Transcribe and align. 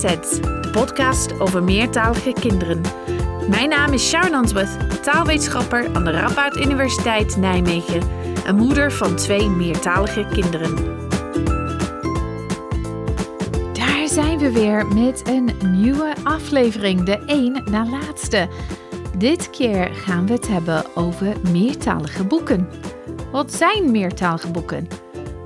De 0.00 0.68
podcast 0.72 1.40
over 1.40 1.62
meertalige 1.62 2.32
kinderen. 2.32 2.80
Mijn 3.48 3.68
naam 3.68 3.92
is 3.92 4.08
Sharon 4.08 4.34
Answorth, 4.34 5.02
taalwetenschapper 5.02 5.94
aan 5.94 6.04
de 6.04 6.10
Radboud 6.10 6.56
Universiteit 6.56 7.36
Nijmegen 7.36 8.02
en 8.46 8.56
moeder 8.56 8.92
van 8.92 9.16
twee 9.16 9.48
meertalige 9.48 10.26
kinderen. 10.32 10.74
Daar 13.72 14.08
zijn 14.08 14.38
we 14.38 14.52
weer 14.52 14.86
met 14.86 15.22
een 15.28 15.52
nieuwe 15.80 16.14
aflevering, 16.24 17.02
de 17.02 17.18
één 17.26 17.62
na 17.70 17.86
laatste. 17.86 18.48
Dit 19.16 19.50
keer 19.50 19.94
gaan 19.94 20.26
we 20.26 20.32
het 20.32 20.48
hebben 20.48 20.84
over 20.94 21.36
meertalige 21.52 22.24
boeken. 22.24 22.68
Wat 23.32 23.52
zijn 23.52 23.90
meertalige 23.90 24.50
boeken? 24.50 24.88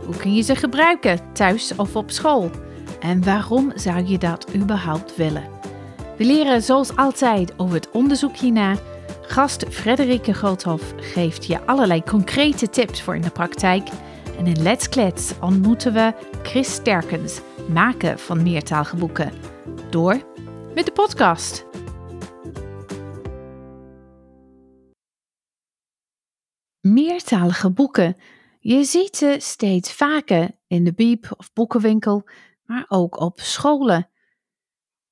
Hoe 0.04 0.16
kun 0.16 0.34
je 0.34 0.42
ze 0.42 0.56
gebruiken, 0.56 1.32
thuis 1.32 1.72
of 1.76 1.96
op 1.96 2.10
school? 2.10 2.50
En 3.04 3.24
waarom 3.24 3.72
zou 3.74 4.04
je 4.04 4.18
dat 4.18 4.54
überhaupt 4.54 5.16
willen? 5.16 5.48
We 6.16 6.24
leren 6.24 6.62
zoals 6.62 6.96
altijd 6.96 7.58
over 7.58 7.74
het 7.74 7.90
onderzoek 7.90 8.36
hiernaar. 8.36 8.78
Gast 9.22 9.64
Frederike 9.70 10.32
Groothof 10.32 10.92
geeft 10.96 11.46
je 11.46 11.66
allerlei 11.66 12.02
concrete 12.02 12.70
tips 12.70 13.02
voor 13.02 13.14
in 13.14 13.22
de 13.22 13.30
praktijk. 13.30 13.88
En 14.38 14.46
in 14.46 14.62
Let's 14.62 14.88
Klets 14.88 15.32
ontmoeten 15.40 15.92
we 15.92 16.12
Chris 16.42 16.72
Sterkens, 16.72 17.40
maken 17.72 18.18
van 18.18 18.42
meertalige 18.42 18.96
boeken. 18.96 19.32
Door 19.90 20.22
met 20.74 20.84
de 20.84 20.92
podcast. 20.92 21.66
Meertalige 26.80 27.70
boeken. 27.70 28.16
Je 28.60 28.84
ziet 28.84 29.16
ze 29.16 29.36
steeds 29.38 29.92
vaker 29.92 30.50
in 30.66 30.84
de 30.84 30.92
biep 30.92 31.34
of 31.36 31.52
boekenwinkel, 31.52 32.24
maar 32.64 32.84
ook 32.88 33.20
op 33.20 33.40
scholen. 33.40 34.08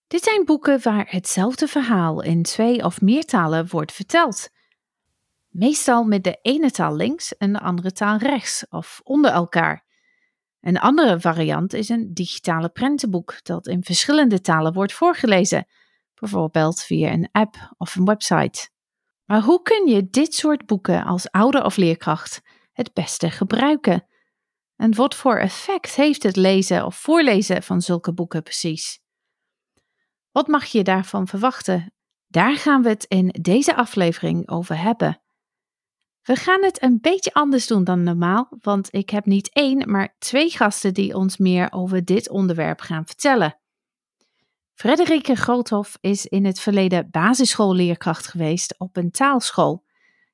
Dit 0.06 0.22
zijn 0.22 0.45
boeken 0.45 0.83
waar 0.83 1.06
hetzelfde 1.08 1.69
verhaal 1.69 2.22
in 2.22 2.42
twee 2.42 2.84
of 2.84 3.00
meer 3.00 3.25
talen 3.25 3.69
wordt 3.69 3.92
verteld. 3.92 4.48
Meestal 5.48 6.05
met 6.05 6.25
de 6.25 6.39
ene 6.42 6.70
taal 6.70 6.97
links 6.97 7.36
en 7.36 7.53
de 7.53 7.61
andere 7.61 7.92
taal 7.92 8.17
rechts 8.17 8.67
of 8.70 9.00
onder 9.05 9.30
elkaar. 9.30 9.84
Een 10.61 10.78
andere 10.78 11.20
variant 11.20 11.73
is 11.73 11.89
een 11.89 12.14
digitale 12.14 12.69
prentenboek 12.69 13.45
dat 13.45 13.67
in 13.67 13.84
verschillende 13.84 14.41
talen 14.41 14.73
wordt 14.73 14.92
voorgelezen, 14.92 15.67
bijvoorbeeld 16.14 16.83
via 16.83 17.12
een 17.12 17.28
app 17.33 17.75
of 17.78 17.95
een 17.95 18.05
website. 18.05 18.70
Maar 19.25 19.41
hoe 19.41 19.62
kun 19.62 19.86
je 19.86 20.11
dit 20.11 20.34
soort 20.34 20.67
boeken 20.67 21.05
als 21.05 21.30
ouder 21.30 21.64
of 21.64 21.77
leerkracht 21.77 22.41
het 22.73 22.92
beste 22.92 23.30
gebruiken? 23.30 24.06
En 24.83 24.95
wat 24.95 25.15
voor 25.15 25.39
effect 25.39 25.95
heeft 25.95 26.23
het 26.23 26.37
lezen 26.37 26.87
of 26.87 26.97
voorlezen 26.97 27.63
van 27.63 27.81
zulke 27.81 28.13
boeken 28.13 28.43
precies? 28.43 29.01
Wat 30.31 30.47
mag 30.47 30.65
je 30.65 30.83
daarvan 30.83 31.27
verwachten? 31.27 31.95
Daar 32.27 32.57
gaan 32.57 32.83
we 32.83 32.89
het 32.89 33.05
in 33.05 33.29
deze 33.41 33.75
aflevering 33.75 34.49
over 34.49 34.79
hebben. 34.79 35.23
We 36.23 36.37
gaan 36.37 36.63
het 36.63 36.83
een 36.83 36.99
beetje 37.01 37.33
anders 37.33 37.67
doen 37.67 37.85
dan 37.85 38.03
normaal, 38.03 38.49
want 38.61 38.95
ik 38.95 39.11
heb 39.11 39.27
niet 39.27 39.53
één, 39.53 39.91
maar 39.91 40.17
twee 40.19 40.51
gasten 40.51 40.95
die 40.95 41.17
ons 41.17 41.37
meer 41.37 41.73
over 41.73 42.05
dit 42.05 42.31
onderwerp 42.31 42.81
gaan 42.81 43.07
vertellen. 43.07 43.59
Frederike 44.75 45.35
Groothof 45.35 45.99
is 46.01 46.27
in 46.27 46.45
het 46.45 46.61
verleden 46.61 47.11
basisschoolleerkracht 47.11 48.27
geweest 48.27 48.75
op 48.79 48.97
een 48.97 49.11
taalschool, 49.11 49.85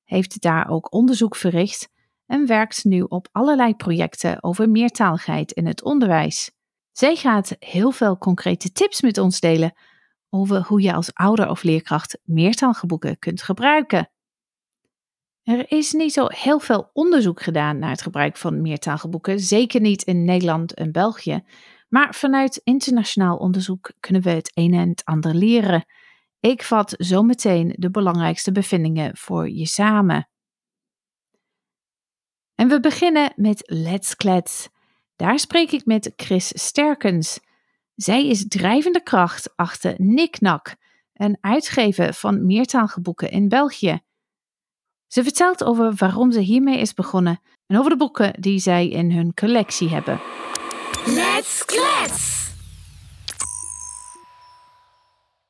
heeft 0.05 0.41
daar 0.41 0.69
ook 0.69 0.92
onderzoek 0.92 1.37
verricht 1.37 1.97
en 2.28 2.46
werkt 2.46 2.84
nu 2.84 3.02
op 3.02 3.28
allerlei 3.33 3.74
projecten 3.74 4.42
over 4.42 4.70
meertaligheid 4.70 5.52
in 5.52 5.66
het 5.66 5.83
onderwijs. 5.83 6.50
Zij 6.92 7.16
gaat 7.16 7.56
heel 7.58 7.90
veel 7.90 8.18
concrete 8.18 8.72
tips 8.72 9.00
met 9.00 9.18
ons 9.18 9.40
delen 9.40 9.72
over 10.30 10.62
hoe 10.62 10.80
je 10.83 10.92
als 10.92 11.14
ouder 11.14 11.48
of 11.48 11.62
leerkracht 11.62 12.18
meertalige 12.24 12.86
boeken 12.86 13.18
kunt 13.18 13.42
gebruiken. 13.42 14.11
Er 15.42 15.72
is 15.72 15.92
niet 15.92 16.12
zo 16.12 16.27
heel 16.28 16.58
veel 16.58 16.90
onderzoek 16.92 17.42
gedaan 17.42 17.78
naar 17.78 17.90
het 17.90 18.02
gebruik 18.02 18.36
van 18.36 18.62
meertalige 18.62 19.08
boeken, 19.08 19.40
zeker 19.40 19.80
niet 19.80 20.02
in 20.02 20.24
Nederland 20.24 20.74
en 20.74 20.92
België. 20.92 21.42
Maar 21.89 22.14
vanuit 22.14 22.60
internationaal 22.64 23.36
onderzoek 23.36 23.92
kunnen 24.00 24.22
we 24.22 24.30
het 24.30 24.50
een 24.55 24.74
en 24.74 24.89
het 24.89 25.05
ander 25.05 25.34
leren. 25.34 25.84
Ik 26.40 26.62
vat 26.62 26.95
zometeen 26.98 27.74
de 27.77 27.90
belangrijkste 27.90 28.52
bevindingen 28.52 29.16
voor 29.16 29.50
je 29.50 29.66
samen. 29.66 30.28
En 32.58 32.69
we 32.69 32.80
beginnen 32.80 33.33
met 33.36 33.63
Let's 33.67 34.17
Klets. 34.17 34.69
Daar 35.17 35.39
spreek 35.39 35.73
ik 35.73 35.85
met 35.85 36.13
Chris 36.17 36.52
Sterkens. 36.55 37.41
Zij 37.95 38.27
is 38.27 38.48
drijvende 38.48 39.02
kracht 39.02 39.57
achter 39.57 39.95
Niknak, 39.96 40.74
een 41.14 41.39
uitgever 41.41 42.14
van 42.14 42.46
meertalige 42.46 43.01
boeken 43.01 43.30
in 43.30 43.48
België. 43.48 44.01
Ze 45.07 45.23
vertelt 45.23 45.64
over 45.64 45.95
waarom 45.95 46.33
ze 46.33 46.41
hiermee 46.41 46.79
is 46.79 46.95
begonnen 46.95 47.41
en 47.67 47.79
over 47.79 47.91
de 47.91 47.96
boeken 47.96 48.41
die 48.41 48.58
zij 48.58 48.89
in 48.89 49.13
hun 49.13 49.35
collectie 49.35 49.89
hebben. 49.89 50.20
Let's 51.07 51.64
Klets! 51.64 52.38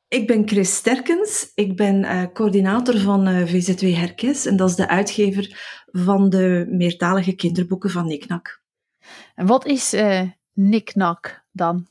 Ik 0.09 0.27
ben 0.27 0.47
Chris 0.47 0.75
Sterkens. 0.75 1.51
Ik 1.55 1.75
ben 1.75 2.03
uh, 2.03 2.23
coördinator 2.33 2.97
van 2.97 3.27
uh, 3.27 3.47
VZW 3.47 3.95
Herkes 3.95 4.45
en 4.45 4.55
dat 4.55 4.69
is 4.69 4.75
de 4.75 4.87
uitgever 4.87 5.57
van 5.85 6.29
de 6.29 6.65
meertalige 6.69 7.35
kinderboeken 7.35 7.89
van 7.89 8.07
Niknak. 8.07 8.61
En 9.35 9.45
wat 9.45 9.65
is 9.65 9.93
uh, 9.93 10.21
Niknak 10.53 11.45
dan? 11.51 11.87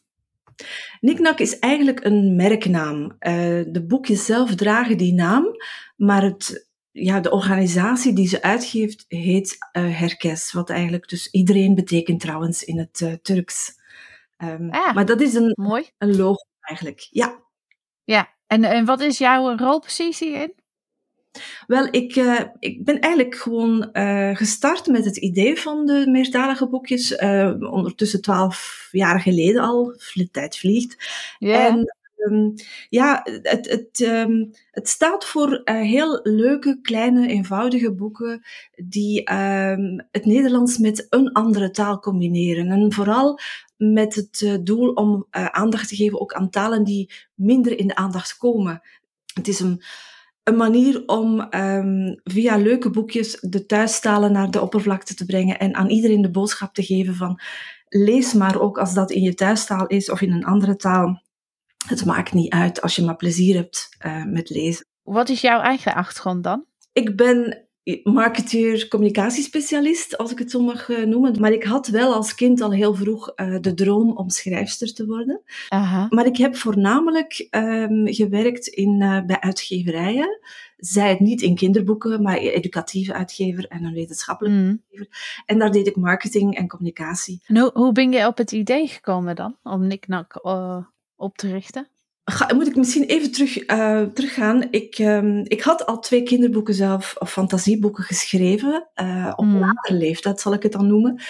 Niknak 1.01 1.39
is 1.39 1.59
eigenlijk 1.59 2.05
een 2.05 2.37
merknaam. 2.37 3.17
de 3.19 3.85
boekjes 3.87 4.25
zelf 4.25 4.55
dragen 4.55 4.97
die 4.97 5.13
naam, 5.13 5.45
maar 5.97 6.23
het, 6.23 6.69
ja, 6.91 7.21
de 7.21 7.31
organisatie 7.31 8.13
die 8.13 8.29
ze 8.29 8.43
uitgeeft 8.43 9.05
heet 9.09 9.57
Herkes, 9.73 10.53
wat 10.53 10.71
eigenlijk 10.71 11.09
dus 11.09 11.31
iedereen 11.31 11.75
betekent 11.75 12.21
trouwens 12.21 12.65
in 12.65 12.79
het 12.79 13.19
Turks. 13.23 13.73
Um, 14.39 14.71
ah, 14.71 14.95
maar 14.95 15.07
dat 15.07 15.21
is 15.21 15.35
een, 15.35 15.53
mooi. 15.55 15.85
een 15.99 16.17
logo 16.17 16.47
eigenlijk, 16.61 17.07
ja. 17.11 17.47
Ja, 18.09 18.29
en, 18.47 18.65
en 18.65 18.85
wat 18.85 19.01
is 19.01 19.19
jouw 19.19 19.57
rol 19.57 19.79
precies 19.79 20.21
hierin? 20.21 20.55
Wel, 21.67 21.89
ik, 21.91 22.17
uh, 22.17 22.41
ik 22.59 22.85
ben 22.85 23.01
eigenlijk 23.01 23.35
gewoon 23.35 23.89
uh, 23.93 24.37
gestart 24.37 24.87
met 24.87 25.05
het 25.05 25.17
idee 25.17 25.61
van 25.61 25.87
de 25.87 26.07
meertalige 26.11 26.69
boekjes. 26.69 27.11
Uh, 27.13 27.55
ondertussen 27.61 28.23
twaalf 28.23 28.89
jaar 28.91 29.21
geleden 29.21 29.63
al. 29.63 29.95
De 30.13 30.31
tijd 30.31 30.59
vliegt. 30.59 30.97
Yeah. 31.39 31.65
En 31.65 31.97
um, 32.27 32.55
ja, 32.89 33.21
het, 33.43 33.69
het, 33.71 34.11
het 34.71 34.89
staat 34.89 35.25
voor 35.25 35.61
heel 35.65 36.21
leuke, 36.23 36.79
kleine, 36.83 37.29
eenvoudige 37.29 37.95
boeken 37.95 38.43
die 38.77 39.33
um, 39.33 40.07
het 40.11 40.25
Nederlands 40.25 40.79
met 40.79 41.07
een 41.11 41.33
andere 41.33 41.71
taal 41.71 41.99
combineren. 41.99 42.71
En 42.71 42.93
vooral 42.93 43.39
met 43.77 44.15
het 44.15 44.41
uh, 44.41 44.55
doel 44.63 44.93
om 44.93 45.27
uh, 45.31 45.47
aandacht 45.47 45.89
te 45.89 45.97
geven 45.97 46.21
ook 46.21 46.33
aan 46.33 46.51
talen 46.51 46.85
die 46.85 47.13
minder 47.35 47.79
in 47.79 47.87
de 47.87 47.95
aandacht 47.95 48.37
komen. 48.37 48.83
Het 49.35 49.49
is 49.49 49.61
een, 49.61 49.83
een 50.43 50.57
manier 50.57 51.03
om 51.07 51.49
via 52.25 52.57
leuke 52.57 52.91
boekjes 52.91 53.39
de 53.41 53.67
thuistalen 53.67 54.33
naar 54.33 54.51
de 54.51 54.61
oppervlakte 54.61 55.15
te 55.15 55.25
brengen 55.25 55.59
en 55.59 55.75
aan 55.75 55.89
iedereen 55.89 56.23
de 56.23 56.31
boodschap 56.31 56.75
te 56.75 56.83
geven 56.83 57.15
van 57.15 57.41
lees 57.89 58.33
maar 58.33 58.61
ook 58.61 58.79
als 58.79 58.95
dat 58.95 59.11
in 59.11 59.23
je 59.23 59.35
thuistaal 59.35 59.87
is 59.87 60.11
of 60.11 60.21
in 60.21 60.33
een 60.33 60.45
andere 60.45 60.77
taal. 60.77 61.23
Het 61.89 62.05
maakt 62.05 62.33
niet 62.33 62.53
uit 62.53 62.81
als 62.81 62.97
je 62.97 63.05
maar 63.05 63.17
plezier 63.17 63.55
hebt 63.55 63.89
uh, 64.07 64.25
met 64.25 64.51
lezen. 64.51 64.87
Wat 65.03 65.29
is 65.29 65.41
jouw 65.41 65.61
eigen 65.61 65.95
achtergrond 65.95 66.45
dan? 66.45 66.65
Ik 66.93 67.17
ben 67.17 67.69
marketeer, 68.03 68.89
communicatiespecialist, 68.89 70.19
als 70.19 70.31
ik 70.31 70.39
het 70.39 70.51
zo 70.51 70.61
mag 70.61 70.89
uh, 70.89 71.07
noemen. 71.07 71.41
Maar 71.41 71.53
ik 71.53 71.65
had 71.65 71.87
wel 71.87 72.15
als 72.15 72.35
kind 72.35 72.61
al 72.61 72.73
heel 72.73 72.95
vroeg 72.95 73.33
uh, 73.37 73.57
de 73.61 73.75
droom 73.75 74.17
om 74.17 74.31
schrijfster 74.31 74.95
te 74.95 75.07
worden. 75.07 75.43
Aha. 75.69 76.07
Maar 76.11 76.27
ik 76.27 76.37
heb 76.37 76.57
voornamelijk 76.57 77.47
um, 77.51 78.07
gewerkt 78.07 78.67
in, 78.67 79.01
uh, 79.03 79.25
bij 79.25 79.41
uitgeverijen. 79.41 80.39
Zij 80.77 81.09
het 81.09 81.21
niet 81.21 81.43
in 81.43 81.55
kinderboeken, 81.55 82.23
maar 82.23 82.37
educatieve 82.37 83.13
uitgever 83.13 83.67
en 83.69 83.85
een 83.85 83.95
wetenschappelijke 83.95 84.59
Mm. 84.59 84.69
uitgever. 84.69 85.43
En 85.47 85.59
daar 85.59 85.71
deed 85.71 85.87
ik 85.87 85.97
marketing 85.97 86.57
en 86.57 86.69
communicatie. 86.69 87.43
En 87.47 87.59
hoe, 87.59 87.71
hoe 87.75 87.93
ben 87.93 88.13
je 88.13 88.27
op 88.27 88.37
het 88.37 88.53
idee 88.53 88.87
gekomen 88.87 89.37
dan, 89.37 89.57
om 89.63 89.87
Niknak 89.87 90.39
op 91.19 91.37
te 91.37 91.51
richten? 91.51 91.89
Ga, 92.25 92.55
moet 92.55 92.67
ik 92.67 92.77
misschien 92.77 93.05
even 93.05 93.33
terug, 93.33 93.71
uh, 93.71 94.03
teruggaan. 94.03 94.67
Ik, 94.71 94.99
um, 94.99 95.43
ik 95.45 95.61
had 95.63 95.87
al 95.87 95.99
twee 95.99 96.23
kinderboeken 96.23 96.75
zelf, 96.75 97.15
of 97.19 97.33
fantasieboeken 97.33 98.05
geschreven, 98.05 98.89
uh, 99.01 99.33
op 99.37 99.45
Mm. 99.45 99.59
latere 99.59 99.95
leeftijd 99.95 100.41
zal 100.41 100.53
ik 100.53 100.63
het 100.63 100.73
dan 100.73 100.87
noemen. 100.87 101.21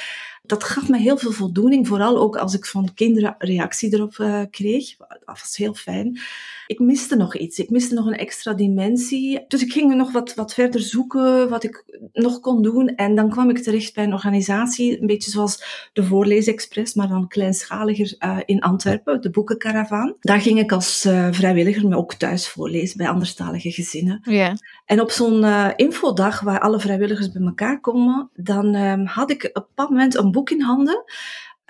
Dat 0.49 0.65
gaf 0.65 0.89
me 0.89 0.99
heel 0.99 1.19
veel 1.19 1.33
voldoening, 1.33 1.87
vooral 1.89 2.19
ook 2.19 2.37
als 2.37 2.55
ik 2.55 2.67
van 2.67 2.95
kinderen 2.95 3.35
reactie 3.39 3.95
erop 3.95 4.17
uh, 4.19 4.43
kreeg. 4.51 4.97
Dat 4.97 5.19
was 5.25 5.57
heel 5.57 5.75
fijn. 5.75 6.19
Ik 6.67 6.79
miste 6.79 7.17
nog 7.17 7.37
iets. 7.37 7.59
Ik 7.59 7.71
miste 7.71 7.95
nog 7.95 8.07
een 8.07 8.17
extra 8.17 8.55
dimensie. 8.55 9.45
Dus 9.49 9.63
ik 9.63 9.73
ging 9.73 9.95
nog 9.95 10.13
wat, 10.13 10.35
wat 10.35 10.55
verder 10.55 10.81
zoeken, 10.81 11.49
wat 11.49 11.65
ik 11.65 11.85
nog 12.13 12.41
kon 12.41 12.63
doen. 12.63 12.89
En 12.89 13.15
dan 13.15 13.31
kwam 13.31 13.51
ik 13.51 13.59
terecht 13.59 13.95
bij 13.95 14.05
een 14.05 14.13
organisatie, 14.13 15.01
een 15.01 15.07
beetje 15.07 15.31
zoals 15.31 15.89
de 15.93 16.05
Voorleesexpress, 16.05 16.95
maar 16.95 17.09
dan 17.09 17.29
kleinschaliger 17.29 18.17
uh, 18.19 18.39
in 18.45 18.61
Antwerpen, 18.61 19.21
de 19.21 19.31
Boekenkaravaan. 19.31 20.15
Daar 20.21 20.41
ging 20.41 20.59
ik 20.59 20.73
als 20.73 21.05
uh, 21.07 21.29
vrijwilliger, 21.31 21.89
maar 21.89 21.99
ook 21.99 22.15
thuis 22.15 22.49
voorlezen 22.49 22.97
bij 22.97 23.09
anderstalige 23.09 23.71
gezinnen. 23.71 24.21
Ja. 24.23 24.57
En 24.85 25.01
op 25.01 25.11
zo'n 25.11 25.45
infodag 25.77 26.41
waar 26.41 26.61
alle 26.61 26.81
vrijwilligers 26.81 27.33
bij 27.33 27.43
elkaar 27.43 27.81
komen, 27.81 28.31
dan 28.35 28.75
um, 28.75 29.07
had 29.07 29.31
ik 29.31 29.45
op 29.45 29.57
een 29.57 29.63
bepaald 29.69 29.91
moment 29.91 30.17
een 30.17 30.31
boek 30.31 30.38
in 30.47 30.63
handen. 30.63 31.05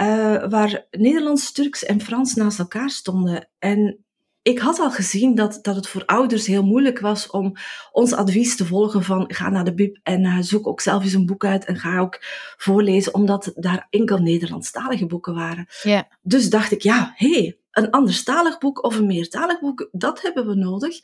Uh, 0.01 0.49
waar 0.49 0.87
Nederlands, 0.91 1.53
Turks 1.53 1.85
en 1.85 2.01
Frans 2.01 2.35
naast 2.35 2.59
elkaar 2.59 2.91
stonden. 2.91 3.49
En 3.59 4.05
ik 4.43 4.59
had 4.59 4.79
al 4.79 4.91
gezien 4.91 5.35
dat, 5.35 5.59
dat 5.63 5.77
het 5.77 5.89
voor 5.89 6.05
ouders 6.05 6.47
heel 6.47 6.65
moeilijk 6.65 6.99
was 6.99 7.31
om 7.31 7.53
ons 7.93 8.13
advies 8.13 8.57
te 8.57 8.67
volgen 8.67 9.03
van 9.03 9.25
ga 9.29 9.49
naar 9.49 9.65
de 9.65 9.75
bib 9.75 9.99
en 10.03 10.25
uh, 10.25 10.39
zoek 10.41 10.67
ook 10.67 10.81
zelf 10.81 11.03
eens 11.03 11.13
een 11.13 11.27
boek 11.27 11.45
uit 11.45 11.65
en 11.65 11.77
ga 11.77 11.99
ook 11.99 12.19
voorlezen, 12.57 13.15
omdat 13.15 13.53
daar 13.55 13.87
enkel 13.91 14.19
Nederlandstalige 14.19 15.07
boeken 15.07 15.35
waren. 15.35 15.67
Yeah. 15.83 16.03
Dus 16.23 16.51
dacht 16.51 16.73
ik, 16.73 16.83
ja, 16.83 17.13
hé, 17.17 17.33
hey, 17.33 17.59
een 17.71 17.91
anderstalig 17.91 18.59
boek 18.59 18.85
of 18.85 18.97
een 18.97 19.07
meertalig 19.07 19.61
boek, 19.61 19.89
dat 19.93 20.23
hebben 20.23 20.47
we 20.47 20.55
nodig. 20.55 21.01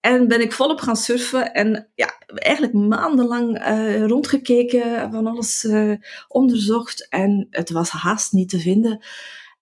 En 0.00 0.28
ben 0.28 0.40
ik 0.40 0.52
volop 0.52 0.80
gaan 0.80 0.96
surfen 0.96 1.52
en 1.52 1.88
ja, 1.94 2.14
eigenlijk 2.26 2.72
maandenlang 2.72 3.68
uh, 3.68 4.06
rondgekeken, 4.06 5.10
van 5.12 5.26
alles 5.26 5.64
uh, 5.64 5.92
onderzocht 6.28 7.08
en 7.08 7.46
het 7.50 7.70
was 7.70 7.90
haast 7.90 8.32
niet 8.32 8.48
te 8.48 8.58
vinden. 8.60 9.00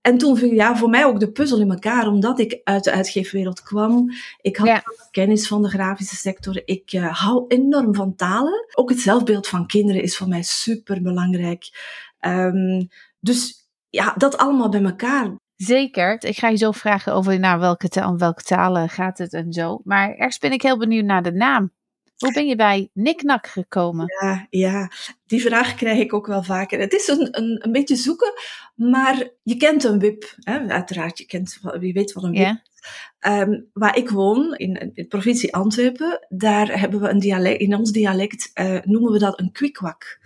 En 0.01 0.19
toen 0.19 0.37
viel 0.37 0.53
ja, 0.53 0.77
voor 0.77 0.89
mij 0.89 1.05
ook 1.05 1.21
de 1.21 1.33
puzzel 1.33 1.61
in 1.61 1.71
elkaar, 1.71 2.07
omdat 2.07 2.39
ik 2.39 2.61
uit 2.65 2.85
de 2.85 2.93
uitgeefwereld 2.93 3.63
kwam. 3.63 4.11
Ik 4.41 4.57
had 4.57 4.67
Ja. 4.67 4.83
kennis 5.11 5.49
van 5.49 5.63
de 5.63 5.69
grafische 5.69 6.17
sector. 6.17 6.63
Ik 6.65 6.93
uh, 6.93 7.19
hou 7.21 7.45
enorm 7.49 7.95
van 7.95 8.15
talen. 8.15 8.67
Ook 8.75 8.91
het 8.91 9.01
zelfbeeld 9.01 9.47
van 9.49 9.67
kinderen 9.67 10.03
is 10.03 10.17
voor 10.17 10.29
mij 10.29 10.43
super 10.43 11.03
belangrijk. 11.03 11.71
Um, 12.21 12.89
dus 13.21 13.69
ja, 13.89 14.15
dat 14.17 14.37
allemaal 14.37 14.69
bij 14.69 14.83
elkaar. 14.83 15.37
Zeker. 15.59 16.25
Ik 16.25 16.39
ga 16.39 16.49
je 16.49 16.57
zo 16.57 16.71
vragen 16.71 17.15
over 17.15 17.39
naar 17.39 17.59
welke, 17.59 17.89
ta 17.89 18.09
om 18.09 18.19
welke 18.19 18.43
talen 18.43 18.89
gaat 18.89 19.19
het 19.19 19.33
en 19.33 19.53
zo. 19.53 19.81
Maar 19.85 20.15
eerst 20.15 20.41
ben 20.41 20.53
ik 20.53 20.63
heel 20.63 20.79
benieuwd 20.79 21.05
naar 21.05 21.23
de 21.23 21.33
naam. 21.33 21.73
Hoe 22.19 22.33
ben 22.33 22.47
je 22.47 22.57
bij 22.57 22.91
Niknak 22.93 23.47
gekomen? 23.47 24.07
Ja, 24.21 24.47
ja, 24.51 24.91
die 25.27 25.43
vraag 25.43 25.75
krijg 25.75 25.99
ik 25.99 26.15
ook 26.15 26.27
wel 26.27 26.43
vaker. 26.43 26.81
Het 26.81 26.93
is 26.93 27.09
een, 27.09 27.39
een, 27.39 27.65
een 27.65 27.73
beetje 27.73 27.97
zoeken, 27.97 28.33
maar 28.75 29.29
je 29.43 29.57
kent 29.57 29.85
een 29.85 29.99
WIP. 29.99 30.35
Hè? 30.37 30.69
Uiteraard, 30.69 31.19
je 31.19 31.27
kent, 31.27 31.59
wie 31.79 31.93
weet 31.93 32.13
wat 32.13 32.25
een 32.25 32.33
WIP. 32.33 32.61
Um, 33.27 33.69
waar 33.73 33.97
ik 33.97 34.11
woon, 34.11 34.55
in, 34.57 34.75
in 34.75 34.91
de 34.95 35.05
provincie 35.05 35.55
Antwerpen, 35.55 36.27
daar 36.29 36.81
hebben 36.81 37.01
we 37.01 37.09
een 37.09 37.19
dialect, 37.19 37.61
in 37.61 37.75
ons 37.75 37.93
dialect 37.93 38.51
uh, 38.55 38.79
noemen 38.85 39.13
we 39.13 39.19
dat 39.19 39.41
een 39.41 39.53
kwikwak. 39.53 40.19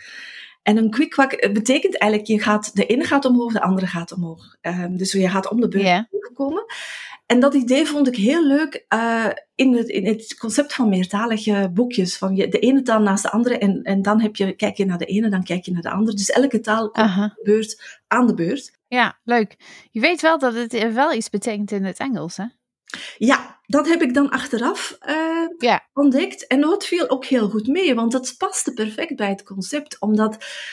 En 0.62 0.76
een 0.76 0.90
kwikwak 0.90 1.52
betekent 1.52 1.98
eigenlijk, 1.98 2.30
je 2.30 2.40
gaat, 2.40 2.76
de 2.76 2.86
ene 2.86 3.04
gaat 3.04 3.24
omhoog, 3.24 3.52
de 3.52 3.62
andere 3.62 3.86
gaat 3.86 4.12
omhoog. 4.12 4.56
Um, 4.60 4.96
dus 4.96 5.12
je 5.12 5.28
gaat 5.28 5.50
om 5.50 5.60
de 5.60 5.68
beurt 5.68 6.08
komen. 6.34 6.64
En 7.26 7.40
dat 7.40 7.54
idee 7.54 7.86
vond 7.86 8.08
ik 8.08 8.16
heel 8.16 8.46
leuk 8.46 8.84
uh, 8.94 9.28
in, 9.54 9.76
het, 9.76 9.88
in 9.88 10.06
het 10.06 10.36
concept 10.38 10.74
van 10.74 10.88
meertalige 10.88 11.70
boekjes. 11.74 12.18
Van 12.18 12.36
je, 12.36 12.48
de 12.48 12.58
ene 12.58 12.82
taal 12.82 13.00
naast 13.00 13.22
de 13.22 13.30
andere 13.30 13.58
en, 13.58 13.82
en 13.82 14.02
dan 14.02 14.20
heb 14.20 14.36
je, 14.36 14.52
kijk 14.52 14.76
je 14.76 14.84
naar 14.84 14.98
de 14.98 15.04
ene, 15.04 15.28
dan 15.28 15.44
kijk 15.44 15.64
je 15.64 15.72
naar 15.72 15.82
de 15.82 15.90
andere. 15.90 16.16
Dus 16.16 16.30
elke 16.30 16.60
taal 16.60 16.92
de 16.92 17.40
beurt 17.42 18.00
aan 18.06 18.26
de 18.26 18.34
beurt. 18.34 18.78
Ja, 18.88 19.18
leuk. 19.24 19.56
Je 19.90 20.00
weet 20.00 20.20
wel 20.20 20.38
dat 20.38 20.54
het 20.54 20.92
wel 20.92 21.12
iets 21.12 21.30
betekent 21.30 21.70
in 21.70 21.84
het 21.84 21.98
Engels, 21.98 22.36
hè? 22.36 22.44
Ja, 23.16 23.60
dat 23.72 23.88
heb 23.88 24.02
ik 24.02 24.14
dan 24.14 24.30
achteraf 24.30 24.98
uh, 25.08 25.48
Ja. 25.58 25.88
ontdekt. 25.94 26.46
En 26.46 26.60
dat 26.60 26.86
viel 26.86 27.10
ook 27.10 27.24
heel 27.24 27.48
goed 27.48 27.66
mee, 27.66 27.94
want 27.94 28.12
het 28.12 28.34
paste 28.38 28.72
perfect 28.72 29.16
bij 29.16 29.28
het 29.28 29.42
concept. 29.42 30.00
Omdat 30.00 30.32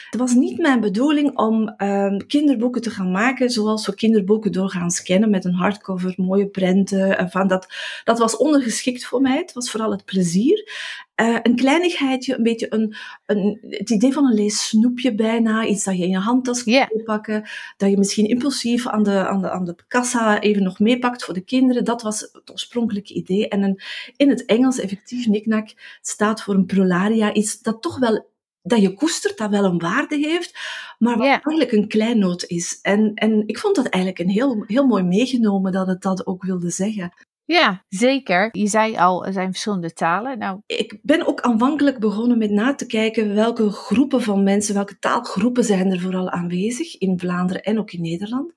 het 0.10 0.20
was 0.20 0.34
niet 0.34 0.58
mijn 0.58 0.80
bedoeling 0.80 1.38
om 1.38 1.74
uh, 1.78 2.18
kinderboeken 2.28 2.82
te 2.82 2.90
gaan 2.90 3.12
maken 3.12 3.50
zoals 3.50 3.86
we 3.86 3.96
kinderboeken 3.96 4.52
doorgaans 4.52 5.02
kennen, 5.02 5.30
met 5.30 5.46
een 5.46 5.54
hardcover, 5.54 6.14
mooie 6.18 6.48
prenten. 6.48 7.30
Van 7.30 7.48
dat, 7.48 7.68
dat 8.04 8.20
was 8.20 8.38
ondergeschikt 8.38 9.06
voor 9.06 9.22
mij. 9.22 9.38
Het 9.38 9.54
was 9.54 9.72
vooral 9.72 9.92
het 9.92 10.06
plezier. 10.06 10.72
Uh, 11.22 11.38
een 11.44 11.56
kleinigheidje, 11.56 12.38
een 12.38 12.44
beetje 12.44 12.74
een, 12.74 12.96
een, 13.26 13.60
het 13.70 13.90
idee 13.90 14.14
van 14.14 14.26
een 14.26 14.34
leessnoepje 14.34 15.16
bijna. 15.16 15.66
Iets 15.66 15.84
dat 15.84 15.98
je 15.98 16.04
in 16.04 16.10
je 16.10 16.18
handtas 16.18 16.64
kan 16.64 16.74
Yeah. 16.74 17.04
pakken. 17.06 17.50
Dat 17.78 17.90
je 17.90 17.98
misschien 17.98 18.28
impulsief 18.28 18.88
aan 18.88 19.04
de, 19.04 19.28
aan, 19.28 19.42
de, 19.42 19.50
aan 19.50 19.66
de 19.66 19.76
kassa 19.88 20.40
even 20.40 20.64
nog 20.64 20.80
meepakt 20.80 21.24
voor 21.24 21.34
de 21.34 21.44
kinderen. 21.44 21.86
Dat 21.86 22.02
was 22.02 22.20
het 22.20 22.52
oorspronkelijke 22.52 23.14
idee. 23.14 23.48
En 23.48 23.64
een, 23.64 23.82
in 24.16 24.30
het 24.30 24.46
Engels, 24.46 24.80
effectief, 24.80 25.28
niknak, 25.28 25.98
staat 26.02 26.42
voor 26.42 26.56
een 26.56 26.66
prolaria. 26.66 27.34
Iets 27.34 27.62
dat 27.62 27.82
toch 27.82 28.00
wel 28.00 28.28
dat 28.62 28.82
je 28.82 28.94
koestert, 28.94 29.38
dat 29.38 29.50
wel 29.50 29.64
een 29.64 29.80
waarde 29.80 30.18
heeft, 30.18 30.60
maar 30.98 31.18
wat 31.18 31.28
eigenlijk 31.28 31.72
een 31.72 31.88
kleinoot 31.88 32.44
is. 32.44 32.80
En, 32.82 33.14
en 33.14 33.44
ik 33.46 33.58
vond 33.58 33.76
dat 33.76 33.86
eigenlijk 33.86 34.24
een 34.24 34.34
heel, 34.34 34.64
heel 34.68 34.86
mooi 34.86 35.04
meegenomen 35.04 35.72
dat 35.72 35.88
het 35.88 36.02
dat 36.02 36.28
ook 36.28 36.44
wilde 36.44 36.70
zeggen. 36.70 37.14
Ja, 37.52 37.86
zeker. 37.88 38.50
Je 38.52 38.68
zei 38.68 38.96
al, 38.98 39.26
er 39.26 39.34
zijn 39.34 39.52
verschillende 39.52 39.94
talen. 39.94 40.38
Nou, 40.38 40.60
Ik 40.66 41.00
ben 41.02 41.28
ook 41.28 41.42
aanvankelijk 41.42 42.00
begonnen 42.00 42.38
met 42.38 42.52
na 42.52 42.76
te 42.76 42.86
kijken 42.86 43.36
welke 43.36 43.70
groepen 43.70 44.22
van 44.22 44.44
mensen, 44.44 44.74
welke 44.74 45.00
taalgroepen 45.00 45.64
zijn 45.64 45.92
er 45.92 46.00
vooral 46.00 46.30
aanwezig 46.30 46.98
in 46.98 47.20
Vlaanderen 47.20 47.64
en 47.64 47.80
ook 47.80 47.92
in 47.92 48.02
Nederland. 48.02 48.54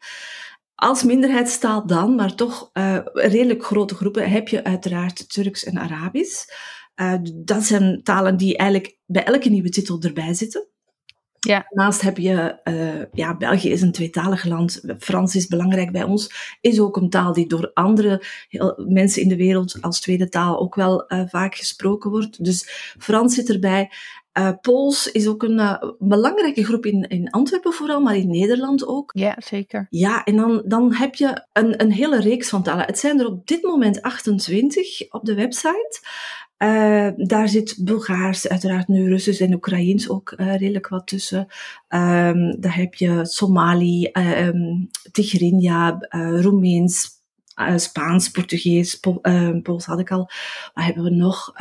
Als 0.75 1.03
minderheidstaal 1.03 1.87
dan, 1.87 2.15
maar 2.15 2.35
toch 2.35 2.71
uh, 2.73 2.99
redelijk 3.13 3.65
grote 3.65 3.95
groepen, 3.95 4.31
heb 4.31 4.49
je 4.49 4.65
uiteraard 4.65 5.33
Turks 5.33 5.65
en 5.65 5.79
Arabisch. 5.79 6.45
Uh, 6.97 7.15
dat 7.35 7.63
zijn 7.63 8.03
talen 8.03 8.37
die 8.37 8.57
eigenlijk 8.57 8.99
bij 9.07 9.25
elke 9.25 9.49
nieuwe 9.49 9.69
titel 9.69 10.01
erbij 10.01 10.35
zitten. 10.35 10.72
Ja. 11.49 11.67
Daarnaast 11.69 12.01
heb 12.01 12.19
je, 12.19 12.59
uh, 12.65 13.05
ja, 13.13 13.37
België 13.37 13.71
is 13.71 13.83
een 13.83 13.93
tweetalig 13.93 14.45
land. 14.45 14.83
Frans 14.99 15.35
is 15.35 15.47
belangrijk 15.47 15.93
bij 15.93 16.03
ons. 16.03 16.57
Is 16.61 16.81
ook 16.81 16.97
een 16.97 17.11
taal 17.11 17.33
die 17.33 17.49
door 17.49 17.71
andere 17.75 18.23
heel, 18.49 18.85
mensen 18.89 19.23
in 19.23 19.29
de 19.29 19.37
wereld 19.37 19.79
als 19.81 20.01
tweede 20.01 20.29
taal 20.29 20.59
ook 20.59 20.75
wel 20.75 21.05
uh, 21.09 21.23
vaak 21.27 21.55
gesproken 21.55 22.11
wordt. 22.11 22.45
Dus 22.45 22.95
Frans 22.99 23.35
zit 23.35 23.51
erbij. 23.51 23.91
Uh, 24.39 24.51
Pools 24.61 25.11
is 25.11 25.29
ook 25.29 25.43
een 25.43 25.59
uh, 25.59 25.83
belangrijke 25.99 26.65
groep 26.65 26.87
in, 26.87 27.09
in 27.09 27.31
Antwerpen 27.31 27.73
vooral, 27.73 28.01
maar 28.01 28.17
in 28.17 28.31
Nederland 28.31 28.87
ook. 28.87 29.11
Ja, 29.15 29.37
zeker. 29.39 29.87
Ja, 29.91 30.25
en 30.25 30.37
dan, 30.37 30.63
dan 30.65 30.95
heb 30.95 31.15
je 31.15 31.47
een, 31.53 31.81
een 31.81 31.93
hele 31.93 32.21
reeks 32.21 32.49
van 32.49 32.63
talen. 32.63 32.87
Het 32.87 32.99
zijn 32.99 33.21
er 33.21 33.27
op 33.27 33.47
dit 33.47 33.63
moment 33.63 34.03
28 34.03 35.13
op 35.13 35.25
de 35.25 35.35
website. 35.35 36.01
Uh, 36.63 37.09
daar 37.17 37.49
zit 37.49 37.77
Bulgaars, 37.85 38.49
uiteraard 38.49 38.89
nu 38.89 39.09
Russisch 39.09 39.41
en 39.41 39.55
Oekraïens 39.55 40.09
ook 40.09 40.35
uh, 40.37 40.57
redelijk 40.57 40.89
wat 40.89 41.07
tussen. 41.07 41.39
Um, 41.89 42.61
daar 42.61 42.77
heb 42.77 42.95
je 42.95 43.21
Somali, 43.27 44.11
um, 44.13 44.89
Roemeens, 46.41 47.11
Spaans, 47.77 48.31
Portugees, 48.31 48.95
Pol 48.95 49.21
Pools 49.63 49.85
had 49.85 49.99
ik 49.99 50.11
al. 50.11 50.31
Wat 50.75 50.85
hebben 50.85 51.05
we 51.05 51.11
nog? 51.11 51.53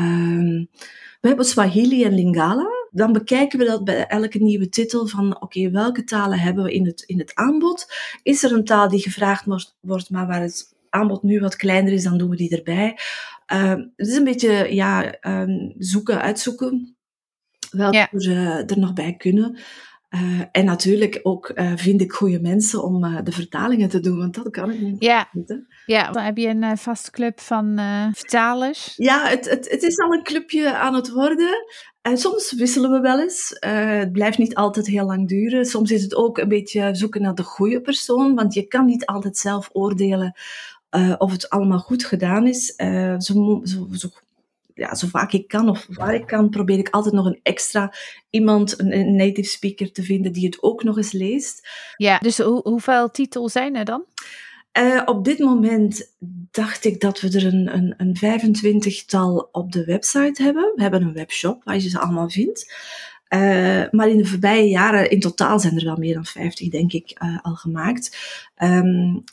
We 1.22 1.28
hebben 1.28 1.46
Swahili 1.46 2.04
en 2.04 2.14
Lingala. 2.14 2.70
Dan 2.92 3.14
bekijken 3.14 3.60
we 3.60 3.66
dat 3.66 3.84
bij 3.84 4.08
elke 4.08 4.38
nieuwe 4.38 4.70
titel 4.70 5.08
van 5.08 5.42
oké, 5.42 5.70
welke 5.70 6.04
talen 6.04 6.40
hebben 6.40 6.64
we 6.64 6.74
in 6.74 6.86
het, 6.86 7.02
in 7.02 7.20
het 7.20 7.36
aanbod? 7.36 7.94
Is 8.24 8.44
er 8.44 8.52
een 8.52 8.66
taal 8.66 8.90
die 8.90 9.02
gevraagd 9.02 9.46
wordt, 9.82 10.10
maar 10.10 10.28
waar 10.28 10.42
het 10.42 10.76
aanbod 10.90 11.24
nu 11.24 11.40
wat 11.40 11.56
kleiner 11.56 11.94
is, 11.94 12.04
dan 12.04 12.18
doen 12.18 12.30
we 12.30 12.36
die 12.36 12.58
erbij. 12.58 12.98
Uh, 13.54 13.70
het 13.70 14.08
is 14.08 14.16
een 14.16 14.24
beetje 14.24 14.74
ja, 14.74 15.16
um, 15.22 15.74
zoeken, 15.78 16.22
uitzoeken 16.22 16.96
welke 17.72 18.08
Ja. 18.12 18.66
er, 18.68 18.80
nog 18.80 18.94
bij 18.94 19.16
kunnen. 19.16 19.60
Uh, 20.10 20.42
en 20.52 20.66
natuurlijk 20.66 21.20
ook 21.24 21.52
uh, 21.56 21.72
vind 21.76 22.02
ik 22.02 22.12
goede 22.12 22.42
mensen 22.42 22.84
om 22.84 23.04
uh, 23.04 23.20
de 23.24 23.32
vertalingen 23.32 23.90
te 23.90 24.00
doen, 24.00 24.18
want 24.18 24.36
dat 24.36 24.50
kan 24.50 24.72
ik 24.72 24.82
niet. 24.82 25.04
Ja, 25.86 26.12
dan 26.12 26.24
heb 26.24 26.38
je 26.38 26.48
een 26.48 26.78
vaste 26.78 27.12
club 27.12 27.40
van 27.40 27.80
vertalers. 28.14 28.94
Ja, 28.96 29.28
het, 29.28 29.50
het, 29.50 29.70
het 29.70 29.84
is 29.84 29.98
al 29.98 30.14
een 30.14 30.24
clubje 30.24 30.76
aan 30.76 30.94
het 30.94 31.10
worden. 31.10 31.66
En 32.02 32.18
soms 32.18 32.54
wisselen 32.54 32.92
we 32.92 33.00
wel 33.00 33.22
eens. 33.22 33.58
Het 33.60 34.12
blijft 34.12 34.38
niet 34.38 34.56
altijd 34.56 34.88
heel 34.88 35.06
lang 35.06 35.28
duren. 35.28 35.66
Soms 35.66 35.92
is 35.92 36.04
het 36.04 36.16
ook 36.16 36.38
een 36.38 36.48
beetje 36.48 36.96
zoeken 36.96 37.22
naar 37.22 37.36
de 37.36 37.44
goede 37.44 37.82
persoon, 37.82 38.36
want 38.36 38.54
je 38.54 38.68
kan 38.68 38.86
niet 38.86 39.06
altijd 39.06 39.38
zelf 39.38 39.70
oordelen 39.72 40.34
uh, 40.96 41.16
of 41.18 41.32
het 41.32 41.50
allemaal 41.50 41.80
goed 41.80 42.06
gedaan 42.06 42.48
is. 42.48 42.74
Uh, 42.78 43.16
zo, 43.18 43.62
zo, 43.64 43.88
zo, 43.92 44.10
ja, 44.76 44.96
zo 44.96 45.08
vaak 45.08 45.32
ik 45.32 45.48
kan 45.48 45.70
of 45.70 45.88
waar 45.90 46.14
ik 46.14 46.26
kan, 46.26 46.50
probeer 46.50 46.78
ik 46.78 46.90
altijd 46.90 47.14
nog 47.14 47.26
een 47.26 47.40
extra 47.44 47.94
iemand, 48.30 48.80
een, 48.80 48.98
een 48.98 49.16
native 49.16 49.50
speaker 49.50 49.92
te 49.92 50.04
vinden 50.04 50.32
die 50.32 50.46
het 50.46 50.64
ook 50.64 50.84
nog 50.84 50.98
eens 50.98 51.12
leest. 51.12 51.68
Ja, 51.96 52.18
dus 52.18 52.38
hoe, 52.38 52.62
hoeveel 52.64 53.12
titels 53.12 53.52
zijn 53.52 53.76
er 53.76 53.86
dan? 53.86 54.06
Uh, 54.78 55.02
op 55.06 55.26
dit 55.26 55.40
moment 55.40 56.12
dacht 56.52 56.86
ik 56.86 57.00
dat 57.00 57.22
we 57.22 57.28
er 57.38 57.46
een, 57.46 57.74
een, 57.76 57.94
een 57.98 58.96
25-tal 58.96 59.50
op 59.52 59.72
de 59.72 59.86
website 59.86 60.44
hebben. 60.44 60.72
We 60.76 60.82
hebben 60.82 61.02
een 61.02 61.14
webshop 61.14 61.64
waar 61.64 61.76
je 61.76 61.90
ze 61.90 62.00
allemaal 62.00 62.30
vindt. 62.30 62.74
Uh, 63.34 63.84
maar 63.92 64.10
in 64.10 64.18
de 64.18 64.26
voorbije 64.26 64.70
jaren, 64.70 65.10
in 65.10 65.20
totaal 65.20 65.60
zijn 65.60 65.78
er 65.78 65.86
wel 65.86 65.96
meer 65.96 66.14
dan 66.14 66.26
50, 66.26 66.70
denk 66.70 66.94
ik, 66.94 67.22
uh, 67.24 67.38
al 67.42 67.56
gemaakt. 67.56 68.18
Um, 68.64 69.24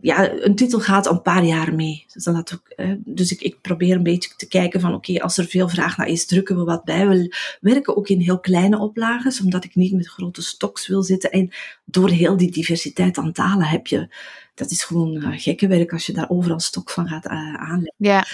ja, 0.00 0.32
een 0.32 0.54
titel 0.54 0.80
gaat 0.80 1.06
een 1.06 1.22
paar 1.22 1.44
jaar 1.44 1.74
mee. 1.74 2.04
Dus, 2.12 2.24
dat 2.24 2.54
ook, 2.54 2.68
eh, 2.68 2.92
dus 2.96 3.32
ik, 3.32 3.40
ik 3.40 3.60
probeer 3.60 3.96
een 3.96 4.02
beetje 4.02 4.30
te 4.36 4.48
kijken 4.48 4.80
van 4.80 4.94
oké, 4.94 5.20
als 5.20 5.38
er 5.38 5.44
veel 5.44 5.68
vraag 5.68 5.96
naar 5.96 6.08
is, 6.08 6.26
drukken 6.26 6.56
we 6.56 6.64
wat 6.64 6.84
bij. 6.84 7.08
We 7.08 7.34
werken 7.60 7.96
ook 7.96 8.08
in 8.08 8.20
heel 8.20 8.40
kleine 8.40 8.78
oplages, 8.78 9.40
omdat 9.40 9.64
ik 9.64 9.74
niet 9.74 9.92
met 9.92 10.08
grote 10.08 10.42
stoks 10.42 10.86
wil 10.86 11.02
zitten. 11.02 11.30
En 11.30 11.50
door 11.84 12.10
heel 12.10 12.36
die 12.36 12.50
diversiteit 12.50 13.18
aan 13.18 13.32
talen 13.32 13.66
heb 13.66 13.86
je, 13.86 14.14
dat 14.54 14.70
is 14.70 14.84
gewoon 14.84 15.16
uh, 15.16 15.28
gekke 15.30 15.66
werk 15.66 15.92
als 15.92 16.06
je 16.06 16.12
daar 16.12 16.30
overal 16.30 16.60
stok 16.60 16.90
van 16.90 17.08
gaat 17.08 17.26
uh, 17.26 17.54
aanleggen. 17.54 17.94
Ja, 17.96 18.26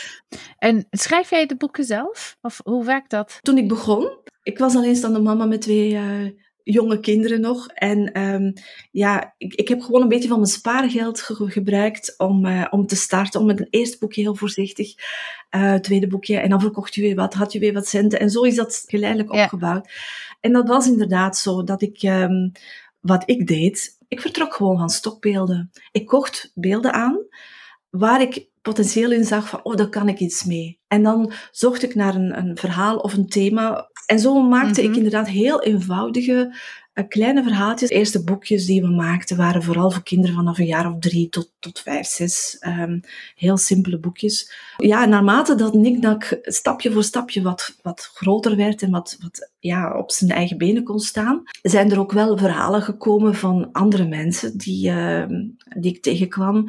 en 0.58 0.86
schrijf 0.90 1.30
jij 1.30 1.46
de 1.46 1.56
boeken 1.56 1.84
zelf? 1.84 2.36
Of 2.40 2.60
hoe 2.64 2.84
werkt 2.84 3.10
dat? 3.10 3.38
Toen 3.42 3.58
ik 3.58 3.68
begon, 3.68 4.10
ik 4.42 4.58
was 4.58 4.76
alleenstaande 4.76 5.20
mama 5.20 5.44
met 5.44 5.60
twee 5.60 5.98
jonge 6.64 7.00
kinderen 7.00 7.40
nog. 7.40 7.66
En 7.68 8.20
um, 8.20 8.52
ja, 8.90 9.34
ik, 9.38 9.54
ik 9.54 9.68
heb 9.68 9.80
gewoon 9.80 10.02
een 10.02 10.08
beetje 10.08 10.28
van 10.28 10.40
mijn 10.40 10.50
spaargeld 10.50 11.20
ge 11.20 11.50
gebruikt 11.50 12.14
om, 12.18 12.46
uh, 12.46 12.66
om 12.70 12.86
te 12.86 12.96
starten. 12.96 13.40
Om 13.40 13.46
met 13.46 13.60
een 13.60 13.66
eerste 13.70 13.98
boekje 13.98 14.22
heel 14.22 14.34
voorzichtig, 14.34 14.94
uh, 15.50 15.74
tweede 15.74 16.06
boekje. 16.06 16.38
En 16.38 16.50
dan 16.50 16.60
verkocht 16.60 16.94
je 16.94 17.00
weer 17.00 17.14
wat, 17.14 17.34
had 17.34 17.52
je 17.52 17.58
weer 17.58 17.72
wat 17.72 17.86
centen. 17.86 18.20
En 18.20 18.30
zo 18.30 18.42
is 18.42 18.54
dat 18.54 18.84
geleidelijk 18.86 19.34
ja. 19.34 19.42
opgebouwd. 19.42 19.88
En 20.40 20.52
dat 20.52 20.68
was 20.68 20.86
inderdaad 20.86 21.36
zo 21.36 21.64
dat 21.64 21.82
ik, 21.82 22.02
um, 22.02 22.52
wat 23.00 23.22
ik 23.26 23.46
deed, 23.46 23.96
ik 24.08 24.20
vertrok 24.20 24.54
gewoon 24.54 24.78
van 24.78 24.90
stokbeelden. 24.90 25.70
Ik 25.92 26.06
kocht 26.06 26.50
beelden 26.54 26.92
aan 26.92 27.26
waar 27.90 28.20
ik 28.20 28.46
potentieel 28.62 29.12
in 29.12 29.24
zag 29.24 29.48
van, 29.48 29.60
oh, 29.62 29.76
daar 29.76 29.88
kan 29.88 30.08
ik 30.08 30.18
iets 30.18 30.44
mee. 30.44 30.80
En 30.86 31.02
dan 31.02 31.32
zocht 31.50 31.82
ik 31.82 31.94
naar 31.94 32.14
een, 32.14 32.38
een 32.38 32.56
verhaal 32.56 32.96
of 32.96 33.12
een 33.12 33.28
thema. 33.28 33.90
En 34.06 34.18
zo 34.18 34.42
maakte 34.42 34.68
mm 34.68 34.74
-hmm. 34.74 34.84
ik 34.84 34.88
mhm. 34.88 34.96
inderdaad 34.96 35.28
heel 35.28 35.62
eenvoudige 35.62 36.54
uh, 36.94 37.04
kleine 37.08 37.42
verhaaltjes. 37.42 37.88
De 37.88 37.94
eerste 37.94 38.24
boekjes 38.24 38.66
die 38.66 38.82
we 38.82 38.88
maakten 38.88 39.36
waren 39.36 39.62
vooral 39.62 39.90
voor 39.90 40.02
kinderen 40.02 40.36
vanaf 40.36 40.58
een 40.58 40.66
jaar 40.66 40.92
of 40.92 40.98
drie 40.98 41.28
tot, 41.28 41.52
tot 41.58 41.80
vijf, 41.80 42.06
zes. 42.06 42.56
Um, 42.66 43.00
heel 43.34 43.56
simpele 43.56 43.98
boekjes. 43.98 44.52
Ja, 44.76 45.04
naarmate 45.04 45.54
dat 45.54 45.74
Niknak 45.74 46.38
stapje 46.42 46.92
voor 46.92 47.04
stapje 47.04 47.42
wat, 47.42 47.78
wat 47.82 48.10
groter 48.14 48.56
werd 48.56 48.82
en 48.82 48.90
wat, 48.90 49.16
wat 49.20 49.50
ja, 49.58 49.98
op 49.98 50.10
zijn 50.10 50.30
eigen 50.30 50.58
benen 50.58 50.84
kon 50.84 51.00
staan, 51.00 51.42
zijn 51.62 51.90
er 51.90 51.98
ook 51.98 52.12
wel 52.12 52.38
verhalen 52.38 52.82
gekomen 52.82 53.34
van 53.34 53.68
andere 53.72 54.06
mensen 54.06 54.58
die, 54.58 54.90
uh, 54.90 55.24
die 55.76 55.94
ik 55.94 56.02
tegenkwam. 56.02 56.68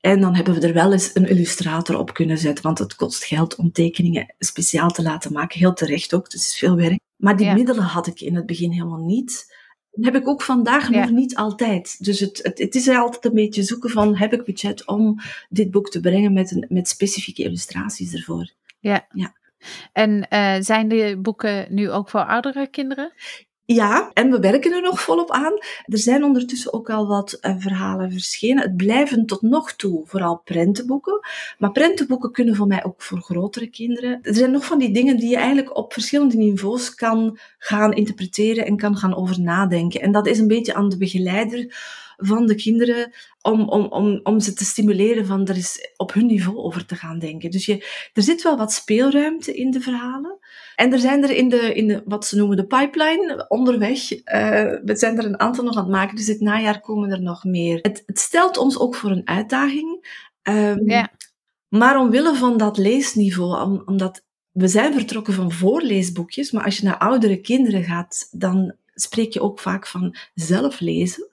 En 0.00 0.20
dan 0.20 0.34
hebben 0.34 0.54
we 0.54 0.66
er 0.66 0.74
wel 0.74 0.92
eens 0.92 1.10
een 1.14 1.28
illustrator 1.28 1.98
op 1.98 2.14
kunnen 2.14 2.38
zetten, 2.38 2.64
want 2.64 2.78
het 2.78 2.94
kost 2.94 3.24
geld 3.24 3.56
om 3.56 3.72
tekeningen 3.72 4.34
speciaal 4.38 4.90
te 4.90 5.02
laten 5.02 5.32
maken. 5.32 5.58
Heel 5.58 5.72
terecht 5.72 6.14
ook, 6.14 6.30
dus 6.30 6.40
het 6.40 6.50
is 6.50 6.58
veel 6.58 6.76
werk. 6.76 6.98
Maar 7.16 7.36
die 7.36 7.46
ja. 7.46 7.54
middelen 7.54 7.82
had 7.82 8.06
ik 8.06 8.20
in 8.20 8.34
het 8.34 8.46
begin 8.46 8.70
helemaal 8.70 9.04
niet. 9.04 9.58
Dat 9.90 10.04
heb 10.04 10.22
ik 10.22 10.28
ook 10.28 10.42
vandaag 10.42 10.90
ja. 10.90 11.00
nog 11.00 11.10
niet 11.10 11.36
altijd. 11.36 12.04
Dus 12.04 12.20
het, 12.20 12.40
het, 12.42 12.58
het, 12.58 12.74
is 12.74 12.88
altijd 12.88 13.24
een 13.24 13.34
beetje 13.34 13.62
zoeken 13.62 13.90
van, 13.90 14.16
heb 14.16 14.32
ik 14.32 14.44
budget 14.44 14.86
om 14.86 15.20
dit 15.48 15.70
boek 15.70 15.90
te 15.90 16.00
brengen 16.00 16.32
met, 16.32 16.50
een, 16.50 16.66
met 16.68 16.88
specifieke 16.88 17.42
illustraties 17.42 18.14
ervoor. 18.14 18.52
Ja. 18.78 19.06
ja. 19.12 19.34
En 19.92 20.26
uh, 20.30 20.56
zijn 20.60 20.88
de 20.88 21.18
boeken 21.22 21.66
nu 21.74 21.90
ook 21.90 22.08
voor 22.08 22.24
oudere 22.24 22.66
kinderen? 22.66 23.12
Ja, 23.72 24.10
en 24.14 24.30
we 24.30 24.38
werken 24.38 24.72
er 24.72 24.82
nog 24.82 25.00
volop 25.00 25.30
aan. 25.30 25.52
Er 25.84 25.98
zijn 25.98 26.24
ondertussen 26.24 26.72
ook 26.72 26.90
al 26.90 27.06
wat 27.06 27.38
uh, 27.40 27.54
verhalen 27.58 28.12
verschenen. 28.12 28.62
Het 28.62 28.76
blijven 28.76 29.26
tot 29.26 29.42
nog 29.42 29.72
toe 29.72 30.02
vooral 30.06 30.40
prentenboeken. 30.44 31.20
Maar 31.58 31.72
prentenboeken 31.72 32.32
kunnen 32.32 32.56
voor 32.56 32.66
mij 32.66 32.84
ook 32.84 33.02
voor 33.02 33.20
grotere 33.20 33.66
kinderen. 33.66 34.18
Er 34.22 34.34
zijn 34.34 34.50
nog 34.50 34.64
van 34.64 34.78
die 34.78 34.92
dingen 34.92 35.16
die 35.16 35.28
je 35.28 35.36
eigenlijk 35.36 35.76
op 35.76 35.92
verschillende 35.92 36.36
niveaus 36.36 36.94
kan 36.94 37.38
gaan 37.58 37.92
interpreteren 37.92 38.66
en 38.66 38.76
kan 38.76 38.96
gaan 38.96 39.16
over 39.16 39.40
nadenken. 39.40 40.00
En 40.00 40.12
dat 40.12 40.26
is 40.26 40.38
een 40.38 40.48
beetje 40.48 40.74
aan 40.74 40.88
de 40.88 40.96
begeleider 40.96 41.74
van 42.16 42.46
de 42.46 42.54
kinderen 42.54 43.12
om, 43.42 43.68
om, 43.68 43.84
om, 43.84 44.20
om 44.22 44.40
ze 44.40 44.52
te 44.52 44.64
stimuleren 44.64 45.26
van 45.26 45.46
er 45.46 45.56
is 45.56 45.92
op 45.96 46.12
hun 46.12 46.26
niveau 46.26 46.56
over 46.56 46.86
te 46.86 46.96
gaan 46.96 47.18
denken. 47.18 47.50
Dus 47.50 47.66
je, 47.66 48.08
er 48.12 48.22
zit 48.22 48.42
wel 48.42 48.56
wat 48.56 48.72
speelruimte 48.72 49.54
in 49.54 49.70
de 49.70 49.80
verhalen. 49.80 50.38
En 50.80 50.92
er 50.92 50.98
zijn 50.98 51.22
er 51.22 51.30
in 51.30 51.48
de, 51.48 51.74
in 51.74 51.86
de 51.86 52.02
wat 52.04 52.26
ze 52.26 52.36
noemen 52.36 52.56
de 52.56 52.66
pipeline 52.66 53.44
onderweg. 53.48 54.12
Uh, 54.12 54.20
we 54.84 54.96
zijn 54.96 55.18
er 55.18 55.24
een 55.24 55.40
aantal 55.40 55.64
nog 55.64 55.76
aan 55.76 55.82
het 55.82 55.92
maken, 55.92 56.16
dus 56.16 56.26
dit 56.26 56.40
najaar 56.40 56.80
komen 56.80 57.10
er 57.10 57.22
nog 57.22 57.44
meer. 57.44 57.78
Het, 57.82 58.02
het 58.06 58.18
stelt 58.18 58.56
ons 58.56 58.78
ook 58.78 58.94
voor 58.94 59.10
een 59.10 59.28
uitdaging. 59.28 60.18
Um, 60.42 60.90
ja. 60.90 61.10
Maar 61.68 62.00
omwille 62.00 62.34
van 62.34 62.56
dat 62.56 62.78
leesniveau, 62.78 63.62
om, 63.62 63.82
omdat 63.84 64.24
we 64.50 64.68
zijn 64.68 64.92
vertrokken 64.92 65.34
van 65.34 65.52
voorleesboekjes, 65.52 66.50
maar 66.50 66.64
als 66.64 66.76
je 66.78 66.84
naar 66.84 66.98
oudere 66.98 67.40
kinderen 67.40 67.84
gaat, 67.84 68.28
dan 68.30 68.74
spreek 68.94 69.32
je 69.32 69.40
ook 69.40 69.60
vaak 69.60 69.86
van 69.86 70.16
zelflezen. 70.34 71.28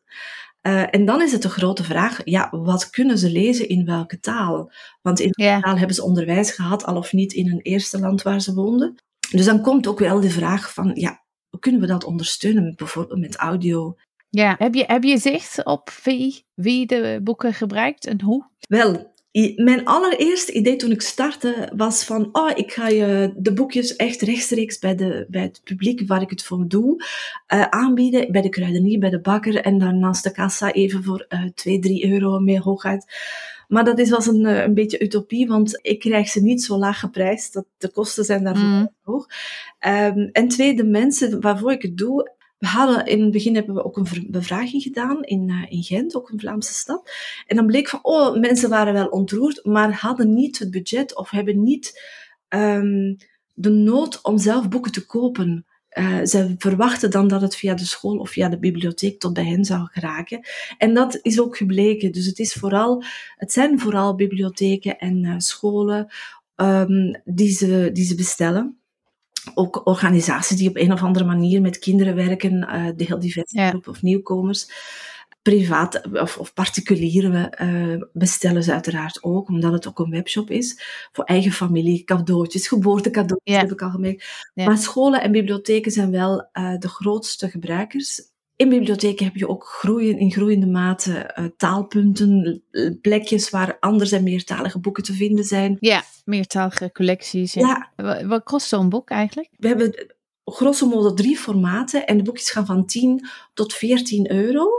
Uh, 0.62 0.94
en 0.94 1.06
dan 1.06 1.22
is 1.22 1.32
het 1.32 1.42
de 1.42 1.50
grote 1.50 1.84
vraag, 1.84 2.22
ja, 2.24 2.48
wat 2.52 2.90
kunnen 2.90 3.18
ze 3.18 3.30
lezen 3.30 3.70
in 3.70 3.86
welke 3.86 4.20
taal? 4.20 4.72
Want 5.02 5.20
in 5.20 5.32
welke 5.32 5.62
taal 5.62 5.78
hebben 5.78 5.96
ze 5.96 6.04
onderwijs 6.04 6.52
gehad, 6.52 6.86
al 6.86 6.98
of 6.98 7.14
niet 7.14 7.34
in 7.34 7.52
een 7.52 7.62
eerste 7.62 8.00
land 8.00 8.22
waar 8.22 8.42
ze 8.42 8.54
woonden. 8.54 8.96
Dus 9.32 9.46
dan 9.46 9.62
komt 9.62 9.88
ook 9.88 10.00
wel 10.00 10.20
de 10.20 10.30
vraag 10.30 10.74
van, 10.74 10.92
ja, 10.94 11.24
hoe 11.50 11.60
kunnen 11.60 11.82
we 11.82 11.88
dat 11.88 12.04
ondersteunen, 12.04 12.74
bijvoorbeeld 12.76 13.20
met 13.20 13.36
audio? 13.36 13.96
Ja, 14.30 14.56
heb 14.58 14.74
je, 14.74 14.84
heb 14.88 15.04
je 15.04 15.18
zicht 15.18 15.66
op 15.66 15.90
wie, 16.04 16.46
wie 16.54 16.86
de 16.86 17.20
boeken 17.24 17.54
gebruikt 17.54 18.06
en 18.06 18.22
hoe? 18.22 18.46
Wel, 18.60 19.16
mijn 19.56 19.86
allereerste 19.86 20.52
idee 20.52 20.76
toen 20.76 20.92
ik 20.92 21.02
startte 21.02 21.72
was 21.76 22.04
van, 22.04 22.30
oh, 22.32 22.52
ik 22.56 22.72
ga 22.72 22.88
je 22.88 23.34
de 23.38 23.54
boekjes 23.54 23.96
echt 23.96 24.22
rechtstreeks 24.22 24.80
bij, 24.80 24.96
de, 24.96 25.26
bij 25.30 25.42
het 25.42 25.62
publiek 25.64 26.08
waar 26.08 26.22
ik 26.22 26.30
het 26.30 26.44
voor 26.44 26.68
doe 26.68 27.04
uh, 27.54 27.62
aanbieden. 27.62 28.32
Bij 28.32 28.42
de 28.42 28.50
kruidenier, 28.50 29.00
bij 29.00 29.10
de 29.10 29.22
bakker 29.22 29.56
en 29.56 29.78
dan 29.78 30.00
naast 30.00 30.24
de 30.24 30.32
kassa 30.32 30.72
even 30.72 31.04
voor 31.04 31.26
uh, 31.30 31.44
2, 31.56 31.80
3 31.80 32.12
euro 32.12 32.40
mee 32.40 32.60
hooguit. 32.60 33.06
Maar 33.68 33.84
dat 33.84 34.00
is, 34.00 34.10
was 34.10 34.28
een, 34.28 34.46
eh, 34.46 34.64
een 34.64 34.74
beetje 34.74 35.04
utopie, 35.04 35.48
want 35.48 35.80
ik 35.82 36.00
krijg 36.00 36.28
ze 36.30 36.42
niet 36.42 36.64
zo 36.64 36.78
laag 36.78 37.00
geprijsd. 37.00 37.54
Dat, 37.54 37.66
de 37.78 37.92
kosten 37.92 38.26
zijn 38.26 38.44
daarvoor 38.44 38.66
mm. 38.66 38.94
hoog. 39.02 39.28
Um, 39.88 40.30
en 40.32 40.48
twee, 40.48 40.76
de 40.76 40.86
mensen 40.86 41.42
waarvoor 41.42 41.72
ik 41.72 41.82
het 41.82 41.98
doe, 41.98 42.36
we 42.58 42.68
hadden 42.68 43.06
in 43.06 43.22
het 43.22 43.32
begin 43.32 43.56
hebben 43.56 43.76
we 43.76 43.84
ook 43.84 43.98
een 43.98 44.28
bevraging 44.30 44.84
gedaan 44.84 45.24
in, 45.24 45.50
uh, 45.50 45.66
in 45.70 45.84
Gent, 45.84 46.16
ook 46.16 46.30
een 46.30 46.40
Vlaamse 46.40 46.74
stad. 46.74 47.12
En 47.48 47.56
dan 47.56 47.66
bleek 47.66 47.90
van, 47.90 48.00
oh, 48.02 48.40
mensen 48.40 48.70
waren 48.70 48.94
wel 48.94 49.08
ontroerd, 49.08 49.66
maar 49.66 49.94
hadden 49.94 50.34
niet 50.34 50.60
het 50.60 50.72
budget 50.72 51.16
of 51.16 51.30
hebben 51.30 51.64
niet 51.64 52.02
um, 52.50 53.18
de 53.54 53.70
nood 53.70 54.22
om 54.22 54.38
zelf 54.38 54.70
boeken 54.70 54.92
te 54.92 55.06
kopen. 55.06 55.66
Uh, 56.00 56.24
ze 56.24 56.56
verwachten 56.58 57.12
dan 57.12 57.28
dat 57.28 57.42
het 57.42 57.56
via 57.56 57.74
de 57.74 57.86
school 57.86 58.18
of 58.18 58.30
via 58.30 58.50
de 58.50 58.60
bibliotheek 58.60 59.20
tot 59.20 59.34
bij 59.34 59.46
hen 59.46 59.66
zou 59.66 59.88
geraken. 59.92 60.48
En 60.78 60.94
dat 60.94 61.20
is 61.22 61.40
ook 61.40 61.58
gebleken. 61.58 62.12
Dus 62.12 62.26
het, 62.26 62.40
is 62.40 62.54
vooral, 62.54 63.04
het 63.36 63.52
zijn 63.52 63.80
vooral 63.80 64.16
bibliotheken 64.16 64.98
en 64.98 65.24
uh, 65.24 65.34
scholen 65.38 66.08
um, 66.56 67.22
die, 67.26 67.52
ze, 67.52 67.90
die 67.94 68.06
ze 68.06 68.16
bestellen 68.16 68.78
ook 69.54 69.86
organisaties 69.86 70.58
die 70.58 70.70
op 70.70 70.78
een 70.78 70.92
of 70.92 71.02
andere 71.02 71.26
manier 71.26 71.62
met 71.62 71.80
kinderen 71.80 72.16
werken, 72.16 72.54
uh, 72.54 72.88
de 72.96 73.04
heel 73.04 73.20
diverse 73.20 73.60
ja. 73.60 73.70
groep 73.70 73.88
of 73.88 74.02
nieuwkomers. 74.02 74.70
Privaat 75.50 76.02
of, 76.12 76.38
of 76.38 76.54
particulieren 76.54 77.50
uh, 77.62 78.04
bestellen 78.14 78.64
ze 78.64 78.74
uiteraard 78.74 79.24
ook, 79.24 79.50
omdat 79.50 79.72
het 79.72 79.88
ook 79.88 80.00
een 80.00 80.10
webshop 80.10 80.50
is. 80.50 80.80
Voor 81.12 81.24
eigen 81.24 81.52
familie, 81.52 82.04
cadeautjes, 82.04 82.68
geboortecadeautjes 82.68 83.58
heb 83.58 83.72
ik 83.72 83.82
al 83.82 83.90
gemerkt. 83.90 84.52
Maar 84.54 84.78
scholen 84.78 85.22
en 85.22 85.32
bibliotheken 85.32 85.92
zijn 85.92 86.12
wel 86.12 86.50
uh, 86.54 86.78
de 86.78 86.88
grootste 86.88 87.50
gebruikers. 87.50 88.22
In 88.56 88.70
bibliotheken 88.70 89.26
heb 89.26 89.36
je 89.36 89.48
ook 89.48 89.64
groeien, 89.66 90.20
in 90.20 90.32
groeiende 90.32 90.68
mate 90.68 91.34
uh, 91.40 91.46
taalpunten, 91.58 92.64
plekjes 93.02 93.50
waar 93.50 93.78
anders 93.80 94.12
en 94.12 94.24
meertalige 94.24 94.80
boeken 94.80 95.04
te 95.04 95.14
vinden 95.14 95.46
zijn. 95.46 95.78
Ja, 95.80 96.04
meertalige 96.26 96.92
collecties. 96.94 97.54
Ja. 97.54 97.92
ja. 97.96 98.26
Wat 98.28 98.44
kost 98.44 98.68
zo'n 98.68 98.90
boek 98.90 99.10
eigenlijk? 99.10 99.50
We 99.58 99.68
hebben 99.68 100.16
grosso 100.44 100.88
modo 100.88 101.14
drie 101.14 101.38
formaten 101.38 102.08
en 102.08 102.18
de 102.18 102.24
boekjes 102.24 102.52
gaan 102.52 102.66
van 102.66 102.86
10 102.86 103.28
tot 103.54 103.74
14 103.74 104.32
euro. 104.32 104.70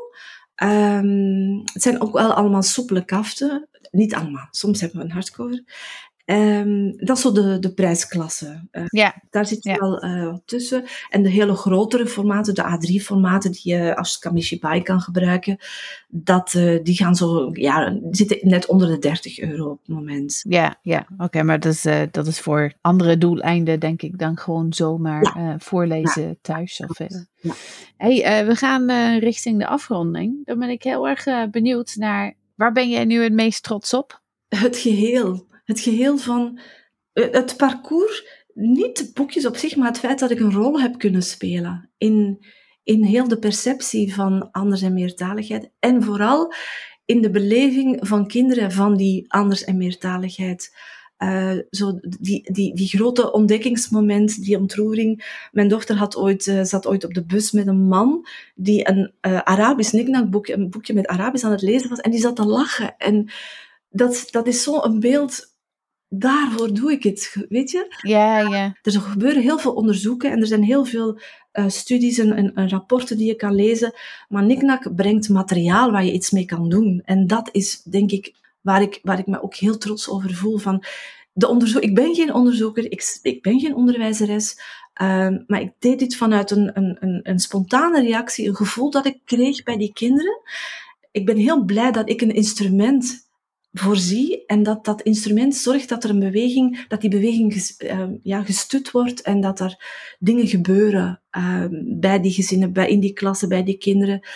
Um, 0.62 1.62
het 1.72 1.82
zijn 1.82 2.00
ook 2.00 2.12
wel 2.12 2.34
allemaal 2.34 2.62
soepele 2.62 3.04
kaften. 3.04 3.68
Niet 3.90 4.14
allemaal, 4.14 4.48
soms 4.50 4.80
hebben 4.80 4.98
we 4.98 5.04
een 5.04 5.12
hardcover. 5.12 5.64
Um, 6.30 6.96
dat 6.96 7.16
is 7.16 7.22
zo 7.22 7.32
de, 7.32 7.58
de 7.58 7.72
prijsklasse. 7.74 8.68
Uh, 8.72 8.82
ja. 8.86 9.22
Daar 9.30 9.46
zit 9.46 9.64
ja. 9.64 9.76
wel 9.76 10.04
uh, 10.04 10.34
tussen. 10.44 10.84
En 11.08 11.22
de 11.22 11.28
hele 11.28 11.54
grotere 11.54 12.06
formaten, 12.06 12.54
de 12.54 12.62
A3-formaten, 12.62 13.50
die 13.50 13.74
je 13.74 13.96
als 13.96 14.18
Kamishibai 14.18 14.82
kan 14.82 15.00
gebruiken, 15.00 15.58
dat, 16.08 16.54
uh, 16.54 16.78
die 16.82 16.94
gaan 16.94 17.14
zo, 17.14 17.50
ja, 17.52 17.98
zitten 18.10 18.38
net 18.42 18.66
onder 18.66 18.88
de 18.88 18.98
30 18.98 19.38
euro 19.38 19.70
op 19.70 19.78
het 19.78 19.88
moment. 19.88 20.44
Ja, 20.48 20.78
ja 20.82 21.06
oké, 21.12 21.24
okay, 21.24 21.42
maar 21.42 21.60
dat 21.60 21.72
is, 21.72 21.86
dat 22.10 22.26
is 22.26 22.40
voor 22.40 22.72
andere 22.80 23.18
doeleinden, 23.18 23.80
denk 23.80 24.02
ik, 24.02 24.18
dan 24.18 24.36
gewoon 24.36 24.72
zomaar 24.72 25.38
ja. 25.38 25.58
voorlezen 25.58 26.26
ja. 26.28 26.34
thuis. 26.42 26.82
Of, 26.86 26.98
hey, 27.96 28.46
we 28.46 28.54
gaan 28.54 28.90
richting 29.18 29.58
de 29.58 29.66
afronding. 29.66 30.46
Dan 30.46 30.58
ben 30.58 30.68
ik 30.68 30.82
heel 30.82 31.08
erg 31.08 31.50
benieuwd 31.50 31.94
naar, 31.96 32.34
waar 32.54 32.72
ben 32.72 32.88
jij 32.88 33.04
nu 33.04 33.22
het 33.22 33.32
meest 33.32 33.62
trots 33.62 33.94
op? 33.94 34.20
Het 34.48 34.76
geheel 34.76 35.46
het 35.68 35.80
geheel 35.80 36.18
van 36.18 36.58
eh, 37.12 37.30
het 37.30 37.56
parcours 37.56 38.26
niet 38.54 38.96
de 38.96 39.10
boekjes 39.14 39.46
op 39.46 39.56
zich, 39.56 39.76
maar 39.76 39.88
het 39.88 39.98
feit 39.98 40.18
dat 40.18 40.30
ik 40.30 40.40
een 40.40 40.52
rol 40.52 40.80
heb 40.80 40.98
kunnen 40.98 41.22
spelen 41.22 41.90
in, 41.98 42.46
in 42.82 43.02
heel 43.02 43.28
de 43.28 43.38
perceptie 43.38 44.14
van 44.14 44.50
anders 44.50 44.82
en 44.82 44.94
meertaligheid. 44.94 45.70
En 45.78 46.02
vooral 46.02 46.52
in 47.04 47.22
de 47.22 47.30
beleving 47.30 48.08
van 48.08 48.26
kinderen 48.26 48.72
van 48.72 48.96
die 48.96 49.24
anders 49.32 49.64
en 49.64 49.76
meertaligheid. 49.76 50.76
Uh, 51.18 51.58
zo 51.70 51.98
die, 52.20 52.52
die, 52.52 52.74
die 52.74 52.88
grote 52.88 53.32
ontdekkingsmoment, 53.32 54.42
die 54.42 54.58
ontroering. 54.58 55.46
Mijn 55.52 55.68
dochter 55.68 55.96
had 55.96 56.16
ooit, 56.16 56.46
uh, 56.46 56.62
zat 56.62 56.86
ooit 56.86 57.04
op 57.04 57.14
de 57.14 57.24
bus 57.24 57.52
met 57.52 57.66
een 57.66 57.86
man 57.88 58.26
die 58.54 58.88
een 58.88 59.12
Arabisch 59.20 59.92
niknakboekje, 59.92 60.54
een 60.54 60.70
boekje 60.70 60.94
met 60.94 61.06
Arabisch 61.06 61.44
aan 61.44 61.50
het 61.50 61.62
lezen 61.62 61.88
was, 61.88 62.00
en 62.00 62.10
die 62.10 62.20
zat 62.20 62.36
te 62.36 62.44
lachen. 62.44 62.96
En 62.96 63.30
dat, 63.90 64.28
dat 64.30 64.46
is 64.46 64.62
zo'n 64.62 65.00
beeld 65.00 65.56
daarvoor 66.08 66.74
doe 66.74 66.92
ik 66.92 67.02
het, 67.02 67.46
weet 67.48 67.70
je? 67.70 67.96
Ja, 68.02 68.38
ja. 68.38 68.76
Er 68.82 68.92
gebeuren 68.92 69.42
heel 69.42 69.58
veel 69.58 69.72
onderzoeken 69.72 70.30
en 70.30 70.40
er 70.40 70.46
zijn 70.46 70.62
heel 70.62 70.84
veel 70.84 71.20
uh, 71.52 71.68
studies 71.68 72.18
en, 72.18 72.32
en, 72.32 72.54
en, 72.54 72.68
rapporten 72.68 73.16
die 73.16 73.26
je 73.26 73.34
kan 73.34 73.54
lezen. 73.54 73.94
Maar 74.28 74.44
Niknak 74.44 74.94
brengt 74.94 75.28
materiaal 75.28 75.90
waar 75.90 76.04
je 76.04 76.12
iets 76.12 76.30
mee 76.30 76.44
kan 76.44 76.68
doen. 76.68 77.02
En 77.04 77.26
dat 77.26 77.48
is, 77.52 77.82
denk 77.82 78.10
ik, 78.10 78.34
waar 78.60 78.82
ik, 78.82 78.98
waar 79.02 79.18
ik 79.18 79.26
me 79.26 79.42
ook 79.42 79.54
heel 79.54 79.78
trots 79.78 80.08
over 80.08 80.34
voel. 80.34 80.58
Van 80.58 80.84
de 81.32 81.48
onderzoek, 81.48 81.82
ik 81.82 81.94
ben 81.94 82.14
geen 82.14 82.34
onderzoeker, 82.34 82.84
ik, 82.84 83.18
ik 83.22 83.42
ben 83.42 83.60
geen 83.60 83.74
onderwijzeres. 83.74 84.60
Uh, 85.02 85.28
maar 85.46 85.60
ik 85.60 85.72
deed 85.78 85.98
dit 85.98 86.16
vanuit 86.16 86.50
een, 86.50 86.70
een, 86.74 86.96
een, 87.00 87.20
een 87.22 87.38
spontane 87.38 88.00
reactie, 88.00 88.48
een 88.48 88.56
gevoel 88.56 88.90
dat 88.90 89.06
ik 89.06 89.20
kreeg 89.24 89.62
bij 89.62 89.76
die 89.76 89.92
kinderen. 89.92 90.40
Ik 91.10 91.26
ben 91.26 91.36
heel 91.36 91.64
blij 91.64 91.92
dat 91.92 92.08
ik 92.08 92.20
een 92.20 92.34
instrument 92.34 93.27
voorzie 93.72 94.46
en 94.46 94.62
dat 94.62 94.84
dat 94.84 95.02
instrument 95.02 95.54
zorgt 95.54 95.88
dat 95.88 96.04
er 96.04 96.10
een 96.10 96.18
beweging, 96.18 96.86
dat 96.88 97.00
die 97.00 97.10
beweging 97.10 97.52
ges, 97.52 97.74
uh, 97.78 98.04
ja, 98.22 98.42
gestut 98.42 98.90
wordt 98.90 99.20
en 99.20 99.40
dat 99.40 99.60
er 99.60 99.84
dingen 100.18 100.46
gebeuren 100.46 101.20
uh, 101.38 101.64
bij 101.98 102.20
die 102.20 102.32
gezinnen, 102.32 102.72
bij, 102.72 102.88
in 102.88 103.00
die 103.00 103.12
klassen, 103.12 103.48
bij 103.48 103.64
die 103.64 103.78
kinderen. 103.78 104.26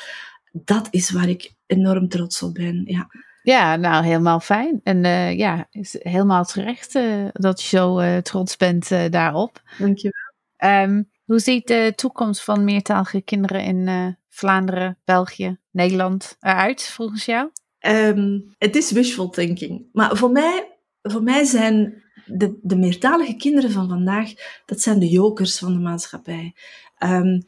Dat 0.52 0.88
is 0.90 1.10
waar 1.10 1.28
ik 1.28 1.54
enorm 1.66 2.08
trots 2.08 2.42
op 2.42 2.54
ben, 2.54 2.82
ja. 2.84 3.10
Ja, 3.42 3.76
nou 3.76 4.04
helemaal 4.04 4.40
fijn. 4.40 4.80
En 4.82 5.04
uh, 5.04 5.38
ja, 5.38 5.66
is 5.70 5.96
helemaal 5.98 6.44
terecht 6.44 6.94
uh, 6.94 7.28
dat 7.32 7.62
je 7.62 7.68
zo 7.68 8.00
uh, 8.00 8.16
trots 8.16 8.56
bent 8.56 8.88
daarop. 9.12 9.62
Dankjewel. 9.78 10.32
Um, 10.58 11.10
hoe 11.24 11.38
ziet 11.38 11.66
de 11.66 11.92
toekomst 11.96 12.44
van 12.44 12.64
meertalige 12.64 13.20
kinderen 13.20 13.64
in 13.64 14.16
Vlaanderen, 14.28 14.98
België, 15.04 15.58
Nederland 15.70 16.36
eruit 16.40 16.82
volgens 16.82 17.24
jou? 17.24 17.50
Um, 17.86 18.54
het 18.58 18.76
is 18.76 18.90
wishful 18.90 19.30
thinking. 19.30 19.86
Maar 19.92 20.16
voor 20.16 20.30
mij, 20.30 20.68
voor 21.02 21.22
mij 21.22 21.44
zijn 21.44 22.02
de, 22.26 22.58
de 22.62 22.76
meertalige 22.76 23.36
kinderen 23.36 23.70
van 23.70 23.88
vandaag, 23.88 24.32
dat 24.66 24.80
zijn 24.80 24.98
de 24.98 25.08
jokers 25.08 25.58
van 25.58 25.72
de 25.72 25.78
maatschappij. 25.78 26.54
Um, 26.98 27.42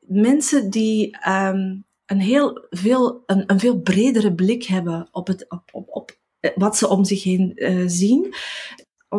mensen 0.00 0.70
die 0.70 1.16
um, 1.28 1.84
een, 2.06 2.20
heel 2.20 2.66
veel, 2.70 3.22
een, 3.26 3.44
een 3.46 3.60
veel 3.60 3.80
bredere 3.80 4.34
blik 4.34 4.64
hebben 4.64 5.08
op, 5.10 5.26
het, 5.26 5.46
op, 5.48 5.62
op, 5.72 5.88
op 5.88 6.18
wat 6.54 6.76
ze 6.76 6.88
om 6.88 7.04
zich 7.04 7.22
heen 7.22 7.52
uh, 7.54 7.84
zien. 7.86 8.34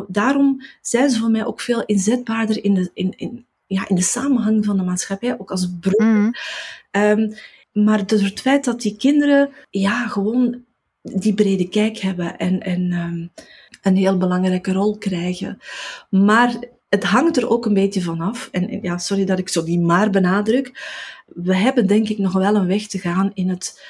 Daarom 0.08 0.62
zijn 0.82 1.10
ze 1.10 1.20
voor 1.20 1.32
mij 1.32 1.46
ook 1.46 1.62
veel 1.62 1.86
inzetbaarder 1.86 2.64
in 2.64 2.74
de, 2.74 2.92
in, 2.94 3.14
in, 3.18 3.46
ja, 3.66 3.88
in 3.88 3.96
de 3.96 4.02
samenhang 4.02 4.66
van 4.66 4.78
de 4.78 4.84
maatschappij, 4.84 5.40
ook 5.40 5.52
als 5.52 5.70
brug. 5.80 5.98
Mm. 5.98 6.32
Um, 6.92 7.34
maar 7.84 8.08
door 8.08 8.20
het 8.20 8.42
feit 8.42 8.66
dat 8.66 8.82
die 8.82 8.98
kinderen 8.98 9.50
ja, 9.70 10.08
gewoon 10.08 10.64
die 11.02 11.34
brede 11.34 11.70
kijk 11.70 11.98
hebben 11.98 12.38
en, 12.38 12.60
en 12.60 12.92
um, 12.92 13.32
een 13.82 13.96
heel 13.96 14.18
belangrijke 14.18 14.72
rol 14.74 14.98
krijgen. 14.98 15.60
Maar 16.10 16.56
het 16.90 17.04
hangt 17.04 17.38
er 17.38 17.50
ook 17.50 17.66
een 17.66 17.74
beetje 17.74 18.02
van 18.02 18.22
af. 18.22 18.50
En 18.52 18.82
ja, 18.82 18.98
sorry 18.98 19.26
dat 19.26 19.40
ik 19.40 19.50
zo 19.50 19.64
die 19.64 19.80
maar 19.80 20.10
benadruk. 20.10 20.72
We 21.26 21.56
hebben 21.56 21.88
denk 21.88 22.10
ik 22.10 22.18
nog 22.18 22.34
wel 22.34 22.56
een 22.56 22.68
weg 22.68 22.88
te 22.88 23.00
gaan 23.00 23.32
in 23.34 23.50
het 23.50 23.84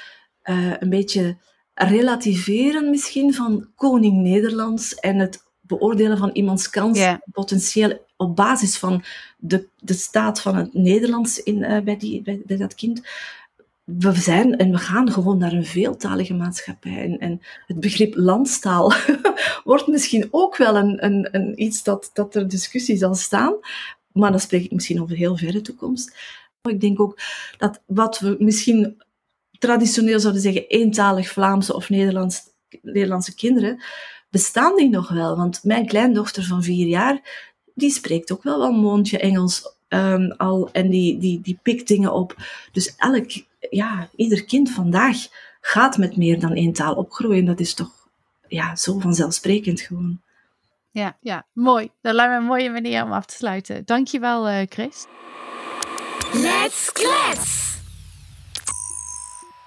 uh, 0.44 0.72
een 0.78 0.90
beetje 0.90 1.36
relativeren 1.74 2.90
misschien 2.90 3.34
van 3.34 3.68
koning 3.74 4.22
Nederlands 4.22 4.94
en 4.94 5.18
het 5.18 5.46
beoordelen 5.60 6.18
van 6.18 6.30
iemands 6.32 6.70
kans 6.70 6.98
yeah. 6.98 7.18
potentieel 7.32 8.06
op 8.16 8.36
basis 8.36 8.78
van 8.78 9.04
de, 9.36 9.68
de 9.78 9.94
staat 9.94 10.40
van 10.40 10.56
het 10.56 10.74
Nederlands 10.74 11.42
in, 11.42 11.56
uh, 11.56 11.80
bij, 11.80 11.96
die, 11.96 12.22
bij, 12.22 12.42
bij 12.46 12.56
dat 12.56 12.74
kind 12.74 13.02
we 13.96 14.12
zijn 14.12 14.56
en 14.56 14.70
we 14.70 14.78
gaan 14.78 15.12
gewoon 15.12 15.38
naar 15.38 15.52
een 15.52 15.66
veeltalige 15.66 16.34
maatschappij. 16.34 17.02
En, 17.02 17.18
en 17.18 17.40
het 17.66 17.80
begrip 17.80 18.14
landstaal 18.16 18.92
wordt 19.64 19.86
misschien 19.86 20.28
ook 20.30 20.56
wel 20.56 20.76
een, 20.76 21.04
een, 21.04 21.28
een, 21.30 21.62
iets 21.62 21.82
dat, 21.82 22.10
dat 22.12 22.34
er 22.34 22.48
discussie 22.48 22.96
zal 22.96 23.14
staan. 23.14 23.54
Maar 24.12 24.30
dan 24.30 24.40
spreek 24.40 24.64
ik 24.64 24.72
misschien 24.72 25.02
over 25.02 25.16
heel 25.16 25.36
verre 25.36 25.60
toekomst. 25.60 26.16
Ik 26.62 26.80
denk 26.80 27.00
ook 27.00 27.18
dat 27.58 27.82
wat 27.86 28.18
we 28.18 28.36
misschien 28.38 29.02
traditioneel 29.58 30.20
zouden 30.20 30.42
zeggen, 30.42 30.66
eentalig 30.66 31.28
Vlaamse 31.28 31.74
of 31.74 31.88
Nederlands, 31.88 32.42
Nederlandse 32.82 33.34
kinderen, 33.34 33.82
bestaan 34.30 34.76
die 34.76 34.88
nog 34.88 35.08
wel. 35.08 35.36
Want 35.36 35.64
mijn 35.64 35.86
kleindochter 35.86 36.44
van 36.44 36.62
vier 36.62 36.86
jaar, 36.86 37.46
die 37.74 37.90
spreekt 37.90 38.32
ook 38.32 38.42
wel 38.42 38.58
wel 38.58 38.72
mondje 38.72 39.18
Engels 39.18 39.76
um, 39.88 40.32
al 40.32 40.68
en 40.72 40.90
die, 40.90 41.18
die, 41.18 41.40
die 41.40 41.58
pikt 41.62 41.88
dingen 41.88 42.12
op. 42.12 42.36
Dus 42.72 42.94
elk 42.96 43.46
ja, 43.70 44.08
ieder 44.16 44.44
kind 44.44 44.70
vandaag 44.70 45.16
gaat 45.60 45.98
met 45.98 46.16
meer 46.16 46.40
dan 46.40 46.52
één 46.52 46.72
taal 46.72 46.94
opgroeien. 46.94 47.44
Dat 47.44 47.60
is 47.60 47.74
toch 47.74 48.08
ja, 48.48 48.76
zo 48.76 48.98
vanzelfsprekend 48.98 49.80
gewoon. 49.80 50.20
Ja, 50.90 51.16
ja, 51.20 51.46
mooi. 51.52 51.90
Dat 52.00 52.14
lijkt 52.14 52.32
me 52.32 52.38
een 52.38 52.44
mooie 52.44 52.70
manier 52.70 53.02
om 53.02 53.12
af 53.12 53.26
te 53.26 53.34
sluiten. 53.34 53.84
Dankjewel, 53.84 54.48
uh, 54.48 54.62
Chris. 54.68 55.06
Let's 56.32 56.92
klets! 56.92 57.76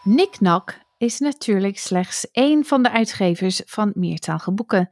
Niknak 0.04 0.80
is 0.98 1.20
natuurlijk 1.20 1.78
slechts 1.78 2.32
één 2.32 2.66
van 2.66 2.84
de 2.84 2.92
uitgevers 2.92 3.62
van 3.66 3.92
meertalige 3.96 4.52
boeken. 4.52 4.90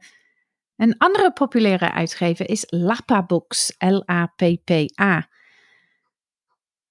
Een 0.76 0.98
andere 0.98 1.32
populaire 1.32 1.92
uitgever 1.92 2.48
is 2.48 2.64
Lappa 2.66 3.26
Books, 3.26 3.74
L-A-P-P-A. 3.78 5.28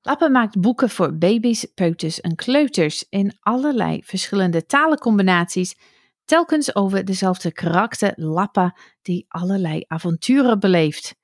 Lappen 0.01 0.31
maakt 0.31 0.61
boeken 0.61 0.89
voor 0.89 1.17
baby's, 1.17 1.65
peuters 1.75 2.21
en 2.21 2.35
kleuters 2.35 3.05
in 3.09 3.37
allerlei 3.39 4.03
verschillende 4.03 4.65
talencombinaties, 4.65 5.77
telkens 6.25 6.75
over 6.75 7.05
dezelfde 7.05 7.51
karakter 7.51 8.13
Lappa 8.15 8.77
die 9.01 9.25
allerlei 9.27 9.83
avonturen 9.87 10.59
beleeft. 10.59 11.15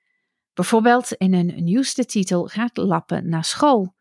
Bijvoorbeeld 0.54 1.12
in 1.12 1.34
een 1.34 1.64
nieuwste 1.64 2.06
titel 2.06 2.46
gaat 2.46 2.78
Lappen 2.78 3.30
naar 3.30 3.46
school. 3.46 3.96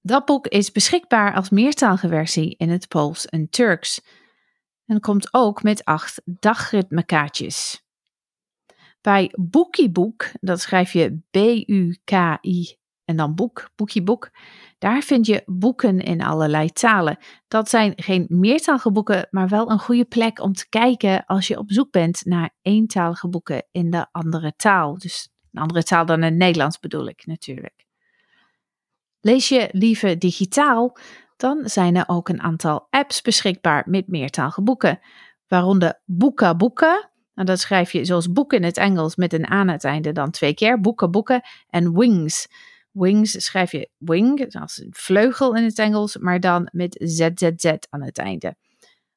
Dat 0.00 0.24
boek 0.24 0.46
is 0.46 0.72
beschikbaar 0.72 1.34
als 1.34 1.50
meertalige 1.50 2.08
versie 2.08 2.56
in 2.56 2.68
het 2.70 2.88
Pools 2.88 3.26
en 3.26 3.48
Turks 3.48 4.00
en 4.86 5.00
komt 5.00 5.34
ook 5.34 5.62
met 5.62 5.84
acht 5.84 6.22
dagritmekaartjes. 6.24 7.84
Bij 9.00 9.32
Boekieboek, 9.34 10.30
dat 10.40 10.60
schrijf 10.60 10.92
je 10.92 11.18
B-U-K-I 11.30 12.76
en 13.06 13.16
dan 13.16 13.34
boek, 13.34 13.70
boekieboek. 13.76 14.30
Daar 14.78 15.02
vind 15.02 15.26
je 15.26 15.42
boeken 15.46 15.98
in 15.98 16.22
allerlei 16.22 16.70
talen. 16.70 17.18
Dat 17.48 17.68
zijn 17.68 17.92
geen 17.96 18.26
meertalige 18.28 18.92
boeken, 18.92 19.26
maar 19.30 19.48
wel 19.48 19.70
een 19.70 19.78
goede 19.78 20.04
plek 20.04 20.40
om 20.40 20.52
te 20.52 20.68
kijken 20.68 21.24
als 21.26 21.46
je 21.46 21.58
op 21.58 21.72
zoek 21.72 21.90
bent 21.90 22.24
naar 22.24 22.50
eentalige 22.62 23.28
boeken 23.28 23.66
in 23.70 23.90
de 23.90 24.06
andere 24.12 24.52
taal. 24.56 24.98
Dus 24.98 25.30
een 25.52 25.62
andere 25.62 25.82
taal 25.82 26.06
dan 26.06 26.22
het 26.22 26.34
Nederlands 26.34 26.78
bedoel 26.78 27.08
ik 27.08 27.26
natuurlijk. 27.26 27.86
Lees 29.20 29.48
je 29.48 29.68
liever 29.72 30.18
digitaal, 30.18 30.96
dan 31.36 31.68
zijn 31.68 31.96
er 31.96 32.04
ook 32.06 32.28
een 32.28 32.42
aantal 32.42 32.86
apps 32.90 33.22
beschikbaar 33.22 33.84
met 33.88 34.08
meertalige 34.08 34.62
boeken, 34.62 35.00
waaronder 35.48 36.00
Boeka 36.04 36.56
Boeken. 36.56 37.10
Nou, 37.34 37.48
dat 37.48 37.60
schrijf 37.60 37.92
je 37.92 38.04
zoals 38.04 38.32
boeken 38.32 38.58
in 38.58 38.64
het 38.64 38.76
Engels 38.76 39.16
met 39.16 39.32
een 39.32 39.46
aan 39.46 39.68
het 39.68 39.84
einde 39.84 40.12
dan 40.12 40.30
twee 40.30 40.54
keer, 40.54 40.80
Boeken 40.80 41.10
Boeken 41.10 41.42
en 41.68 41.98
Wings. 41.98 42.48
Wings 42.98 43.44
schrijf 43.44 43.72
je 43.72 43.88
wing, 43.98 44.54
als 44.60 44.80
een 44.80 44.90
vleugel 44.90 45.54
in 45.54 45.64
het 45.64 45.78
Engels, 45.78 46.16
maar 46.16 46.40
dan 46.40 46.68
met 46.72 46.96
ZZZ 47.04 47.72
aan 47.90 48.02
het 48.02 48.18
einde. 48.18 48.56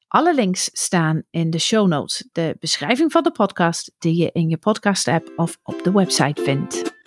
Alle 0.08 0.34
links 0.34 0.70
staan 0.72 1.22
in 1.30 1.50
de 1.50 1.58
show 1.58 1.88
notes, 1.88 2.28
de 2.32 2.56
beschrijving 2.58 3.12
van 3.12 3.22
de 3.22 3.32
podcast 3.32 3.92
die 3.98 4.16
je 4.16 4.30
in 4.32 4.48
je 4.48 4.58
podcast 4.58 5.08
app 5.08 5.32
of 5.36 5.58
op 5.62 5.82
de 5.82 5.92
website 5.92 6.42
vindt. 6.42 6.98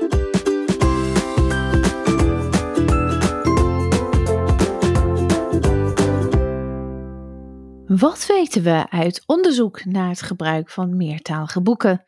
Wat 8.00 8.26
weten 8.26 8.64
we 8.64 8.86
uit 8.90 9.24
onderzoek 9.26 9.86
naar 9.86 10.10
het 10.10 10.22
gebruik 10.22 10.70
van 10.70 10.98
meertalige 10.98 11.62
boeken? 11.62 12.04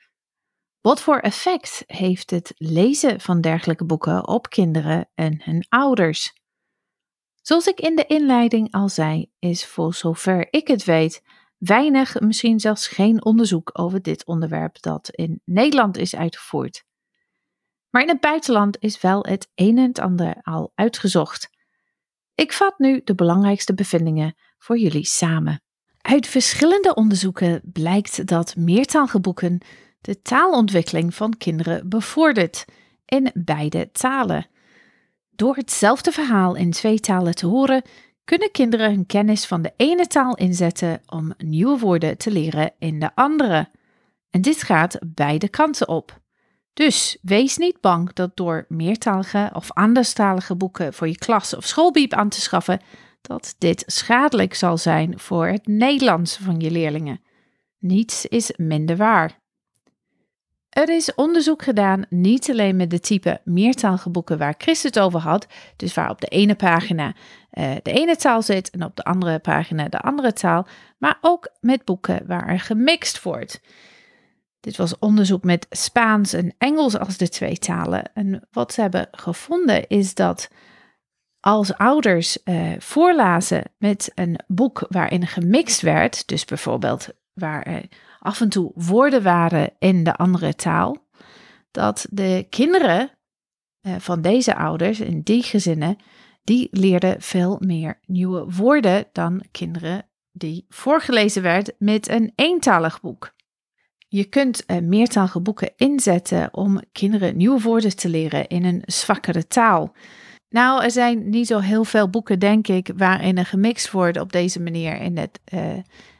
Wat 0.85 1.01
voor 1.01 1.19
effect 1.19 1.83
heeft 1.87 2.29
het 2.29 2.53
lezen 2.57 3.21
van 3.21 3.41
dergelijke 3.41 3.85
boeken 3.85 4.27
op 4.27 4.49
kinderen 4.49 5.09
en 5.15 5.41
hun 5.43 5.65
ouders? 5.69 6.33
Zoals 7.41 7.67
ik 7.67 7.79
in 7.79 7.95
de 7.95 8.05
inleiding 8.05 8.71
al 8.71 8.89
zei, 8.89 9.31
is 9.39 9.65
voor 9.65 9.93
zover 9.93 10.47
ik 10.49 10.67
het 10.67 10.83
weet 10.83 11.21
weinig, 11.57 12.19
misschien 12.19 12.59
zelfs 12.59 12.87
geen 12.87 13.25
onderzoek 13.25 13.69
over 13.73 14.01
dit 14.01 14.25
onderwerp 14.25 14.81
dat 14.81 15.09
in 15.09 15.41
Nederland 15.45 15.97
is 15.97 16.15
uitgevoerd. 16.15 16.83
Maar 17.89 18.01
in 18.01 18.09
het 18.09 18.19
buitenland 18.19 18.77
is 18.79 19.01
wel 19.01 19.25
het 19.25 19.51
een 19.55 19.77
en 19.77 19.93
ander 19.93 20.35
al 20.41 20.71
uitgezocht. 20.75 21.49
Ik 22.35 22.53
vat 22.53 22.79
nu 22.79 23.01
de 23.03 23.15
belangrijkste 23.15 23.73
bevindingen 23.73 24.35
voor 24.57 24.77
jullie 24.77 25.05
samen. 25.05 25.61
Uit 26.01 26.27
verschillende 26.27 26.93
onderzoeken 26.93 27.61
blijkt 27.63 28.27
dat 28.27 28.55
meertaalgeboeken 28.55 29.61
de 30.05 30.21
taalontwikkeling 30.21 31.15
van 31.15 31.37
kinderen 31.37 31.89
bevordert 31.89 32.65
in 33.05 33.31
beide 33.33 33.89
talen. 33.91 34.47
Door 35.31 35.55
hetzelfde 35.55 36.11
verhaal 36.11 36.55
in 36.55 36.71
twee 36.71 36.99
talen 36.99 37.35
te 37.35 37.45
horen, 37.45 37.81
kunnen 38.23 38.51
kinderen 38.51 38.89
hun 38.89 39.05
kennis 39.05 39.45
van 39.45 39.61
de 39.61 39.73
ene 39.77 40.07
taal 40.07 40.35
inzetten 40.35 41.01
om 41.05 41.33
nieuwe 41.37 41.79
woorden 41.79 42.17
te 42.17 42.31
leren 42.31 42.71
in 42.79 42.99
de 42.99 43.15
andere. 43.15 43.69
En 44.29 44.41
dit 44.41 44.63
gaat 44.63 44.99
beide 45.05 45.49
kanten 45.49 45.87
op. 45.87 46.19
Dus 46.73 47.17
wees 47.21 47.57
niet 47.57 47.81
bang 47.81 48.13
dat 48.13 48.31
door 48.35 48.65
meertalige 48.67 49.49
of 49.53 49.71
anderstalige 49.71 50.55
boeken 50.55 50.93
voor 50.93 51.07
je 51.07 51.17
klas 51.17 51.55
of 51.55 51.65
schoolbiep 51.65 52.13
aan 52.13 52.29
te 52.29 52.41
schaffen, 52.41 52.81
dat 53.21 53.55
dit 53.57 53.83
schadelijk 53.85 54.53
zal 54.53 54.77
zijn 54.77 55.19
voor 55.19 55.47
het 55.47 55.67
Nederlands 55.67 56.37
van 56.37 56.59
je 56.59 56.71
leerlingen. 56.71 57.21
Niets 57.79 58.25
is 58.25 58.53
minder 58.57 58.97
waar. 58.97 59.43
Er 60.75 60.89
is 60.89 61.15
onderzoek 61.15 61.63
gedaan 61.63 62.05
niet 62.09 62.49
alleen 62.49 62.75
met 62.75 62.89
de 62.89 62.99
type 62.99 63.41
meertalige 63.43 64.09
boeken 64.09 64.37
waar 64.37 64.55
Chris 64.57 64.83
het 64.83 64.99
over 64.99 65.19
had, 65.19 65.47
dus 65.75 65.93
waar 65.93 66.09
op 66.09 66.21
de 66.21 66.27
ene 66.27 66.55
pagina 66.55 67.13
uh, 67.53 67.71
de 67.83 67.91
ene 67.91 68.15
taal 68.15 68.41
zit 68.41 68.69
en 68.69 68.83
op 68.83 68.95
de 68.95 69.03
andere 69.03 69.39
pagina 69.39 69.87
de 69.87 69.99
andere 69.99 70.33
taal, 70.33 70.67
maar 70.97 71.17
ook 71.21 71.49
met 71.59 71.85
boeken 71.85 72.27
waar 72.27 72.47
er 72.47 72.59
gemixt 72.59 73.23
wordt. 73.23 73.61
Dit 74.59 74.77
was 74.77 74.99
onderzoek 74.99 75.43
met 75.43 75.67
Spaans 75.69 76.33
en 76.33 76.55
Engels 76.57 76.97
als 76.97 77.17
de 77.17 77.29
twee 77.29 77.57
talen. 77.57 78.13
En 78.13 78.47
wat 78.51 78.73
ze 78.73 78.81
hebben 78.81 79.07
gevonden 79.11 79.87
is 79.87 80.13
dat 80.13 80.49
als 81.39 81.73
ouders 81.73 82.37
uh, 82.43 82.71
voorlazen 82.77 83.63
met 83.77 84.11
een 84.15 84.39
boek 84.47 84.85
waarin 84.89 85.27
gemixt 85.27 85.81
werd, 85.81 86.27
dus 86.27 86.45
bijvoorbeeld 86.45 87.07
waar 87.33 87.63
er 87.63 87.85
af 88.25 88.41
en 88.41 88.49
toe 88.49 88.71
woorden 88.75 89.23
waren 89.23 89.73
in 89.79 90.03
de 90.03 90.15
andere 90.15 90.55
taal, 90.55 90.97
dat 91.71 92.07
de 92.09 92.45
kinderen 92.49 93.09
uh, 93.81 93.95
van 93.99 94.21
deze 94.21 94.55
ouders 94.55 94.99
in 94.99 95.21
die 95.21 95.43
gezinnen, 95.43 95.97
die 96.43 96.67
leerden 96.71 97.21
veel 97.21 97.57
meer 97.59 97.99
nieuwe 98.05 98.45
woorden 98.57 99.05
dan 99.11 99.43
kinderen 99.51 100.05
die 100.31 100.65
voorgelezen 100.69 101.41
werd 101.41 101.73
met 101.77 102.09
een 102.09 102.31
eentalig 102.35 103.01
boek. 103.01 103.33
Je 104.07 104.23
kunt 104.23 104.63
uh, 104.67 104.77
meertalige 104.77 105.39
boeken 105.39 105.73
inzetten 105.75 106.53
om 106.53 106.81
kinderen 106.91 107.37
nieuwe 107.37 107.61
woorden 107.61 107.95
te 107.95 108.09
leren 108.09 108.47
in 108.47 108.65
een 108.65 108.83
zwakkere 108.85 109.47
taal. 109.47 109.95
Nou, 110.49 110.83
er 110.83 110.91
zijn 110.91 111.29
niet 111.29 111.47
zo 111.47 111.59
heel 111.59 111.83
veel 111.83 112.09
boeken, 112.09 112.39
denk 112.39 112.67
ik, 112.67 112.91
waarin 112.97 113.37
er 113.37 113.45
gemixt 113.45 113.91
wordt 113.91 114.19
op 114.19 114.31
deze 114.31 114.61
manier 114.61 115.01
in 115.01 115.17
het 115.17 115.39
uh, 115.53 115.61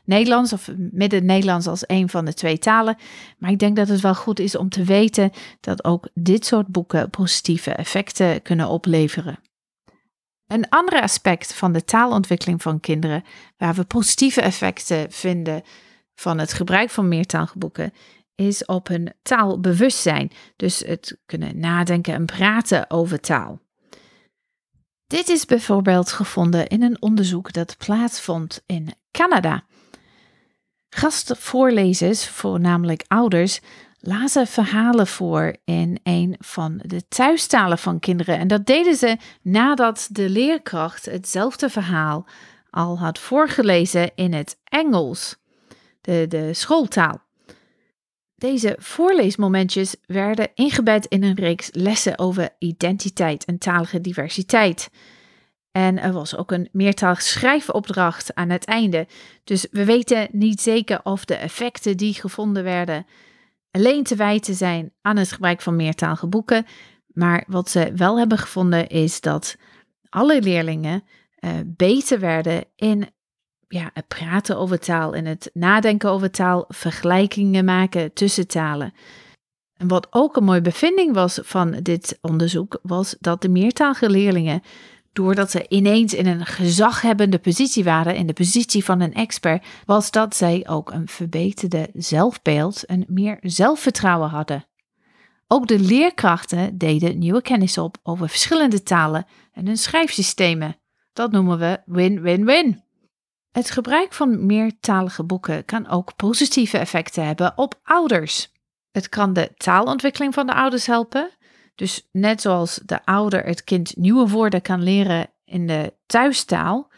Nederlands 0.05 0.53
of 0.53 0.69
met 0.91 1.11
het 1.11 1.23
Nederlands 1.23 1.67
als 1.67 1.83
een 1.87 2.09
van 2.09 2.25
de 2.25 2.33
twee 2.33 2.57
talen. 2.57 2.97
Maar 3.37 3.51
ik 3.51 3.59
denk 3.59 3.75
dat 3.75 3.87
het 3.87 4.01
wel 4.01 4.15
goed 4.15 4.39
is 4.39 4.57
om 4.57 4.69
te 4.69 4.83
weten 4.83 5.31
dat 5.59 5.83
ook 5.83 6.09
dit 6.13 6.45
soort 6.45 6.67
boeken 6.67 7.09
positieve 7.09 7.71
effecten 7.71 8.41
kunnen 8.41 8.67
opleveren. 8.67 9.39
Een 10.47 10.69
ander 10.69 11.01
aspect 11.01 11.53
van 11.53 11.73
de 11.73 11.85
taalontwikkeling 11.85 12.61
van 12.61 12.79
kinderen, 12.79 13.23
waar 13.57 13.73
we 13.73 13.83
positieve 13.83 14.41
effecten 14.41 15.11
vinden 15.11 15.61
van 16.15 16.37
het 16.37 16.53
gebruik 16.53 16.89
van 16.89 17.07
meertaalboeken, 17.07 17.93
is 18.35 18.65
op 18.65 18.87
hun 18.87 19.13
taalbewustzijn. 19.21 20.31
Dus 20.55 20.79
het 20.79 21.17
kunnen 21.25 21.59
nadenken 21.59 22.13
en 22.13 22.25
praten 22.25 22.89
over 22.89 23.19
taal. 23.19 23.59
Dit 25.07 25.29
is 25.29 25.45
bijvoorbeeld 25.45 26.11
gevonden 26.11 26.67
in 26.67 26.83
een 26.83 27.01
onderzoek 27.01 27.53
dat 27.53 27.77
plaatsvond 27.77 28.63
in 28.65 28.93
Canada. 29.11 29.63
Gastvoorlezers, 30.95 32.27
voornamelijk 32.27 33.03
ouders, 33.07 33.59
lazen 33.99 34.47
verhalen 34.47 35.07
voor 35.07 35.55
in 35.65 35.99
een 36.03 36.35
van 36.39 36.81
de 36.85 37.07
thuistalen 37.07 37.77
van 37.77 37.99
kinderen. 37.99 38.37
En 38.37 38.47
dat 38.47 38.65
deden 38.65 38.95
ze 38.95 39.17
nadat 39.41 40.07
de 40.11 40.29
leerkracht 40.29 41.05
hetzelfde 41.05 41.69
verhaal 41.69 42.25
al 42.69 42.99
had 42.99 43.19
voorgelezen 43.19 44.11
in 44.15 44.33
het 44.33 44.57
Engels, 44.63 45.35
de, 46.01 46.25
de 46.29 46.53
schooltaal. 46.53 47.21
Deze 48.35 48.75
voorleesmomentjes 48.79 49.95
werden 50.05 50.49
ingebed 50.53 51.05
in 51.05 51.23
een 51.23 51.35
reeks 51.35 51.69
lessen 51.71 52.19
over 52.19 52.49
identiteit 52.59 53.45
en 53.45 53.57
talige 53.57 54.01
diversiteit. 54.01 54.89
En 55.75 55.99
er 55.99 56.11
was 56.11 56.35
ook 56.35 56.51
een 56.51 56.69
meertalig 56.71 57.21
schrijfopdracht 57.21 58.35
aan 58.35 58.49
het 58.49 58.65
einde. 58.65 59.07
Dus 59.43 59.67
we 59.71 59.85
weten 59.85 60.27
niet 60.31 60.61
zeker 60.61 60.99
of 61.03 61.25
de 61.25 61.35
effecten 61.35 61.97
die 61.97 62.13
gevonden 62.13 62.63
werden 62.63 63.05
alleen 63.71 64.03
te 64.03 64.15
wijten 64.15 64.55
zijn 64.55 64.93
aan 65.01 65.17
het 65.17 65.31
gebruik 65.31 65.61
van 65.61 65.75
meertalige 65.75 66.27
boeken. 66.27 66.65
Maar 67.07 67.43
wat 67.47 67.69
ze 67.69 67.91
wel 67.95 68.17
hebben 68.17 68.37
gevonden 68.37 68.87
is 68.87 69.21
dat 69.21 69.57
alle 70.09 70.41
leerlingen 70.41 71.03
uh, 71.39 71.51
beter 71.65 72.19
werden 72.19 72.65
in 72.75 73.09
ja, 73.67 73.89
het 73.93 74.07
praten 74.07 74.57
over 74.57 74.79
taal 74.79 75.15
en 75.15 75.25
het 75.25 75.49
nadenken 75.53 76.09
over 76.09 76.31
taal, 76.31 76.65
vergelijkingen 76.67 77.65
maken 77.65 78.13
tussen 78.13 78.47
talen. 78.47 78.93
En 79.77 79.87
wat 79.87 80.07
ook 80.09 80.35
een 80.35 80.43
mooie 80.43 80.61
bevinding 80.61 81.13
was 81.13 81.39
van 81.43 81.71
dit 81.71 82.17
onderzoek, 82.21 82.79
was 82.81 83.15
dat 83.19 83.41
de 83.41 83.49
meertalige 83.49 84.09
leerlingen, 84.09 84.61
doordat 85.15 85.51
ze 85.51 85.65
ineens 85.67 86.13
in 86.13 86.27
een 86.27 86.45
gezaghebbende 86.45 87.39
positie 87.39 87.83
waren, 87.83 88.15
in 88.15 88.27
de 88.27 88.33
positie 88.33 88.83
van 88.83 88.99
een 88.99 89.13
expert, 89.13 89.65
was 89.85 90.11
dat 90.11 90.35
zij 90.35 90.67
ook 90.67 90.91
een 90.91 91.07
verbeterde 91.07 91.89
zelfbeeld 91.93 92.85
en 92.85 93.05
meer 93.07 93.37
zelfvertrouwen 93.41 94.29
hadden. 94.29 94.65
Ook 95.47 95.67
de 95.67 95.79
leerkrachten 95.79 96.77
deden 96.77 97.17
nieuwe 97.17 97.41
kennis 97.41 97.77
op 97.77 97.97
over 98.03 98.29
verschillende 98.29 98.83
talen 98.83 99.25
en 99.53 99.65
hun 99.65 99.77
schrijfsystemen. 99.77 100.77
Dat 101.13 101.31
noemen 101.31 101.59
we 101.59 101.81
win-win-win. 101.85 102.83
Het 103.51 103.71
gebruik 103.71 104.13
van 104.13 104.45
meertalige 104.45 105.23
boeken 105.23 105.65
kan 105.65 105.87
ook 105.87 106.15
positieve 106.15 106.77
effecten 106.77 107.25
hebben 107.25 107.57
op 107.57 107.79
ouders. 107.83 108.51
Het 108.91 109.09
kan 109.09 109.33
de 109.33 109.51
taalontwikkeling 109.57 110.33
van 110.33 110.47
de 110.47 110.53
ouders 110.53 110.85
helpen. 110.85 111.29
Dus 111.75 112.07
net 112.11 112.41
zoals 112.41 112.79
de 112.85 113.05
ouder 113.05 113.45
het 113.45 113.63
kind 113.63 113.95
nieuwe 113.97 114.27
woorden 114.27 114.61
kan 114.61 114.83
leren 114.83 115.29
in 115.45 115.67
de 115.67 115.93
thuistaal, 116.05 116.91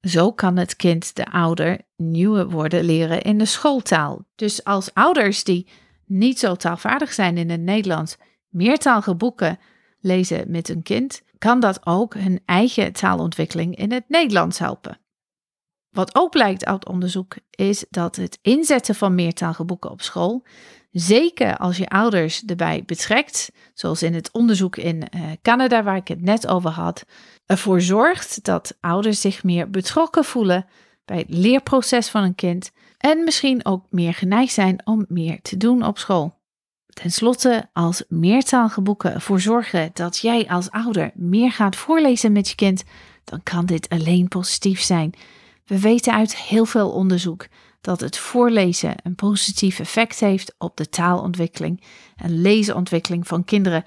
zo 0.00 0.32
kan 0.32 0.56
het 0.56 0.76
kind 0.76 1.16
de 1.16 1.26
ouder 1.26 1.80
nieuwe 1.96 2.46
woorden 2.48 2.84
leren 2.84 3.22
in 3.22 3.38
de 3.38 3.44
schooltaal. 3.44 4.24
Dus 4.34 4.64
als 4.64 4.94
ouders 4.94 5.44
die 5.44 5.68
niet 6.06 6.38
zo 6.38 6.54
taalvaardig 6.54 7.12
zijn 7.12 7.38
in 7.38 7.50
het 7.50 7.60
Nederlands 7.60 8.16
meertalige 8.48 9.14
boeken 9.14 9.58
lezen 10.00 10.50
met 10.50 10.68
een 10.68 10.82
kind, 10.82 11.22
kan 11.38 11.60
dat 11.60 11.86
ook 11.86 12.14
hun 12.14 12.40
eigen 12.44 12.92
taalontwikkeling 12.92 13.76
in 13.76 13.92
het 13.92 14.04
Nederlands 14.08 14.58
helpen. 14.58 15.00
Wat 15.90 16.14
ook 16.14 16.30
blijkt 16.30 16.64
uit 16.64 16.88
onderzoek 16.88 17.36
is 17.50 17.84
dat 17.90 18.16
het 18.16 18.38
inzetten 18.42 18.94
van 18.94 19.14
meertalige 19.14 19.64
boeken 19.64 19.90
op 19.90 20.00
school, 20.00 20.44
zeker 20.90 21.56
als 21.56 21.76
je 21.76 21.88
ouders 21.88 22.44
erbij 22.44 22.82
betrekt, 22.86 23.52
zoals 23.74 24.02
in 24.02 24.14
het 24.14 24.30
onderzoek 24.32 24.76
in 24.76 24.96
uh, 24.96 25.22
Canada 25.42 25.82
waar 25.82 25.96
ik 25.96 26.08
het 26.08 26.22
net 26.22 26.46
over 26.46 26.70
had, 26.70 27.04
ervoor 27.46 27.80
zorgt 27.80 28.44
dat 28.44 28.76
ouders 28.80 29.20
zich 29.20 29.44
meer 29.44 29.70
betrokken 29.70 30.24
voelen 30.24 30.66
bij 31.04 31.18
het 31.18 31.28
leerproces 31.28 32.08
van 32.08 32.22
een 32.22 32.34
kind 32.34 32.70
en 32.98 33.24
misschien 33.24 33.64
ook 33.64 33.86
meer 33.90 34.14
geneigd 34.14 34.52
zijn 34.52 34.86
om 34.86 35.04
meer 35.08 35.42
te 35.42 35.56
doen 35.56 35.84
op 35.84 35.98
school. 35.98 36.38
Ten 36.86 37.10
slotte, 37.10 37.68
als 37.72 38.04
meertalige 38.08 38.80
boeken 38.80 39.14
ervoor 39.14 39.40
zorgen 39.40 39.90
dat 39.92 40.18
jij 40.18 40.48
als 40.48 40.70
ouder 40.70 41.10
meer 41.14 41.52
gaat 41.52 41.76
voorlezen 41.76 42.32
met 42.32 42.48
je 42.48 42.54
kind, 42.54 42.82
dan 43.24 43.42
kan 43.42 43.66
dit 43.66 43.88
alleen 43.88 44.28
positief 44.28 44.80
zijn. 44.80 45.14
We 45.64 45.80
weten 45.80 46.12
uit 46.12 46.36
heel 46.36 46.64
veel 46.64 46.90
onderzoek 46.90 47.46
dat 47.80 48.00
het 48.00 48.18
voorlezen 48.18 48.94
een 49.02 49.14
positief 49.14 49.78
effect 49.78 50.20
heeft 50.20 50.54
op 50.58 50.76
de 50.76 50.88
taalontwikkeling 50.88 51.84
en 52.16 52.40
lezerontwikkeling 52.40 53.26
van 53.26 53.44
kinderen. 53.44 53.84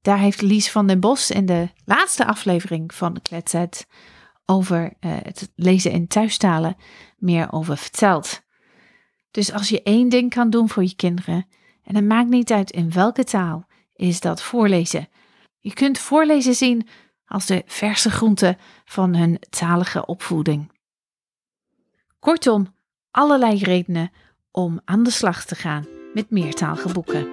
Daar 0.00 0.18
heeft 0.18 0.42
Lies 0.42 0.70
van 0.70 0.86
den 0.86 1.00
Bos 1.00 1.30
in 1.30 1.46
de 1.46 1.68
laatste 1.84 2.26
aflevering 2.26 2.94
van 2.94 3.22
Kletset 3.22 3.86
over 4.44 4.82
uh, 4.82 5.16
het 5.22 5.52
lezen 5.54 5.90
in 5.90 6.06
thuistalen 6.06 6.76
meer 7.16 7.52
over 7.52 7.76
verteld. 7.76 8.42
Dus 9.30 9.52
als 9.52 9.68
je 9.68 9.82
één 9.82 10.08
ding 10.08 10.30
kan 10.30 10.50
doen 10.50 10.68
voor 10.68 10.82
je 10.82 10.96
kinderen, 10.96 11.46
en 11.82 11.94
het 11.94 12.04
maakt 12.04 12.28
niet 12.28 12.52
uit 12.52 12.70
in 12.70 12.92
welke 12.92 13.24
taal, 13.24 13.66
is 13.94 14.20
dat 14.20 14.42
voorlezen. 14.42 15.08
Je 15.60 15.72
kunt 15.72 15.98
voorlezen 15.98 16.54
zien 16.54 16.88
als 17.26 17.46
de 17.46 17.62
verse 17.66 18.10
groente 18.10 18.56
van 18.84 19.14
hun 19.14 19.38
talige 19.50 20.06
opvoeding. 20.06 20.72
Kortom, 22.18 22.73
allerlei 23.14 23.58
redenen 23.58 24.10
om 24.50 24.80
aan 24.84 25.02
de 25.02 25.10
slag 25.10 25.44
te 25.44 25.54
gaan 25.54 25.86
met 26.14 26.30
meertalige 26.30 26.92
boeken. 26.92 27.26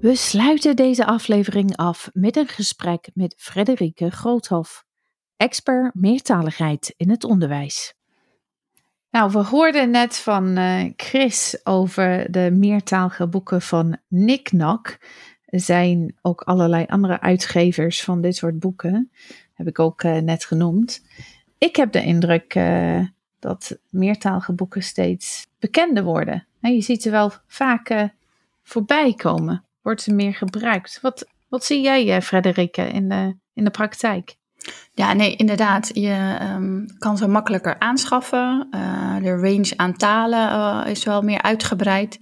We 0.00 0.14
sluiten 0.14 0.76
deze 0.76 1.06
aflevering 1.06 1.76
af 1.76 2.10
met 2.12 2.36
een 2.36 2.48
gesprek 2.48 3.10
met 3.14 3.34
Frederike 3.38 4.10
Groothof, 4.10 4.84
expert 5.36 5.94
meertaligheid 5.94 6.94
in 6.96 7.10
het 7.10 7.24
onderwijs. 7.24 7.94
Nou, 9.10 9.30
we 9.30 9.38
hoorden 9.38 9.90
net 9.90 10.16
van 10.16 10.56
eh, 10.56 10.92
Chris 10.96 11.60
over 11.64 12.32
de 12.32 12.50
meertalige 12.52 13.28
boeken 13.28 13.62
van 13.62 13.98
Nick 14.08 14.52
Nock. 14.52 14.98
Zijn 15.60 16.14
ook 16.22 16.40
allerlei 16.40 16.84
andere 16.88 17.20
uitgevers 17.20 18.02
van 18.02 18.20
dit 18.20 18.36
soort 18.36 18.58
boeken, 18.58 19.10
heb 19.54 19.66
ik 19.66 19.78
ook 19.78 20.02
uh, 20.02 20.16
net 20.18 20.44
genoemd. 20.44 21.02
Ik 21.58 21.76
heb 21.76 21.92
de 21.92 22.02
indruk 22.02 22.54
uh, 22.54 23.00
dat 23.38 23.78
meertalige 23.88 24.52
boeken 24.52 24.82
steeds 24.82 25.46
bekender 25.58 26.04
worden. 26.04 26.46
En 26.60 26.74
je 26.74 26.80
ziet 26.80 27.02
ze 27.02 27.10
wel 27.10 27.32
vaak 27.46 28.10
voorbij 28.62 29.14
komen 29.14 29.66
wordt 29.86 30.02
ze 30.02 30.14
meer 30.14 30.34
gebruikt. 30.34 30.98
Wat, 31.02 31.26
wat 31.48 31.64
zie 31.64 31.80
jij, 31.80 32.14
eh, 32.16 32.20
Frederike, 32.20 32.82
in 32.82 33.08
de, 33.08 33.36
in 33.54 33.64
de 33.64 33.70
praktijk? 33.70 34.36
Ja, 34.92 35.12
nee, 35.12 35.36
inderdaad. 35.36 35.90
Je 35.94 36.38
um, 36.54 36.86
kan 36.98 37.16
ze 37.16 37.28
makkelijker 37.28 37.78
aanschaffen. 37.78 38.68
De 39.22 39.36
range 39.36 39.72
aan 39.76 39.96
talen 39.96 40.86
is 40.86 41.04
wel 41.04 41.22
meer 41.22 41.42
uitgebreid. 41.42 42.18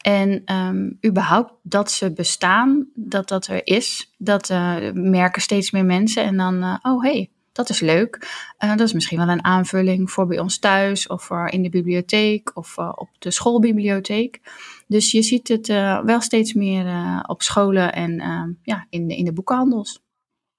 En 0.00 0.42
um, 0.54 0.98
überhaupt 1.06 1.52
dat 1.62 1.90
ze 1.90 2.12
bestaan, 2.12 2.88
dat 2.94 3.28
dat 3.28 3.46
er 3.46 3.66
is, 3.66 4.14
dat 4.18 4.50
uh, 4.50 4.76
merken 4.92 5.42
steeds 5.42 5.70
meer 5.70 5.84
mensen. 5.84 6.24
En 6.24 6.36
dan, 6.36 6.78
oh 6.82 7.02
hey, 7.02 7.30
dat 7.52 7.68
is 7.68 7.80
leuk. 7.80 8.28
dat 8.58 8.80
is 8.80 8.92
misschien 8.92 9.18
wel 9.18 9.28
een 9.28 9.44
aanvulling 9.44 10.10
voor 10.10 10.26
bij 10.26 10.38
ons 10.38 10.58
thuis 10.58 11.06
of 11.06 11.22
voor 11.22 11.48
in 11.48 11.62
de 11.62 11.68
bibliotheek 11.68 12.50
of 12.56 12.78
op 12.78 13.08
de 13.18 13.30
schoolbibliotheek. 13.30 14.40
Dus 14.86 15.10
je 15.10 15.22
ziet 15.22 15.48
het 15.48 15.66
wel 16.04 16.20
steeds 16.20 16.52
meer 16.52 16.86
op 17.26 17.42
scholen 17.42 17.92
en 17.92 18.20
uh, 18.20 18.42
ja, 18.62 18.86
in, 18.90 19.08
de, 19.08 19.16
in 19.16 19.24
de 19.24 19.32
boekenhandels. 19.32 20.02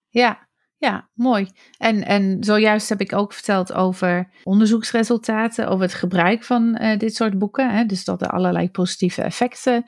Ja, 0.10 0.48
ja, 0.82 1.10
mooi. 1.14 1.48
En, 1.78 2.06
en 2.06 2.44
zojuist 2.44 2.90
heb 2.90 3.02
ik 3.02 3.14
ook 3.14 3.34
verteld 3.34 3.74
over 3.74 4.30
onderzoeksresultaten, 4.44 5.68
over 5.68 5.84
het 5.84 5.94
gebruik 5.94 6.44
van 6.44 6.74
dit 6.98 7.16
soort 7.16 7.38
boeken. 7.38 7.72
Hè? 7.72 7.86
Dus 7.86 8.04
dat 8.04 8.22
er 8.22 8.30
allerlei 8.30 8.72
positieve 8.72 9.22
effecten 9.22 9.84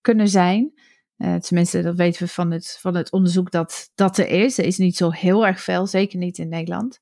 kunnen 0.00 0.28
zijn. 0.28 0.72
tenminste, 1.16 1.82
dat 1.82 1.96
weten 1.96 2.22
we 2.22 2.28
van 2.28 2.50
het, 2.50 2.78
van 2.80 2.94
het 2.94 3.12
onderzoek 3.12 3.50
dat 3.50 3.90
dat 3.94 4.18
er 4.18 4.28
is. 4.28 4.58
Er 4.58 4.64
is 4.64 4.78
niet 4.78 4.96
zo 4.96 5.10
heel 5.10 5.46
erg 5.46 5.60
veel, 5.60 5.86
zeker 5.86 6.18
niet 6.18 6.38
in 6.38 6.48
Nederland. 6.48 7.00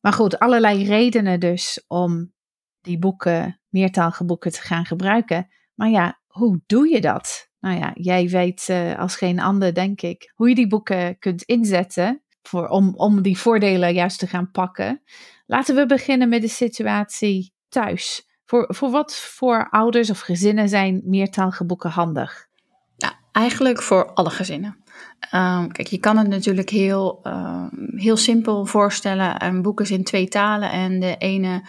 Maar 0.00 0.12
goed, 0.12 0.38
allerlei 0.38 0.84
redenen 0.84 1.40
dus 1.40 1.84
om 1.88 2.32
die 2.80 2.98
boeken, 2.98 3.60
meertalige 3.68 4.24
boeken 4.24 4.52
te 4.52 4.60
gaan 4.60 4.86
gebruiken. 4.86 5.48
Maar 5.74 5.90
ja, 5.90 6.20
hoe 6.26 6.60
doe 6.66 6.88
je 6.88 7.00
dat? 7.00 7.50
Nou 7.60 7.78
ja, 7.78 7.90
jij 7.94 8.28
weet 8.28 8.68
uh, 8.70 8.98
als 8.98 9.16
geen 9.16 9.40
ander, 9.40 9.74
denk 9.74 10.02
ik, 10.02 10.32
hoe 10.34 10.48
je 10.48 10.54
die 10.54 10.66
boeken 10.66 11.18
kunt 11.18 11.42
inzetten 11.42 12.22
voor, 12.42 12.68
om, 12.68 12.94
om 12.96 13.22
die 13.22 13.38
voordelen 13.38 13.94
juist 13.94 14.18
te 14.18 14.26
gaan 14.26 14.50
pakken. 14.50 15.02
Laten 15.46 15.74
we 15.74 15.86
beginnen 15.86 16.28
met 16.28 16.40
de 16.40 16.48
situatie 16.48 17.52
thuis. 17.68 18.28
Voor, 18.44 18.64
voor 18.68 18.90
wat 18.90 19.16
voor 19.16 19.68
ouders 19.70 20.10
of 20.10 20.20
gezinnen 20.20 20.68
zijn 20.68 21.02
meertalige 21.04 21.64
boeken 21.64 21.90
handig? 21.90 22.46
Ja, 22.96 23.12
eigenlijk 23.32 23.82
voor 23.82 24.12
alle 24.12 24.30
gezinnen. 24.30 24.82
Um, 25.34 25.72
kijk, 25.72 25.86
je 25.86 25.98
kan 25.98 26.16
het 26.16 26.28
natuurlijk 26.28 26.70
heel, 26.70 27.20
um, 27.26 27.92
heel 27.94 28.16
simpel 28.16 28.66
voorstellen. 28.66 29.44
Een 29.44 29.62
boek 29.62 29.80
is 29.80 29.90
in 29.90 30.04
twee 30.04 30.28
talen 30.28 30.70
en 30.70 31.00
de 31.00 31.16
ene 31.18 31.68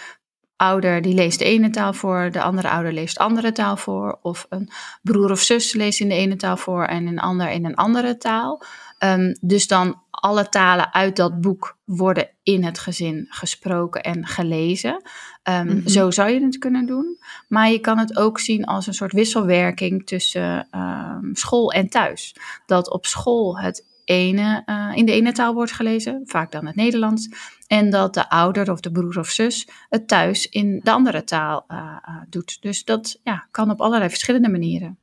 ouder 0.56 1.02
die 1.02 1.14
leest 1.14 1.40
de 1.40 1.46
ene 1.46 1.70
taal 1.70 1.94
voor, 1.94 2.32
de 2.32 2.42
andere 2.42 2.70
ouder 2.70 2.94
leest 2.94 3.18
andere 3.18 3.52
taal 3.52 3.78
voor. 3.78 4.20
Of 4.22 4.46
een 4.50 4.70
broer 5.02 5.32
of 5.32 5.40
zus 5.40 5.74
leest 5.74 6.00
in 6.00 6.10
de 6.10 6.16
ene 6.16 6.36
taal 6.36 6.58
voor 6.58 6.86
en 6.86 7.08
een 7.08 7.20
ander 7.20 7.50
in 7.50 7.66
een 7.66 7.76
andere 7.76 8.18
taal. 8.18 8.64
Um, 9.00 9.38
dus 9.42 9.68
dan 9.68 10.03
alle 10.24 10.50
talen 10.50 10.94
uit 10.94 11.16
dat 11.16 11.42
boek 11.42 11.78
worden 11.86 12.30
in 12.44 12.64
het 12.64 12.80
gezin 12.80 13.26
gesproken 13.30 14.04
en 14.04 14.26
gelezen. 14.26 14.94
Um, 14.94 15.64
mm-hmm. 15.64 15.88
Zo 15.88 16.12
zou 16.12 16.30
je 16.30 16.44
het 16.44 16.58
kunnen 16.58 16.86
doen. 16.86 17.18
Maar 17.48 17.70
je 17.70 17.80
kan 17.80 17.98
het 17.98 18.18
ook 18.18 18.40
zien 18.40 18.66
als 18.66 18.88
een 18.88 18.94
soort 18.94 19.12
wisselwerking 19.12 20.06
tussen 20.06 20.68
um, 20.72 21.36
school 21.36 21.72
en 21.72 21.90
thuis. 21.90 22.36
Dat 22.66 22.92
op 22.92 23.06
school 23.06 23.60
het 23.60 23.86
ene, 24.06 24.64
uh, 24.66 24.92
in 24.96 25.06
de 25.06 25.12
ene 25.12 25.32
taal 25.32 25.54
wordt 25.54 25.72
gelezen, 25.72 26.22
vaak 26.26 26.52
dan 26.52 26.66
het 26.66 26.76
Nederlands. 26.76 27.30
En 27.68 27.90
dat 27.90 28.14
de 28.14 28.30
ouder 28.30 28.72
of 28.72 28.80
de 28.80 28.92
broer 28.92 29.20
of 29.20 29.30
zus 29.30 29.68
het 29.90 30.08
thuis 30.08 30.50
in 30.50 30.80
de 30.84 30.92
andere 30.92 31.24
taal 31.24 31.66
uh, 31.68 31.78
uh, 31.78 32.22
doet. 32.30 32.62
Dus 32.62 32.84
dat 32.84 33.20
ja, 33.24 33.48
kan 33.52 33.72
op 33.72 33.82
allerlei 33.82 34.10
verschillende 34.10 34.50
manieren. 34.50 34.98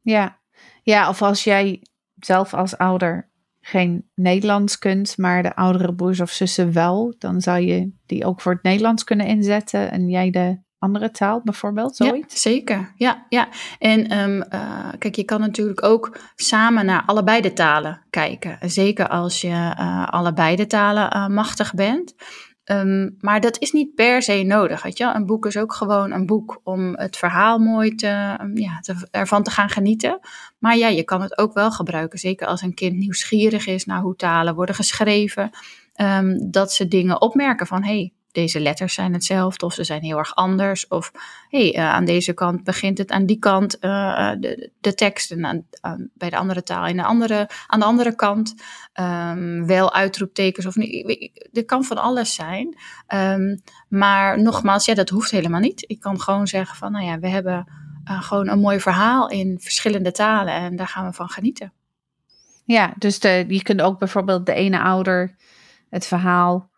Ja. 0.00 0.38
ja, 0.82 1.08
of 1.08 1.22
als 1.22 1.44
jij 1.44 1.82
zelf 2.20 2.54
als 2.54 2.78
ouder 2.78 3.32
geen 3.66 4.10
Nederlands 4.14 4.78
kunt, 4.78 5.18
maar 5.18 5.42
de 5.42 5.56
oudere 5.56 5.94
broers 5.94 6.20
of 6.20 6.30
zussen 6.30 6.72
wel, 6.72 7.14
dan 7.18 7.40
zou 7.40 7.60
je 7.60 7.92
die 8.06 8.24
ook 8.24 8.40
voor 8.40 8.52
het 8.52 8.62
Nederlands 8.62 9.04
kunnen 9.04 9.26
inzetten 9.26 9.90
en 9.90 10.08
jij 10.08 10.30
de 10.30 10.58
andere 10.78 11.10
taal 11.10 11.40
bijvoorbeeld, 11.44 11.96
zoiets? 11.96 12.34
Ja, 12.34 12.50
zeker. 12.50 12.92
Ja, 12.96 13.26
ja. 13.28 13.48
En 13.78 14.18
um, 14.18 14.44
uh, 14.54 14.88
kijk, 14.98 15.14
je 15.14 15.24
kan 15.24 15.40
natuurlijk 15.40 15.82
ook 15.82 16.18
samen 16.34 16.86
naar 16.86 17.02
allebei 17.06 17.40
de 17.40 17.52
talen 17.52 18.02
kijken. 18.10 18.58
Zeker 18.70 19.08
als 19.08 19.40
je 19.40 19.48
uh, 19.78 20.08
allebei 20.08 20.56
de 20.56 20.66
talen 20.66 21.16
uh, 21.16 21.26
machtig 21.26 21.74
bent. 21.74 22.14
Um, 22.70 23.16
maar 23.20 23.40
dat 23.40 23.58
is 23.58 23.72
niet 23.72 23.94
per 23.94 24.22
se 24.22 24.42
nodig. 24.42 24.82
Weet? 24.82 25.00
Een 25.00 25.26
boek 25.26 25.46
is 25.46 25.56
ook 25.56 25.72
gewoon 25.72 26.12
een 26.12 26.26
boek 26.26 26.60
om 26.62 26.94
het 26.94 27.16
verhaal 27.16 27.58
mooi 27.58 27.94
te, 27.94 28.06
ja, 28.54 28.80
ervan 29.10 29.42
te 29.42 29.50
gaan 29.50 29.68
genieten. 29.68 30.20
Maar 30.58 30.76
ja, 30.76 30.88
je 30.88 31.04
kan 31.04 31.22
het 31.22 31.38
ook 31.38 31.54
wel 31.54 31.70
gebruiken. 31.70 32.18
Zeker 32.18 32.46
als 32.46 32.62
een 32.62 32.74
kind 32.74 32.96
nieuwsgierig 32.96 33.66
is 33.66 33.84
naar 33.84 34.00
hoe 34.00 34.16
talen 34.16 34.54
worden 34.54 34.74
geschreven. 34.74 35.50
Um, 36.00 36.50
dat 36.50 36.72
ze 36.72 36.88
dingen 36.88 37.20
opmerken 37.20 37.66
van 37.66 37.82
hé, 37.82 37.96
hey, 37.96 38.12
deze 38.34 38.60
letters 38.60 38.94
zijn 38.94 39.12
hetzelfde 39.12 39.66
of 39.66 39.74
ze 39.74 39.84
zijn 39.84 40.02
heel 40.02 40.18
erg 40.18 40.34
anders. 40.34 40.88
Of 40.88 41.12
hey, 41.48 41.76
uh, 41.76 41.92
aan 41.92 42.04
deze 42.04 42.32
kant 42.32 42.64
begint 42.64 42.98
het, 42.98 43.10
aan 43.10 43.26
die 43.26 43.38
kant 43.38 43.76
uh, 43.80 44.32
de, 44.38 44.70
de 44.80 44.94
tekst 44.94 45.30
en 45.30 45.44
aan, 45.44 45.66
aan, 45.80 46.10
bij 46.14 46.30
de 46.30 46.36
andere 46.36 46.62
taal 46.62 46.84
en 46.84 46.96
de 46.96 47.02
andere, 47.02 47.48
aan 47.66 47.80
de 47.80 47.86
andere 47.86 48.14
kant 48.14 48.54
um, 49.00 49.66
wel 49.66 49.92
uitroeptekens 49.92 50.66
of 50.66 50.74
niet. 50.76 51.30
Kan 51.66 51.84
van 51.84 51.98
alles 51.98 52.34
zijn. 52.34 52.76
Um, 53.14 53.62
maar 53.88 54.42
nogmaals, 54.42 54.84
ja, 54.84 54.94
dat 54.94 55.08
hoeft 55.08 55.30
helemaal 55.30 55.60
niet. 55.60 55.84
Ik 55.86 56.00
kan 56.00 56.20
gewoon 56.20 56.46
zeggen 56.46 56.76
van, 56.76 56.92
nou 56.92 57.04
ja, 57.04 57.18
we 57.18 57.28
hebben 57.28 57.68
gewoon 58.04 58.48
een 58.48 58.60
mooi 58.60 58.80
verhaal 58.80 59.28
in 59.30 59.58
verschillende 59.60 60.12
talen 60.12 60.54
en 60.54 60.76
daar 60.76 60.88
gaan 60.88 61.06
we 61.06 61.12
van 61.12 61.28
genieten. 61.28 61.72
Ja, 62.64 62.94
dus 62.98 63.20
de, 63.20 63.44
je 63.48 63.62
kunt 63.62 63.82
ook 63.82 63.98
bijvoorbeeld 63.98 64.46
de 64.46 64.54
ene 64.54 64.80
ouder 64.80 65.36
het 65.90 66.06
verhaal 66.06 66.70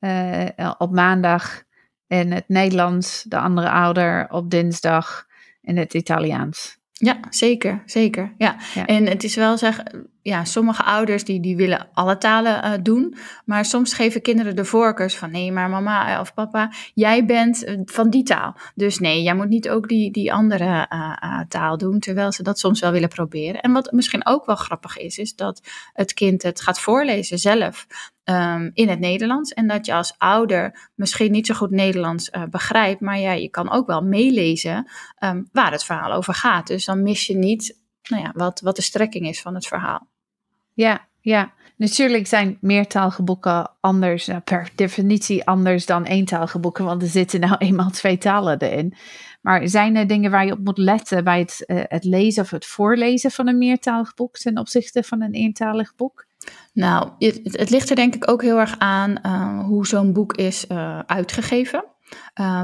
uh, 0.00 0.74
op 0.78 0.92
maandag 0.92 1.62
in 2.06 2.32
het 2.32 2.48
Nederlands, 2.48 3.22
de 3.22 3.38
andere 3.38 3.70
ouder 3.70 4.26
op 4.30 4.50
dinsdag 4.50 5.26
in 5.62 5.76
het 5.76 5.94
Italiaans. 5.94 6.78
Ja, 6.92 7.20
zeker, 7.30 7.82
zeker. 7.86 8.34
Ja. 8.38 8.56
ja. 8.74 8.86
En 8.86 9.06
het 9.06 9.24
is 9.24 9.34
wel 9.34 9.58
zeg, 9.58 9.82
ja, 10.22 10.44
sommige 10.44 10.82
ouders 10.82 11.24
die, 11.24 11.40
die 11.40 11.56
willen 11.56 11.88
alle 11.92 12.18
talen 12.18 12.64
uh, 12.64 12.72
doen, 12.82 13.14
maar 13.44 13.64
soms 13.64 13.92
geven 13.92 14.22
kinderen 14.22 14.56
de 14.56 14.64
voorkeurs 14.64 15.16
van 15.16 15.30
nee, 15.30 15.52
maar 15.52 15.70
mama 15.70 16.14
eh, 16.14 16.20
of 16.20 16.34
papa, 16.34 16.72
jij 16.94 17.24
bent 17.24 17.64
van 17.84 18.10
die 18.10 18.22
taal. 18.22 18.56
Dus 18.74 18.98
nee, 18.98 19.22
jij 19.22 19.34
moet 19.34 19.48
niet 19.48 19.68
ook 19.68 19.88
die, 19.88 20.10
die 20.10 20.32
andere 20.32 20.86
taal 21.48 21.78
doen, 21.78 21.98
terwijl 21.98 22.32
ze 22.32 22.42
dat 22.42 22.58
soms 22.58 22.80
wel 22.80 22.92
willen 22.92 23.08
proberen. 23.08 23.60
En 23.60 23.72
wat 23.72 23.92
misschien 23.92 24.26
ook 24.26 24.46
wel 24.46 24.56
grappig 24.56 24.96
is, 24.96 25.18
is 25.18 25.34
dat 25.34 25.60
het 25.92 26.12
kind 26.12 26.42
het 26.42 26.60
gaat 26.60 26.80
voorlezen 26.80 27.38
zelf. 27.38 27.86
Um, 28.24 28.70
in 28.74 28.88
het 28.88 28.98
Nederlands. 28.98 29.52
En 29.52 29.68
dat 29.68 29.86
je 29.86 29.94
als 29.94 30.14
ouder 30.18 30.90
misschien 30.94 31.32
niet 31.32 31.46
zo 31.46 31.54
goed 31.54 31.70
Nederlands 31.70 32.30
begrijpt, 32.50 33.00
maar 33.00 33.18
ja, 33.18 33.32
je 33.32 33.48
kan 33.48 33.70
ook 33.70 33.86
wel 33.86 34.02
meelezen 34.02 34.90
um, 35.24 35.48
waar 35.52 35.72
het 35.72 35.84
verhaal 35.84 36.12
over 36.12 36.34
gaat. 36.34 36.66
Dus 36.66 36.84
dan 36.84 37.02
mis 37.02 37.26
je 37.26 37.36
niet 37.36 37.79
nou 38.10 38.22
ja, 38.22 38.32
wat, 38.34 38.60
wat 38.60 38.76
de 38.76 38.82
strekking 38.82 39.26
is 39.26 39.40
van 39.40 39.54
het 39.54 39.66
verhaal. 39.66 40.06
Ja, 40.74 41.08
ja. 41.20 41.52
Natuurlijk 41.76 42.26
zijn 42.26 42.58
meertalige 42.60 43.22
boeken 43.22 43.70
anders, 43.80 44.28
uh, 44.28 44.36
per 44.44 44.70
definitie 44.74 45.46
anders 45.46 45.86
dan 45.86 46.04
eentalige 46.04 46.58
boeken, 46.58 46.84
want 46.84 47.02
er 47.02 47.08
zitten 47.08 47.40
nou 47.40 47.56
eenmaal 47.66 47.90
twee 47.90 48.18
talen 48.18 48.58
erin. 48.58 48.94
Maar 49.40 49.68
zijn 49.68 49.96
er 49.96 50.06
dingen 50.06 50.30
waar 50.30 50.46
je 50.46 50.52
op 50.52 50.64
moet 50.64 50.78
letten 50.78 51.24
bij 51.24 51.38
het, 51.38 51.64
uh, 51.66 51.80
het 51.84 52.04
lezen 52.04 52.42
of 52.42 52.50
het 52.50 52.66
voorlezen 52.66 53.30
van 53.30 53.48
een 53.48 53.58
meertalig 53.58 54.14
boek 54.14 54.36
ten 54.38 54.58
opzichte 54.58 55.02
van 55.02 55.22
een 55.22 55.32
eentalig 55.32 55.94
boek? 55.94 56.26
Nou, 56.72 57.10
het, 57.18 57.40
het, 57.42 57.70
ligt 57.70 57.90
er 57.90 57.96
denk 57.96 58.14
ik 58.14 58.30
ook 58.30 58.42
heel 58.42 58.58
erg 58.58 58.78
aan 58.78 59.18
uh, 59.26 59.64
hoe 59.64 59.86
zo'n 59.86 60.12
boek 60.12 60.36
is 60.36 60.64
uh, 60.68 60.98
uitgegeven. 60.98 61.84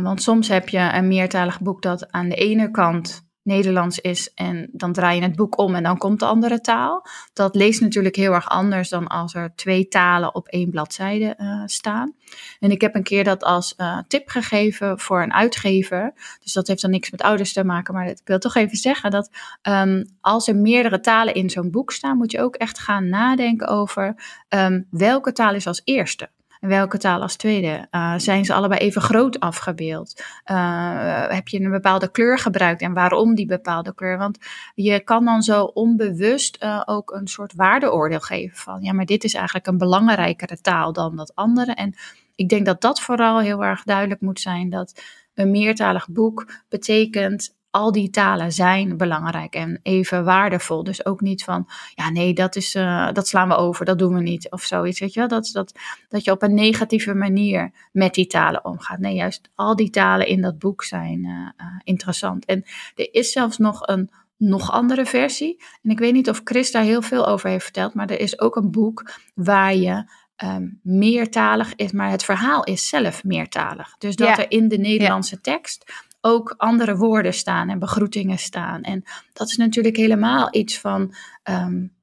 Want 0.02 0.22
soms 0.22 0.48
heb 0.48 0.68
je 0.68 0.90
een 0.92 1.08
meertalig 1.08 1.60
boek 1.60 1.82
dat 1.82 2.12
aan 2.12 2.28
de 2.28 2.34
ene 2.34 2.70
kant 2.70 3.25
Nederlands 3.46 3.98
is 3.98 4.34
en 4.34 4.68
dan 4.72 4.92
draai 4.92 5.16
je 5.16 5.22
het 5.22 5.36
boek 5.36 5.58
om 5.58 5.74
en 5.74 5.82
dan 5.82 5.98
komt 5.98 6.20
de 6.20 6.26
andere 6.26 6.60
taal. 6.60 7.06
Dat 7.32 7.54
leest 7.54 7.80
natuurlijk 7.80 8.16
heel 8.16 8.32
erg 8.32 8.48
anders 8.48 8.88
dan 8.88 9.06
als 9.06 9.34
er 9.34 9.52
twee 9.54 9.88
talen 9.88 10.34
op 10.34 10.48
één 10.48 10.70
bladzijde 10.70 11.34
uh, 11.38 11.62
staan. 11.66 12.14
En 12.60 12.70
ik 12.70 12.80
heb 12.80 12.94
een 12.94 13.02
keer 13.02 13.24
dat 13.24 13.44
als 13.44 13.74
uh, 13.76 13.98
tip 14.08 14.28
gegeven 14.28 14.98
voor 14.98 15.22
een 15.22 15.32
uitgever. 15.32 16.12
Dus 16.42 16.52
dat 16.52 16.66
heeft 16.66 16.82
dan 16.82 16.90
niks 16.90 17.10
met 17.10 17.22
ouders 17.22 17.52
te 17.52 17.64
maken, 17.64 17.94
maar 17.94 18.06
ik 18.06 18.20
wil 18.24 18.38
toch 18.38 18.54
even 18.54 18.76
zeggen 18.76 19.10
dat 19.10 19.30
um, 19.62 20.04
als 20.20 20.48
er 20.48 20.56
meerdere 20.56 21.00
talen 21.00 21.34
in 21.34 21.50
zo'n 21.50 21.70
boek 21.70 21.92
staan, 21.92 22.16
moet 22.16 22.32
je 22.32 22.40
ook 22.40 22.54
echt 22.54 22.78
gaan 22.78 23.08
nadenken 23.08 23.68
over 23.68 24.14
um, 24.48 24.86
welke 24.90 25.32
taal 25.32 25.54
is 25.54 25.66
als 25.66 25.80
eerste. 25.84 26.28
Welke 26.60 26.98
taal 26.98 27.22
als 27.22 27.36
tweede? 27.36 27.88
Uh, 27.90 28.14
zijn 28.16 28.44
ze 28.44 28.54
allebei 28.54 28.80
even 28.80 29.02
groot 29.02 29.40
afgebeeld? 29.40 30.22
Uh, 30.50 31.28
heb 31.28 31.48
je 31.48 31.60
een 31.60 31.70
bepaalde 31.70 32.10
kleur 32.10 32.38
gebruikt 32.38 32.82
en 32.82 32.92
waarom 32.92 33.34
die 33.34 33.46
bepaalde 33.46 33.94
kleur? 33.94 34.18
Want 34.18 34.38
je 34.74 35.00
kan 35.00 35.24
dan 35.24 35.42
zo 35.42 35.64
onbewust 35.64 36.62
uh, 36.62 36.82
ook 36.84 37.10
een 37.10 37.28
soort 37.28 37.54
waardeoordeel 37.54 38.20
geven 38.20 38.56
van, 38.56 38.82
ja, 38.82 38.92
maar 38.92 39.06
dit 39.06 39.24
is 39.24 39.34
eigenlijk 39.34 39.66
een 39.66 39.78
belangrijkere 39.78 40.60
taal 40.60 40.92
dan 40.92 41.16
dat 41.16 41.34
andere. 41.34 41.72
En 41.72 41.94
ik 42.34 42.48
denk 42.48 42.66
dat 42.66 42.80
dat 42.80 43.00
vooral 43.00 43.40
heel 43.40 43.64
erg 43.64 43.82
duidelijk 43.82 44.20
moet 44.20 44.40
zijn, 44.40 44.70
dat 44.70 45.02
een 45.34 45.50
meertalig 45.50 46.08
boek 46.08 46.62
betekent 46.68 47.55
al 47.76 47.92
die 47.92 48.10
talen 48.10 48.52
zijn 48.52 48.96
belangrijk 48.96 49.54
en 49.54 49.80
even 49.82 50.24
waardevol. 50.24 50.84
Dus 50.84 51.06
ook 51.06 51.20
niet 51.20 51.44
van, 51.44 51.68
ja 51.94 52.10
nee, 52.10 52.32
dat, 52.34 52.56
is, 52.56 52.74
uh, 52.74 53.12
dat 53.12 53.28
slaan 53.28 53.48
we 53.48 53.54
over, 53.54 53.84
dat 53.84 53.98
doen 53.98 54.14
we 54.14 54.20
niet 54.20 54.50
of 54.50 54.62
zoiets. 54.62 55.00
Weet 55.00 55.12
je 55.12 55.20
wel? 55.20 55.28
Dat, 55.28 55.50
dat, 55.52 55.72
dat 56.08 56.24
je 56.24 56.30
op 56.30 56.42
een 56.42 56.54
negatieve 56.54 57.14
manier 57.14 57.72
met 57.92 58.14
die 58.14 58.26
talen 58.26 58.64
omgaat. 58.64 58.98
Nee, 58.98 59.14
juist 59.14 59.48
al 59.54 59.76
die 59.76 59.90
talen 59.90 60.26
in 60.26 60.40
dat 60.40 60.58
boek 60.58 60.84
zijn 60.84 61.24
uh, 61.24 61.30
uh, 61.30 61.66
interessant. 61.84 62.44
En 62.44 62.64
er 62.94 63.08
is 63.14 63.32
zelfs 63.32 63.58
nog 63.58 63.86
een 63.86 64.10
nog 64.36 64.70
andere 64.70 65.06
versie. 65.06 65.62
En 65.82 65.90
ik 65.90 65.98
weet 65.98 66.12
niet 66.12 66.28
of 66.28 66.40
Chris 66.44 66.72
daar 66.72 66.82
heel 66.82 67.02
veel 67.02 67.26
over 67.26 67.48
heeft 67.48 67.64
verteld, 67.64 67.94
maar 67.94 68.10
er 68.10 68.20
is 68.20 68.40
ook 68.40 68.56
een 68.56 68.70
boek 68.70 69.10
waar 69.34 69.74
je 69.74 70.04
um, 70.44 70.80
meertalig 70.82 71.74
is, 71.74 71.92
maar 71.92 72.10
het 72.10 72.24
verhaal 72.24 72.64
is 72.64 72.88
zelf 72.88 73.24
meertalig. 73.24 73.94
Dus 73.98 74.16
dat 74.16 74.28
ja. 74.28 74.38
er 74.38 74.50
in 74.50 74.68
de 74.68 74.78
Nederlandse 74.78 75.34
ja. 75.34 75.40
tekst 75.52 76.05
ook 76.20 76.54
andere 76.56 76.96
woorden 76.96 77.34
staan 77.34 77.68
en 77.68 77.78
begroetingen 77.78 78.38
staan. 78.38 78.82
En 78.82 79.04
dat 79.32 79.48
is 79.48 79.56
natuurlijk 79.56 79.96
helemaal 79.96 80.48
iets 80.50 80.80
van 80.80 81.14
um, 81.44 81.94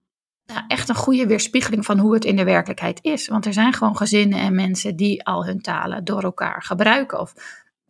nou, 0.46 0.62
echt 0.68 0.90
een 0.90 0.96
goede 0.96 1.28
weerspiegeling 1.28 1.86
van 1.86 2.00
hoe 2.00 2.14
het 2.14 2.26
in 2.26 2.36
de 2.36 2.44
werkelijkheid 2.44 3.00
is. 3.02 3.28
Want 3.28 3.46
er 3.46 3.54
zijn 3.54 3.74
gewoon 3.74 3.98
gezinnen 3.98 4.40
en 4.40 4.56
mensen 4.56 4.96
die 4.96 5.26
al 5.26 5.46
hun 5.46 5.62
talen 5.62 6.04
door 6.04 6.24
elkaar 6.24 6.64
gebruiken 6.64 7.20
of 7.20 7.34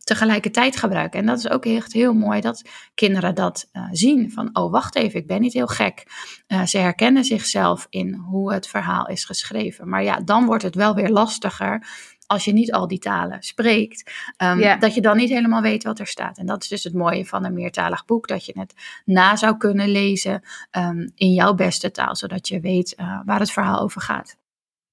tegelijkertijd 0.04 0.76
gebruiken. 0.76 1.20
En 1.20 1.26
dat 1.26 1.38
is 1.38 1.48
ook 1.48 1.64
echt 1.64 1.92
heel 1.92 2.12
mooi 2.12 2.40
dat 2.40 2.62
kinderen 2.94 3.34
dat 3.34 3.68
uh, 3.72 3.88
zien. 3.90 4.32
Van, 4.32 4.50
oh 4.52 4.70
wacht 4.70 4.94
even, 4.96 5.20
ik 5.20 5.26
ben 5.26 5.40
niet 5.40 5.52
heel 5.52 5.66
gek. 5.66 6.04
Uh, 6.48 6.64
ze 6.64 6.78
herkennen 6.78 7.24
zichzelf 7.24 7.86
in 7.90 8.14
hoe 8.14 8.52
het 8.52 8.66
verhaal 8.66 9.06
is 9.06 9.24
geschreven. 9.24 9.88
Maar 9.88 10.02
ja, 10.02 10.20
dan 10.20 10.46
wordt 10.46 10.62
het 10.62 10.74
wel 10.74 10.94
weer 10.94 11.08
lastiger 11.08 11.86
als 12.26 12.44
je 12.44 12.52
niet 12.52 12.72
al 12.72 12.88
die 12.88 12.98
talen 12.98 13.42
spreekt, 13.42 14.12
um, 14.42 14.58
yeah. 14.58 14.80
dat 14.80 14.94
je 14.94 15.00
dan 15.00 15.16
niet 15.16 15.30
helemaal 15.30 15.62
weet 15.62 15.84
wat 15.84 15.98
er 15.98 16.06
staat. 16.06 16.38
En 16.38 16.46
dat 16.46 16.62
is 16.62 16.68
dus 16.68 16.84
het 16.84 16.94
mooie 16.94 17.26
van 17.26 17.44
een 17.44 17.54
meertalig 17.54 18.04
boek, 18.04 18.28
dat 18.28 18.44
je 18.46 18.52
het 18.58 18.74
na 19.04 19.36
zou 19.36 19.56
kunnen 19.56 19.88
lezen 19.88 20.42
um, 20.70 21.12
in 21.14 21.32
jouw 21.32 21.54
beste 21.54 21.90
taal, 21.90 22.16
zodat 22.16 22.48
je 22.48 22.60
weet 22.60 22.94
uh, 23.00 23.20
waar 23.24 23.40
het 23.40 23.50
verhaal 23.50 23.80
over 23.80 24.00
gaat. 24.00 24.36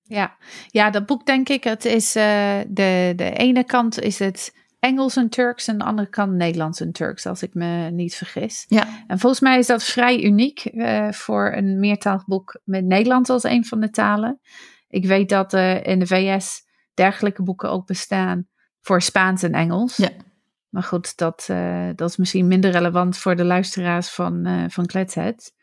Ja. 0.04 0.36
ja, 0.67 0.89
dat 0.89 1.06
boek 1.06 1.26
denk 1.26 1.50
ik, 1.50 1.63
het 1.63 1.86
is 1.86 2.15
uh, 2.15 2.24
de, 2.67 3.13
de 3.15 3.32
ene 3.34 3.63
kant 3.63 4.00
is 4.00 4.20
het 4.20 4.54
Engels 4.80 5.15
en 5.15 5.30
Turks 5.30 5.67
en 5.67 5.78
de 5.78 5.84
andere 5.84 6.10
kant 6.10 6.34
Nederlands 6.34 6.80
en 6.80 6.91
Turks, 6.91 7.26
als 7.26 7.44
ik 7.44 7.54
me 7.54 7.89
niet 7.91 8.15
vergis. 8.15 8.65
Ja. 8.67 8.88
En 9.08 9.20
volgens 9.20 9.41
mij 9.41 9.58
is 9.58 9.67
dat 9.67 9.84
vrij 9.84 10.24
uniek 10.24 10.70
uh, 10.74 11.12
voor 11.12 11.54
een 11.56 11.80
meertalig 11.80 12.26
boek 12.26 12.60
met 12.63 12.86
Nederlands 12.86 13.30
als 13.30 13.44
een 13.44 13.65
van 13.65 13.80
de 13.80 13.89
talen. 13.89 14.39
Ik 14.89 15.06
weet 15.06 15.30
dat 15.30 15.54
uh, 15.54 15.84
in 15.84 16.00
de 16.00 16.08
VS 16.08 16.63
dergelijke 16.93 17.43
boeken 17.43 17.69
ook 17.69 17.86
bestaan 17.86 18.47
voor 18.82 19.01
Spaans 19.01 19.43
en 19.43 19.54
Engels. 19.54 19.97
Ja. 19.97 20.10
Maar 20.69 20.84
goed, 20.84 21.17
dat, 21.17 21.47
uh, 21.51 21.89
dat 21.95 22.10
is 22.10 22.17
misschien 22.17 22.47
minder 22.47 22.71
relevant 22.71 23.17
voor 23.17 23.36
de 23.36 23.43
luisteraars 23.43 24.10
van, 24.10 24.47
uh, 24.47 24.63
van 24.67 24.86
Kletshead. 24.86 25.54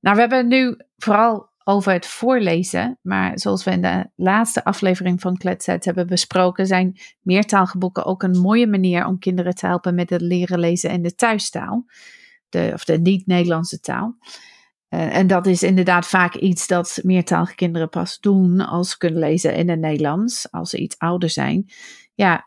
Nou, 0.00 0.14
we 0.14 0.20
hebben 0.20 0.38
het 0.38 0.48
nu 0.48 0.76
vooral 0.96 1.50
over 1.64 1.92
het 1.92 2.06
voorlezen. 2.06 2.98
Maar 3.02 3.38
zoals 3.38 3.64
we 3.64 3.70
in 3.70 3.82
de 3.82 4.10
laatste 4.16 4.64
aflevering 4.64 5.20
van 5.20 5.36
Kletshead 5.36 5.84
hebben 5.84 6.06
besproken, 6.06 6.66
zijn 6.66 6.98
meertalige 7.20 7.78
boeken 7.78 8.04
ook 8.04 8.22
een 8.22 8.38
mooie 8.38 8.66
manier 8.66 9.06
om 9.06 9.18
kinderen 9.18 9.54
te 9.54 9.66
helpen 9.66 9.94
met 9.94 10.10
het 10.10 10.20
leren 10.20 10.58
lezen 10.58 10.90
in 10.90 11.02
de 11.02 11.14
thuistaal. 11.14 11.84
De, 12.48 12.70
of 12.74 12.84
de 12.84 12.98
niet-Nederlandse 12.98 13.80
taal. 13.80 14.16
Uh, 14.90 15.16
en 15.16 15.26
dat 15.26 15.46
is 15.46 15.62
inderdaad 15.62 16.06
vaak 16.06 16.34
iets 16.34 16.66
dat 16.66 17.00
meertalige 17.02 17.54
kinderen 17.54 17.88
pas 17.88 18.20
doen 18.20 18.60
als 18.60 18.90
ze 18.90 18.98
kunnen 18.98 19.20
lezen 19.20 19.54
in 19.54 19.68
het 19.68 19.80
Nederlands, 19.80 20.50
als 20.50 20.70
ze 20.70 20.78
iets 20.78 20.98
ouder 20.98 21.30
zijn. 21.30 21.70
Ja, 22.14 22.46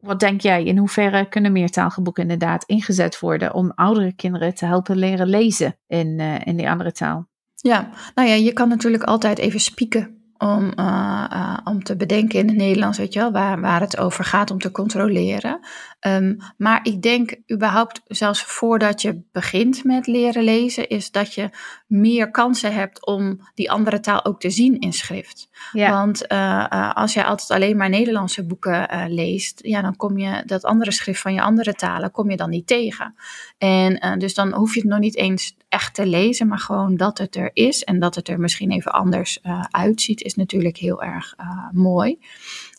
wat 0.00 0.20
denk 0.20 0.40
jij? 0.40 0.64
In 0.64 0.78
hoeverre 0.78 1.28
kunnen 1.28 1.52
meertalige 1.52 2.02
boeken 2.02 2.22
inderdaad 2.22 2.64
ingezet 2.64 3.20
worden 3.20 3.54
om 3.54 3.72
oudere 3.74 4.12
kinderen 4.12 4.54
te 4.54 4.66
helpen 4.66 4.96
leren 4.96 5.26
lezen 5.26 5.78
in, 5.86 6.18
uh, 6.18 6.34
in 6.44 6.56
die 6.56 6.70
andere 6.70 6.92
taal? 6.92 7.28
Ja, 7.54 7.90
nou 8.14 8.28
ja, 8.28 8.34
je 8.34 8.52
kan 8.52 8.68
natuurlijk 8.68 9.02
altijd 9.02 9.38
even 9.38 9.60
spieken 9.60 10.17
om, 10.38 10.72
uh, 10.76 11.24
uh, 11.32 11.58
om 11.64 11.82
te 11.82 11.96
bedenken 11.96 12.38
in 12.38 12.48
het 12.48 12.56
Nederlands, 12.56 12.98
weet 12.98 13.12
je 13.12 13.18
wel, 13.18 13.32
waar, 13.32 13.60
waar 13.60 13.80
het 13.80 13.98
over 13.98 14.24
gaat 14.24 14.50
om 14.50 14.58
te 14.58 14.70
controleren. 14.70 15.60
Um, 16.06 16.36
maar 16.56 16.80
ik 16.82 17.02
denk 17.02 17.36
überhaupt, 17.52 18.00
zelfs 18.06 18.42
voordat 18.42 19.02
je 19.02 19.22
begint 19.32 19.84
met 19.84 20.06
leren 20.06 20.44
lezen, 20.44 20.88
is 20.88 21.10
dat 21.10 21.34
je 21.34 21.50
meer 21.86 22.30
kansen 22.30 22.74
hebt 22.74 23.06
om 23.06 23.40
die 23.54 23.70
andere 23.70 24.00
taal 24.00 24.24
ook 24.24 24.40
te 24.40 24.50
zien 24.50 24.78
in 24.78 24.92
schrift. 24.92 25.48
Ja. 25.72 25.90
Want 25.90 26.32
uh, 26.32 26.92
als 26.94 27.14
jij 27.14 27.24
altijd 27.24 27.50
alleen 27.50 27.76
maar 27.76 27.88
Nederlandse 27.88 28.46
boeken 28.46 29.08
leest, 29.08 29.58
ja, 29.62 29.82
dan 29.82 29.96
kom 29.96 30.18
je 30.18 30.42
dat 30.46 30.64
andere 30.64 30.92
schrift 30.92 31.20
van 31.20 31.34
je 31.34 31.42
andere 31.42 31.74
talen, 31.74 32.10
kom 32.10 32.30
je 32.30 32.36
dan 32.36 32.50
niet 32.50 32.66
tegen. 32.66 33.14
En 33.58 34.18
dus 34.18 34.34
dan 34.34 34.52
hoef 34.52 34.74
je 34.74 34.80
het 34.80 34.88
nog 34.88 34.98
niet 34.98 35.16
eens 35.16 35.56
echt 35.68 35.94
te 35.94 36.06
lezen, 36.06 36.48
maar 36.48 36.58
gewoon 36.58 36.96
dat 36.96 37.18
het 37.18 37.36
er 37.36 37.50
is 37.52 37.84
en 37.84 37.98
dat 37.98 38.14
het 38.14 38.28
er 38.28 38.40
misschien 38.40 38.70
even 38.70 38.92
anders 38.92 39.40
uitziet, 39.70 40.22
is 40.28 40.34
natuurlijk 40.34 40.76
heel 40.76 41.02
erg 41.02 41.34
mooi. 41.72 42.18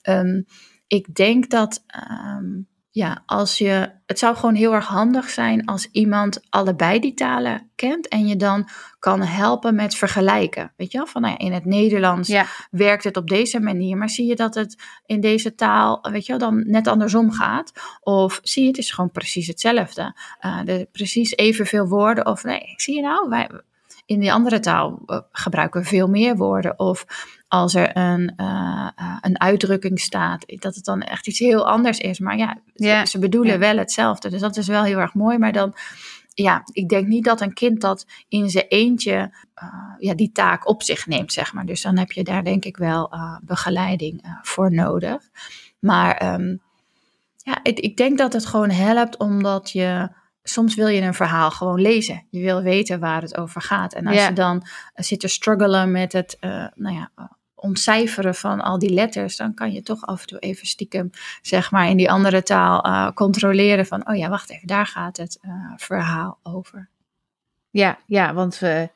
Um, 0.10 0.46
ik 0.88 1.16
denk 1.16 1.50
dat 1.50 1.84
um, 2.36 2.68
ja, 2.92 3.24
als 3.26 3.58
je, 3.58 3.92
het 4.06 4.20
zou 4.20 4.36
gewoon 4.36 4.56
heel 4.56 4.74
erg 4.74 4.88
handig 4.88 5.30
zijn 5.30 5.66
als 5.66 5.88
iemand 5.92 6.40
allebei 6.50 7.00
die 7.00 7.14
talen 7.14 7.72
kent 7.76 8.08
en 8.08 8.28
je 8.28 8.36
dan 8.36 8.68
kan 9.00 9.22
helpen 9.22 9.76
met 9.76 9.96
vergelijken. 9.96 10.74
Weet 10.78 10.92
je 10.92 10.98
wel, 10.98 11.08
van 11.08 11.22
nou 11.22 11.34
ja, 11.34 11.46
in 11.46 11.54
het 11.54 11.66
Nederlands 11.66 12.30
ja. 12.30 12.46
werkt 12.72 13.04
het 13.04 13.18
op 13.18 13.28
deze 13.28 13.60
manier, 13.60 13.98
maar 13.98 14.10
zie 14.10 14.28
je 14.28 14.36
dat 14.36 14.56
het 14.56 14.84
in 15.06 15.20
deze 15.20 15.56
taal, 15.56 16.08
weet 16.12 16.26
je 16.26 16.38
wel, 16.38 16.50
dan 16.50 16.70
net 16.70 16.88
andersom 16.88 17.32
gaat? 17.32 17.72
Of 18.00 18.40
zie 18.44 18.62
je 18.64 18.68
het 18.70 18.78
is 18.78 18.92
gewoon 18.92 19.12
precies 19.12 19.48
hetzelfde. 19.48 20.16
Uh, 20.46 20.64
de, 20.64 20.88
precies 20.92 21.36
evenveel 21.36 21.88
woorden 21.88 22.26
of 22.26 22.44
nee, 22.44 22.74
zie 22.76 22.96
je 22.96 23.02
nou, 23.02 23.30
wij, 23.30 23.50
in 24.06 24.20
die 24.20 24.34
andere 24.34 24.60
taal 24.60 25.02
uh, 25.06 25.20
gebruiken 25.32 25.82
we 25.82 25.88
veel 25.88 26.08
meer 26.08 26.36
woorden. 26.36 26.80
Of 26.80 27.06
als 27.50 27.76
er 27.76 27.98
een, 27.98 28.34
uh, 28.38 28.88
uh, 29.00 29.18
een 29.22 29.40
uitdrukking 29.40 30.00
staat, 30.00 30.46
dat 30.60 30.76
het 30.76 30.86
dan 30.86 31.02
echt 31.02 31.28
iets 31.28 31.40
heel 31.40 31.68
anders 31.68 31.98
is. 31.98 32.20
Maar 32.20 32.38
ja, 32.38 32.58
ze, 32.76 33.02
ze 33.08 33.20
bedoelen 33.20 33.60
wel 33.60 33.78
hetzelfde. 33.78 34.30
Dus 34.30 34.42
dat 34.42 34.58
is 34.58 34.68
wel 34.68 34.84
heel 34.84 34.98
erg 34.98 35.14
mooi. 35.14 35.38
Maar 35.38 35.52
dan, 35.52 35.74
ja, 36.34 36.62
ik 36.72 36.90
denk 36.90 37.08
niet 37.08 37.24
dat 37.24 37.42
een 37.42 37.54
kind 37.54 37.82
dat 37.82 38.06
in 38.28 38.50
zijn 38.50 38.66
eentje 38.68 39.32
uh, 39.64 39.70
ja, 39.98 40.14
die 40.14 40.32
taak 40.32 40.68
op 40.68 40.84
zich 40.84 41.08
neemt, 41.08 41.34
zeg 41.34 41.54
maar. 41.54 41.66
Dus 41.66 41.82
dan 41.82 41.98
heb 41.98 42.12
je 42.12 42.24
daar 42.24 42.44
denk 42.44 42.66
ik 42.66 42.78
wel 42.78 43.14
uh, 43.14 43.38
begeleiding 43.42 44.40
voor 44.42 44.74
nodig. 44.74 45.30
Maar 45.80 46.34
um, 46.34 46.62
ja, 47.38 47.60
ik, 47.64 47.80
ik 47.80 47.98
denk 47.98 48.18
dat 48.18 48.34
het 48.34 48.46
gewoon 48.46 48.72
helpt 48.72 49.18
omdat 49.18 49.72
je 49.72 50.10
soms 50.44 50.76
wil 50.76 50.88
je 50.88 51.02
een 51.02 51.14
verhaal 51.14 51.52
gewoon 51.52 51.82
lezen. 51.82 52.26
Je 52.30 52.42
wil 52.42 52.62
weten 52.62 53.00
waar 53.00 53.22
het 53.22 53.38
over 53.38 53.62
gaat. 53.62 53.94
En 53.94 54.08
als 54.08 54.26
je 54.26 54.34
dan 54.34 54.66
zit 54.96 55.20
te 55.20 55.28
struggelen 55.28 55.92
met 55.92 56.14
het 56.14 56.38
uh, 56.42 56.66
nou 56.76 56.96
ja, 56.96 57.12
ontcijferen 57.62 58.36
van 58.36 58.62
al 58.62 58.80
die 58.80 58.94
letters, 58.94 59.38
dan 59.38 59.54
kan 59.54 59.72
je 59.72 59.82
toch 59.82 60.06
af 60.06 60.22
en 60.22 60.28
toe 60.28 60.40
even 60.40 60.68
stiekem, 60.68 61.10
zeg 61.42 61.72
maar, 61.72 61.90
in 61.90 61.98
die 61.98 62.12
andere 62.12 62.44
taal 62.44 62.86
uh, 62.86 63.12
controleren 63.12 63.86
van, 63.86 64.10
oh 64.10 64.16
ja, 64.16 64.30
wacht 64.30 64.50
even, 64.50 64.68
daar 64.68 64.86
gaat 64.86 65.18
het 65.18 65.40
uh, 65.42 65.52
verhaal 65.76 66.40
over. 66.44 66.90
Ja, 67.70 68.00
ja, 68.06 68.34
want 68.34 68.60
we 68.60 68.90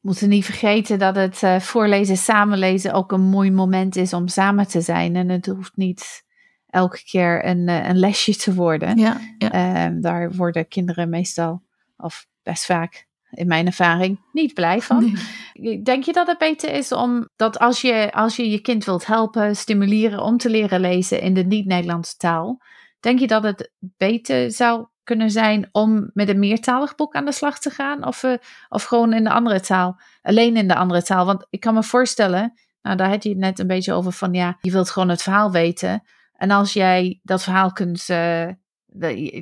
moeten 0.00 0.28
niet 0.28 0.44
vergeten 0.44 0.98
dat 0.98 1.16
het 1.16 1.42
uh, 1.42 1.60
voorlezen, 1.60 2.16
samenlezen 2.16 2.92
ook 2.92 3.12
een 3.12 3.20
mooi 3.20 3.50
moment 3.50 3.96
is 3.96 4.12
om 4.12 4.28
samen 4.28 4.68
te 4.68 4.80
zijn. 4.80 5.16
En 5.16 5.28
het 5.28 5.46
hoeft 5.46 5.76
niet 5.76 6.24
elke 6.66 7.04
keer 7.04 7.46
een, 7.46 7.68
een 7.68 7.98
lesje 7.98 8.36
te 8.36 8.54
worden. 8.54 8.98
Ja, 8.98 9.20
ja. 9.38 9.86
Um, 9.86 10.00
daar 10.00 10.32
worden 10.32 10.68
kinderen 10.68 11.08
meestal, 11.08 11.62
of 11.96 12.26
best 12.42 12.64
vaak 12.64 13.08
in 13.30 13.46
mijn 13.46 13.66
ervaring, 13.66 14.20
niet 14.32 14.54
blij 14.54 14.80
van. 14.80 15.16
Nee. 15.54 15.82
Denk 15.82 16.04
je 16.04 16.12
dat 16.12 16.26
het 16.26 16.38
beter 16.38 16.72
is 16.72 16.92
om 16.92 17.28
dat 17.36 17.58
als 17.58 17.80
je, 17.80 18.12
als 18.12 18.36
je 18.36 18.50
je 18.50 18.60
kind 18.60 18.84
wilt 18.84 19.06
helpen, 19.06 19.56
stimuleren 19.56 20.22
om 20.22 20.36
te 20.36 20.50
leren 20.50 20.80
lezen 20.80 21.20
in 21.20 21.34
de 21.34 21.44
niet-Nederlandse 21.44 22.16
taal, 22.16 22.62
denk 23.00 23.18
je 23.18 23.26
dat 23.26 23.42
het 23.42 23.72
beter 23.78 24.50
zou 24.50 24.86
kunnen 25.04 25.30
zijn 25.30 25.68
om 25.72 26.10
met 26.12 26.28
een 26.28 26.38
meertalig 26.38 26.94
boek 26.94 27.14
aan 27.14 27.24
de 27.24 27.32
slag 27.32 27.58
te 27.58 27.70
gaan? 27.70 28.06
Of, 28.06 28.22
uh, 28.22 28.34
of 28.68 28.84
gewoon 28.84 29.12
in 29.12 29.24
de 29.24 29.30
andere 29.30 29.60
taal? 29.60 30.00
Alleen 30.22 30.56
in 30.56 30.68
de 30.68 30.74
andere 30.74 31.02
taal? 31.02 31.26
Want 31.26 31.46
ik 31.50 31.60
kan 31.60 31.74
me 31.74 31.82
voorstellen, 31.82 32.52
nou 32.82 32.96
daar 32.96 33.08
had 33.08 33.22
je 33.22 33.28
het 33.28 33.38
net 33.38 33.58
een 33.58 33.66
beetje 33.66 33.92
over 33.92 34.12
van 34.12 34.32
ja, 34.32 34.56
je 34.60 34.70
wilt 34.70 34.90
gewoon 34.90 35.08
het 35.08 35.22
verhaal 35.22 35.50
weten. 35.50 36.02
En 36.32 36.50
als 36.50 36.72
jij 36.72 37.20
dat 37.22 37.42
verhaal 37.42 37.72
kunt, 37.72 38.08
uh, 38.08 38.48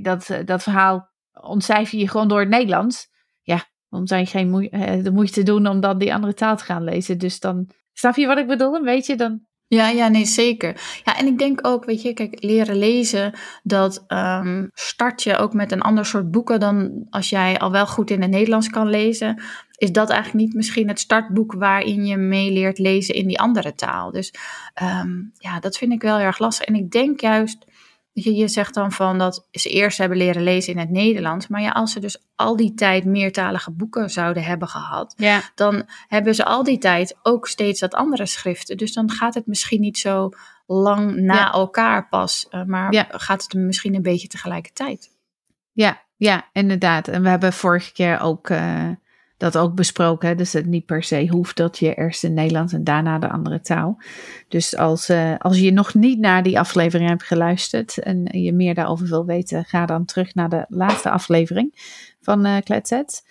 dat, 0.03 0.31
dat 0.45 0.63
verhaal 0.63 1.09
ontcijfer 1.41 1.99
je 1.99 2.09
gewoon 2.09 2.29
door 2.29 2.41
het 2.41 2.49
Nederlands. 2.49 3.09
Zou 3.91 4.21
je 4.21 4.27
geen 4.27 4.51
moe 4.51 4.69
de 5.03 5.13
moeite 5.13 5.43
doen 5.43 5.67
om 5.67 5.81
dan 5.81 5.99
die 5.99 6.15
andere 6.15 6.35
taal 6.35 6.57
te 6.57 6.65
gaan 6.65 6.85
lezen. 6.85 7.19
Dus 7.19 7.41
dan, 7.41 7.69
snap 7.93 8.17
je 8.17 8.27
wat 8.27 8.39
ik 8.39 8.47
bedoel? 8.47 8.75
Een 8.75 8.85
beetje 8.85 9.17
dan 9.17 9.47
ja, 9.69 9.89
ja, 9.89 10.09
nee, 10.09 10.25
zeker. 10.25 11.01
Ja, 11.05 11.19
en 11.19 11.27
ik 11.27 11.39
denk 11.39 11.67
ook, 11.67 11.85
weet 11.85 12.03
je, 12.03 12.13
kijk, 12.13 12.43
leren 12.43 12.77
lezen, 12.77 13.39
dat 13.63 14.05
um, 14.09 14.71
start 14.73 15.23
je 15.23 15.37
ook 15.37 15.53
met 15.53 15.73
een 15.73 15.81
ander 15.81 16.07
soort 16.07 16.31
boeken 16.31 16.61
dan 16.61 17.07
als 17.11 17.29
jij 17.29 17.59
al 17.59 17.71
wel 17.71 17.87
goed 17.87 18.11
in 18.11 18.23
het 18.23 18.31
Nederlands 18.31 18.69
kan 18.69 18.89
lezen. 18.89 19.43
Is 19.77 19.93
dat 19.93 20.11
eigenlijk 20.11 20.45
niet 20.45 20.55
misschien 20.55 20.89
het 20.89 21.01
startboek 21.01 21.53
waarin 21.53 22.07
je 22.07 22.17
mee 22.17 22.53
leert 22.53 22.79
lezen 22.79 23.15
in 23.15 23.27
die 23.27 23.41
andere 23.41 23.75
taal? 23.75 24.11
Dus 24.11 24.35
um, 24.83 25.33
ja, 25.39 25.61
dat 25.61 25.77
vind 25.77 25.93
ik 25.93 26.03
wel 26.03 26.19
erg 26.19 26.39
lastig. 26.39 26.67
En 26.67 26.75
ik 26.75 26.91
denk 26.91 27.21
juist 27.21 27.65
je, 28.25 28.35
je 28.35 28.49
zegt 28.49 28.75
dan 28.75 28.93
van 28.93 29.19
dat 29.19 29.47
ze 29.51 29.69
eerst 29.69 29.99
hebben 29.99 30.19
leren 30.19 30.43
lezen 30.43 30.73
in 30.73 30.79
het 30.79 30.91
Nederlands. 30.91 31.49
Maar 31.49 31.61
ja, 31.61 31.71
als 31.71 31.93
ze 31.93 32.01
dus 32.01 32.23
al 32.37 32.57
die 32.57 32.75
tijd 32.75 33.05
meertalige 33.05 33.71
boeken 33.71 34.11
zouden 34.11 34.43
hebben 34.43 34.69
gehad, 34.69 35.15
ja. 35.17 35.41
dan 35.55 35.89
hebben 36.09 36.35
ze 36.35 36.45
al 36.45 36.63
die 36.63 36.79
tijd 36.79 37.17
ook 37.23 37.49
steeds 37.49 37.81
dat 37.81 37.95
andere 37.95 38.27
schriften. 38.27 38.77
Dus 38.77 38.93
dan 38.93 39.11
gaat 39.11 39.35
het 39.35 39.47
misschien 39.47 39.81
niet 39.81 39.99
zo 39.99 40.31
lang 40.67 41.17
na 41.17 41.53
elkaar 41.53 42.09
pas, 42.09 42.47
uh, 42.51 42.65
maar 42.65 42.93
Ja. 42.93 43.07
gaat 43.11 43.43
het 43.43 43.55
misschien 43.55 43.95
een 43.95 44.03
beetje 44.03 44.29
tegelijkertijd. 44.29 45.11
Ja, 45.73 46.03
ja, 46.17 46.49
inderdaad. 46.53 47.09
En 47.09 47.23
we 47.23 47.29
hebben 47.29 47.53
vorige 47.53 47.93
keer 47.93 48.21
ook 48.21 48.51
eh, 48.51 48.89
dat 49.39 49.59
ook 49.59 49.75
besproken. 49.75 50.29
hè. 50.29 50.35
Dus 50.35 50.53
het 50.53 50.67
niet 50.67 50.87
per 50.87 51.03
se 51.03 51.27
hoeft 51.29 51.57
dat 51.57 51.79
je 51.79 51.95
eerst 51.95 52.25
in 52.25 52.35
Nederlands 52.35 52.73
en 52.73 52.85
daarna 52.85 53.19
de 53.19 53.29
andere 53.29 53.61
taal. 53.61 54.03
Dus 54.49 54.77
als, 54.77 55.09
eh, 55.09 55.35
als 55.39 55.59
je 55.59 55.73
nog 55.73 55.95
niet 55.95 56.19
naar 56.19 56.43
die 56.43 56.59
aflevering 56.59 57.09
hebt 57.09 57.23
geluisterd 57.23 57.99
en 57.99 58.25
je 58.25 58.53
meer 58.53 58.75
daarover 58.75 59.07
wil 59.07 59.25
weten, 59.27 59.65
ga 59.65 59.87
dan 59.87 60.05
terug 60.05 60.35
naar 60.35 60.49
de 60.49 60.65
laatste 60.69 61.11
aflevering 61.11 61.73
van 62.21 62.45
eh 62.45 62.57
Kletset. 62.65 63.23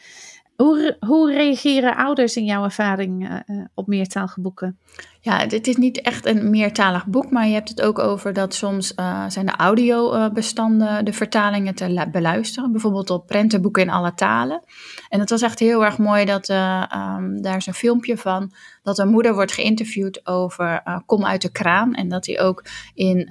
Hoe, 0.58 0.98
hoe 1.00 1.32
reageren 1.32 1.96
ouders 1.96 2.36
in 2.36 2.46
jouw 2.46 2.64
ervaring 2.64 3.30
eh, 3.30 3.36
eh, 3.46 3.66
op 3.74 3.88
meertalige 3.88 4.42
boeken? 4.42 4.78
Ja, 5.20 5.46
dit 5.46 5.68
is 5.68 5.76
niet 5.76 6.02
echt 6.02 6.26
een 6.26 6.50
meertalig 6.50 7.06
boek, 7.06 7.32
maar 7.32 7.48
je 7.48 7.54
hebt 7.54 7.70
het 7.70 7.82
ook 7.82 8.00
over 8.00 8.34
dat 8.34 8.54
soms 8.54 8.94
eh, 8.94 9.26
zijn 9.28 9.46
de 9.46 9.56
audiobestanden, 9.56 11.06
de 11.06 11.14
vertalingen 11.14 11.76
te 11.76 12.08
beluisteren. 12.12 12.72
Bijvoorbeeld 12.72 13.10
op 13.10 13.28
prentenboeken 13.28 13.82
in 13.82 13.90
alle 13.90 14.14
talen. 14.14 14.64
En 15.10 15.20
het 15.20 15.30
was 15.30 15.42
echt 15.42 15.60
heel 15.60 15.86
erg 15.86 15.98
mooi 15.98 16.26
dat 16.26 16.50
eh, 16.50 16.84
ehm, 16.92 17.42
daar 17.42 17.58
is 17.58 17.68
een 17.68 17.74
filmpje 17.74 18.18
van 18.18 18.52
dat 18.84 18.98
een 18.98 19.10
moeder 19.10 19.34
wordt 19.34 19.52
geïnterviewd 19.52 20.28
over 20.28 21.02
Kom 21.06 21.26
uit 21.26 21.42
de 21.42 21.52
kraan. 21.52 21.94
En 21.94 22.10
dat 22.10 22.26
hij 22.26 22.42
ook 22.42 22.66
in 22.94 23.30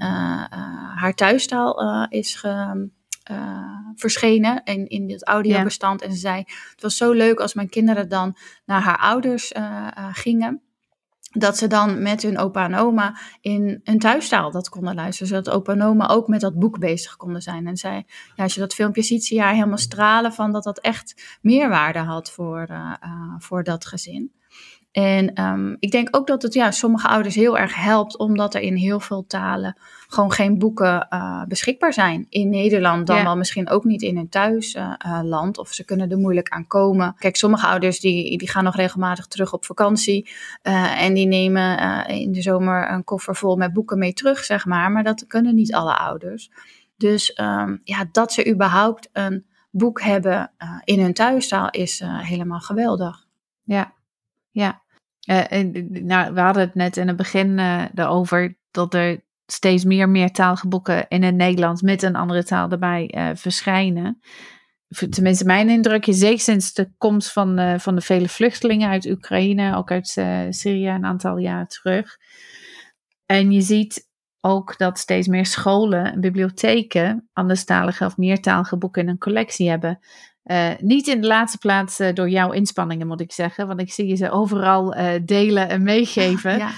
haar 0.97 1.15
thuistaal 1.15 2.07
is 2.09 2.35
ge, 2.35 2.89
eh, 3.27 3.79
verschenen 3.95 4.61
in, 4.65 4.89
in 4.89 5.07
dit 5.07 5.27
audiobestand. 5.27 6.03
En 6.03 6.13
ze 6.13 6.19
zei, 6.19 6.39
het 6.71 6.83
was 6.83 6.97
zo 6.97 7.13
leuk 7.13 7.41
als 7.41 7.55
mijn 7.55 7.69
kinderen 7.69 8.09
dan 8.09 8.37
naar 8.65 8.81
haar 8.81 8.99
ouders 8.99 9.53
eh, 9.53 9.87
eh, 9.95 10.09
gingen 10.13 10.61
dat 11.33 11.57
ze 11.57 11.67
dan 11.67 12.03
met 12.03 12.23
hun 12.23 12.39
opa 12.39 12.65
en 12.65 12.75
oma 12.75 13.19
in 13.41 13.81
hun 13.85 13.99
thuistaal 13.99 14.51
dat 14.51 14.69
konden 14.69 14.95
luisteren. 14.95 15.29
Zodat 15.29 15.55
opa 15.55 15.73
en 15.73 15.83
oma 15.83 16.09
ook 16.09 16.29
met 16.29 16.41
dat 16.41 16.59
boek 16.59 16.79
bezig 16.79 17.17
konden 17.17 17.43
zijn. 17.43 17.67
En 17.67 17.77
zij, 17.77 18.07
ja, 18.35 18.43
als 18.43 18.55
je 18.55 18.61
dat 18.61 18.75
filmpje 18.75 19.03
ziet, 19.03 19.25
zie 19.25 19.37
je 19.37 19.43
haar 19.43 19.55
helemaal 19.55 19.79
stralen 19.79 20.33
van 20.33 20.53
dat 20.53 20.65
dat 20.65 20.79
echt 20.79 21.39
meerwaarde 21.43 21.99
had 21.99 22.31
voor, 22.31 22.69
voor 23.39 23.65
dat 23.65 23.87
gezin. 23.87 24.36
En 24.97 25.33
ehm, 25.35 25.75
ik 25.79 25.91
denk 25.91 26.17
ook 26.17 26.27
dat 26.27 26.43
het 26.43 26.55
ja, 26.55 26.71
sommige 26.71 27.09
ouders 27.09 27.35
heel 27.35 27.59
erg 27.59 27.75
helpt, 27.75 28.19
omdat 28.19 28.55
er 28.55 28.61
in 28.61 28.75
heel 28.75 29.01
veel 29.01 29.25
talen 29.27 29.77
gewoon 30.09 30.33
geen 30.33 30.59
boeken 30.59 31.09
eh, 31.09 31.43
beschikbaar 31.49 31.93
zijn. 31.93 32.27
In 32.29 32.49
Nederland 32.49 33.07
dan 33.07 33.17
Ja. 33.17 33.23
wel 33.23 33.37
misschien 33.37 33.69
ook 33.69 33.85
niet 33.85 34.03
in 34.03 34.17
hun 34.17 34.29
thuisland, 34.29 35.59
of 35.59 35.73
ze 35.73 35.85
kunnen 35.85 36.11
er 36.11 36.19
moeilijk 36.19 36.49
aan 36.49 36.67
komen. 36.67 37.15
Kijk, 37.19 37.37
sommige 37.37 37.67
ouders 37.67 38.01
die, 38.01 38.39
die 38.39 38.49
gaan 38.49 38.65
nog 38.65 38.77
regelmatig 38.77 39.27
terug 39.27 39.53
op 39.53 39.65
vakantie 39.65 40.31
eh, 40.63 41.03
en 41.03 41.15
die 41.15 41.27
nemen 41.27 41.79
eh, 41.79 42.21
in 42.21 42.33
de 42.33 42.43
zomer 42.43 42.91
een 42.91 43.05
koffer 43.05 43.37
vol 43.37 43.57
met 43.57 43.73
boeken 43.73 43.99
mee 43.99 44.13
terug, 44.13 44.45
zeg 44.45 44.67
maar. 44.67 44.93
Maar 44.93 45.05
dat 45.05 45.27
kunnen 45.27 45.55
niet 45.55 45.75
alle 45.75 45.97
ouders. 45.97 46.51
Dus 46.97 47.33
ehm, 47.33 47.77
ja, 47.85 48.05
dat 48.13 48.33
ze 48.33 48.51
überhaupt 48.51 49.09
een 49.13 49.47
boek 49.71 50.01
hebben 50.01 50.53
eh, 50.57 50.79
in 50.85 51.01
hun 51.01 51.15
thuistaal 51.15 51.71
is 51.71 52.01
eh, 52.01 52.19
helemaal 52.21 52.61
geweldig. 52.61 53.27
Ja, 53.65 53.93
ja. 54.51 54.85
Eh, 55.27 55.53
en, 55.53 55.89
nou, 56.07 56.35
we 56.35 56.41
hadden 56.41 56.63
het 56.63 56.75
net 56.75 56.97
in 56.97 57.09
het 57.09 57.17
begin 57.17 57.59
eh 57.59 57.85
erover 57.95 58.59
dat 58.71 58.95
er 58.95 59.25
steeds 59.47 59.85
meer 59.85 60.09
meertalige 60.09 60.69
boeken 60.69 61.09
in 61.09 61.23
het 61.23 61.35
Nederlands 61.35 61.83
met 61.83 62.03
een 62.03 62.17
andere 62.17 62.45
taal 62.45 62.71
erbij 62.71 63.11
eh, 63.11 63.31
verschijnen. 63.35 64.21
Tenminste, 65.11 65.45
mijn 65.45 65.69
indruk 65.69 66.07
is 66.07 66.19
zeker 66.19 66.41
sinds 66.41 66.73
de 66.73 66.91
komst 66.99 67.33
van, 67.33 67.59
eh, 67.59 67.79
van 67.79 67.95
de 67.95 68.01
vele 68.01 68.29
vluchtelingen 68.29 68.89
uit 68.89 69.07
Oekraïne, 69.07 69.77
ook 69.77 69.91
uit 69.91 70.17
eh, 70.17 70.41
Syrië 70.51 70.89
een 70.89 71.05
aantal 71.05 71.39
jaar 71.39 71.67
terug. 71.67 72.17
En 73.27 73.53
je 73.53 73.61
ziet 73.61 74.09
ook 74.41 74.79
dat 74.79 74.99
steeds 74.99 75.27
meer 75.27 75.47
scholen 75.47 76.13
en 76.13 76.21
bibliotheken 76.21 77.29
anderstalige 77.33 78.05
of 78.05 78.17
meertalige 78.17 78.77
boeken 78.77 79.03
in 79.03 79.09
een 79.09 79.19
collectie 79.19 79.69
hebben. 79.69 79.99
Eh, 80.47 80.71
niet 80.79 81.07
in 81.07 81.21
de 81.21 81.27
laatste 81.27 81.59
plaats 81.59 81.99
eh, 81.99 82.15
door 82.15 82.29
jouw 82.29 82.53
inspanningen, 82.53 83.07
moet 83.07 83.21
ik 83.21 83.33
zeggen. 83.33 83.67
Want 83.67 83.81
ik 83.81 83.93
zie 83.93 84.07
je 84.07 84.15
ze 84.15 84.31
overal 84.31 84.95
eh, 84.95 85.21
delen 85.25 85.69
en 85.69 85.83
meegeven. 85.83 86.59
Ja. 86.59 86.71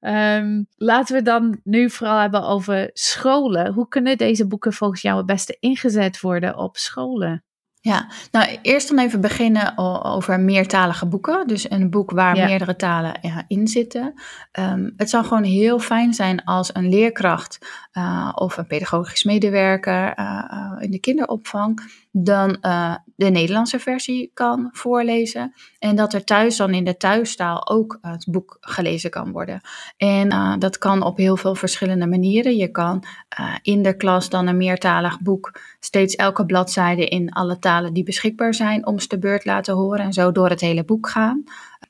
Ehm, 0.00 0.62
laten 0.76 1.16
we 1.16 1.22
dan 1.22 1.60
nu 1.62 1.90
vooral 1.90 2.18
hebben 2.18 2.42
over 2.42 2.90
scholen. 2.92 3.72
Hoe 3.72 3.88
kunnen 3.88 4.18
deze 4.18 4.46
boeken 4.46 4.72
volgens 4.72 5.02
jou 5.02 5.16
het 5.16 5.26
beste 5.26 5.56
ingezet 5.60 6.20
worden 6.20 6.56
op 6.56 6.76
scholen? 6.76 7.44
Ja, 7.80 8.10
nou 8.30 8.58
eerst 8.62 8.88
dan 8.88 8.98
even 8.98 9.20
beginnen 9.20 9.78
over 10.04 10.40
meertalige 10.40 11.06
boeken. 11.06 11.46
Dus 11.46 11.70
een 11.70 11.90
boek 11.90 12.10
waar 12.10 12.36
Ja. 12.36 12.44
meerdere 12.44 12.76
talen 12.76 13.18
ja, 13.20 13.44
in 13.48 13.68
zitten. 13.68 14.14
Ehm, 14.52 14.90
het 14.96 15.10
zou 15.10 15.24
gewoon 15.24 15.42
heel 15.42 15.78
fijn 15.78 16.14
zijn 16.14 16.44
als 16.44 16.70
een 16.74 16.88
leerkracht 16.88 17.58
eh, 17.94 18.32
of 18.34 18.56
een 18.56 18.66
pedagogisch 18.66 19.24
medewerker 19.24 20.14
eh, 20.14 20.44
eh, 20.50 20.72
in 20.78 20.90
de 20.90 20.98
kinderopvang 20.98 21.80
dan 22.10 22.56
de 23.16 23.30
Nederlandse 23.30 23.78
versie 23.78 24.30
kan 24.34 24.68
voorlezen. 24.72 25.54
En 25.78 25.96
dat 25.96 26.12
er 26.12 26.24
thuis 26.24 26.56
dan 26.56 26.74
in 26.74 26.84
de 26.84 26.96
thuistaal 26.96 27.68
ook 27.68 27.98
het 28.00 28.26
boek 28.30 28.56
gelezen 28.60 29.10
kan 29.10 29.32
worden. 29.32 29.60
En 29.96 30.58
dat 30.58 30.78
kan 30.78 31.02
op 31.02 31.16
heel 31.16 31.36
veel 31.36 31.54
verschillende 31.54 32.06
manieren. 32.06 32.56
Je 32.56 32.68
kan 32.68 33.04
in 33.62 33.82
de 33.82 33.96
klas 33.96 34.28
dan 34.28 34.46
een 34.46 34.56
meertalig 34.56 35.20
boek 35.20 35.60
steeds 35.80 36.14
elke 36.14 36.46
bladzijde 36.46 37.08
in 37.08 37.30
alle 37.30 37.58
talen 37.58 37.92
die 37.92 38.04
beschikbaar 38.04 38.54
zijn 38.54 38.86
om 38.86 38.96
de 39.08 39.18
beurt 39.18 39.44
laten 39.44 39.74
horen 39.74 40.04
en 40.04 40.12
zo 40.12 40.32
door 40.32 40.48
het 40.48 40.60
hele 40.60 40.84
boek 40.84 41.08
gaan. 41.08 41.44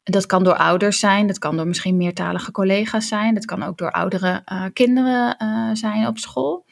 Dat 0.05 0.27
kan 0.27 0.45
door 0.45 0.57
ouders 0.57 0.99
zijn, 0.99 1.27
dat 1.27 1.39
kan 1.39 1.57
door 1.57 1.67
misschien 1.67 1.97
meertalige 1.97 2.51
collega's 2.51 3.09
zijn, 3.09 3.35
dat 3.35 3.45
kan 3.45 3.63
ook 3.63 3.79
door 3.79 3.91
oudere 3.91 4.43
eh, 4.45 4.65
kinderen 4.73 5.37
eh, 5.37 5.71
zijn 5.73 6.07
op 6.07 6.19
school. 6.19 6.65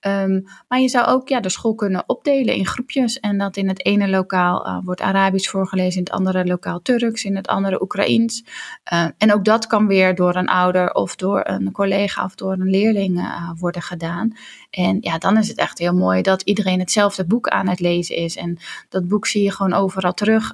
Ehm, 0.00 0.40
maar 0.68 0.80
je 0.80 0.88
zou 0.88 1.06
ook 1.06 1.28
ja, 1.28 1.40
de 1.40 1.48
school 1.48 1.74
kunnen 1.74 2.04
opdelen 2.06 2.54
in 2.54 2.66
groepjes 2.66 3.20
en 3.20 3.38
dat 3.38 3.56
in 3.56 3.68
het 3.68 3.84
ene 3.84 4.08
lokaal 4.08 4.66
eh, 4.66 4.78
wordt 4.84 5.00
Arabisch 5.00 5.50
voorgelezen, 5.50 5.98
in 5.98 6.04
het 6.04 6.12
andere 6.12 6.44
lokaal 6.44 6.82
Turks, 6.82 7.24
in 7.24 7.36
het 7.36 7.46
andere 7.46 7.82
Oekraïens. 7.82 8.44
Eh, 8.82 9.06
en 9.18 9.32
ook 9.32 9.44
dat 9.44 9.66
kan 9.66 9.86
weer 9.86 10.14
door 10.14 10.34
een 10.36 10.48
ouder 10.48 10.92
of 10.92 11.16
door 11.16 11.40
een 11.44 11.72
collega 11.72 12.24
of 12.24 12.34
door 12.34 12.52
een 12.52 12.70
leerling 12.70 13.16
worden 13.58 13.82
gedaan. 13.82 14.36
En 14.70 14.98
ja, 15.00 15.18
dan 15.18 15.36
is 15.36 15.48
het 15.48 15.58
echt 15.58 15.78
heel 15.78 15.94
mooi 15.94 16.22
dat 16.22 16.42
iedereen 16.42 16.78
hetzelfde 16.78 17.26
boek 17.26 17.48
aan 17.48 17.68
het 17.68 17.80
lezen 17.80 18.16
is. 18.16 18.36
En 18.36 18.58
dat 18.88 19.08
boek 19.08 19.26
zie 19.26 19.42
je 19.42 19.52
gewoon 19.52 19.72
overal 19.72 20.14
terug 20.14 20.52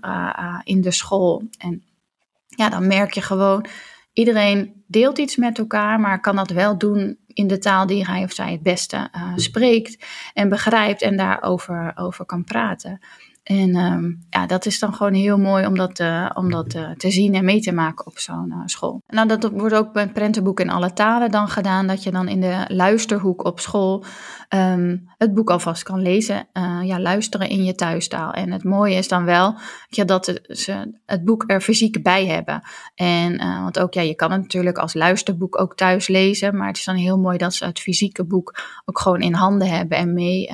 in 0.65 0.81
de 0.81 0.91
school. 0.91 1.43
En 1.59 1.83
ja, 2.57 2.69
dan 2.69 2.87
merk 2.87 3.13
je 3.13 3.23
gewoon, 3.23 3.67
iedereen 4.13 4.85
deelt 4.87 5.19
iets 5.19 5.37
met 5.37 5.59
elkaar, 5.59 6.01
maar 6.01 6.21
kan 6.21 6.37
dat 6.37 6.51
wel 6.51 6.79
doen 6.79 7.19
in 7.27 7.47
de 7.47 7.59
taal 7.59 7.87
die 7.87 8.05
hij 8.05 8.23
of 8.23 8.33
zij 8.33 8.53
het 8.53 8.63
beste 8.63 9.09
eh, 9.13 9.33
spreekt 9.37 10.05
en 10.35 10.49
begrijpt 10.49 11.03
en 11.03 11.17
daarover 11.17 11.93
over 11.95 12.25
kan 12.25 12.45
praten. 12.45 13.01
En 13.45 13.75
ehm, 13.77 14.13
ja, 14.31 14.47
dat 14.47 14.67
is 14.67 14.79
dan 14.79 14.95
gewoon 14.95 15.15
heel 15.15 15.39
mooi 15.39 15.67
om 15.67 15.77
dat, 15.77 15.99
eh, 15.99 16.31
om 16.35 16.51
dat 16.51 16.75
eh, 16.75 16.91
te 16.91 17.11
zien 17.11 17.35
en 17.35 17.45
mee 17.45 17.61
te 17.61 17.73
maken 17.73 18.07
op 18.07 18.19
zo'n 18.19 18.51
eh, 18.51 18.59
school. 18.65 19.03
Nou, 19.07 19.29
dat 19.29 19.51
wordt 19.51 19.75
ook 19.75 19.93
bij 19.93 20.09
prentenboek 20.09 20.61
in 20.61 20.71
alle 20.71 20.93
talen 20.93 21.31
dan 21.31 21.49
gedaan, 21.49 21.87
dat 21.87 22.03
je 22.03 22.11
dan 22.11 22.29
in 22.29 22.41
de 22.41 22.65
luisterhoek 22.69 23.45
op 23.45 23.61
school 23.61 24.05
ehm, 24.49 24.97
het 25.17 25.35
boek 25.35 25.51
alvast 25.51 25.83
kan 25.83 26.03
lezen. 26.03 26.47
ja, 26.83 27.01
luisteren 27.01 27.49
in 27.49 27.65
je 27.65 27.75
thuistaal. 27.75 28.33
En 28.33 28.53
het 28.53 28.65
mooie 28.65 28.95
is 28.97 29.09
dan 29.09 29.25
wel 29.25 29.55
ja, 29.89 30.05
dat 30.05 30.41
ze 30.47 30.99
het 31.07 31.25
boek 31.25 31.45
er 31.47 31.61
fysiek 31.61 32.03
bij 32.03 32.27
hebben. 32.27 32.63
En, 32.95 33.37
want 33.37 33.79
ook, 33.79 33.95
ja, 33.95 34.03
je 34.03 34.15
kan 34.15 34.33
het 34.33 34.41
natuurlijk 34.41 34.79
als 34.79 34.95
luisterboek 34.95 35.61
ook 35.61 35.77
thuis 35.77 36.09
lezen, 36.09 36.57
maar 36.57 36.67
het 36.67 36.77
is 36.77 36.85
dan 36.85 36.97
heel 36.97 37.19
mooi 37.19 37.39
dat 37.39 37.55
ze 37.55 37.65
het 37.65 37.81
fysieke 37.81 38.25
boek 38.25 38.59
ook 38.85 38.99
gewoon 38.99 39.21
in 39.21 39.35
handen 39.35 39.69
hebben 39.69 39.99
en 39.99 40.13
mee 40.13 40.51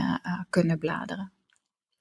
kunnen 0.51 0.78
bladeren. 0.78 1.32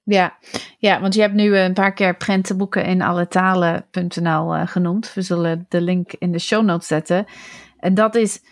Ja. 0.02 0.38
ja, 0.78 1.00
want 1.00 1.14
je 1.14 1.20
hebt 1.20 1.34
nu 1.34 1.56
een 1.56 1.74
paar 1.74 1.92
keer 1.92 2.16
prentenboeken 2.16 2.84
in 2.84 3.02
alle 3.02 3.28
talen.nl 3.28 4.56
uh, 4.56 4.66
genoemd. 4.66 5.14
We 5.14 5.22
zullen 5.22 5.66
de 5.68 5.80
link 5.80 6.12
in 6.12 6.32
de 6.32 6.38
show 6.38 6.64
notes 6.64 6.86
zetten. 6.86 7.26
En 7.78 7.94
dat 7.94 8.14
is, 8.14 8.42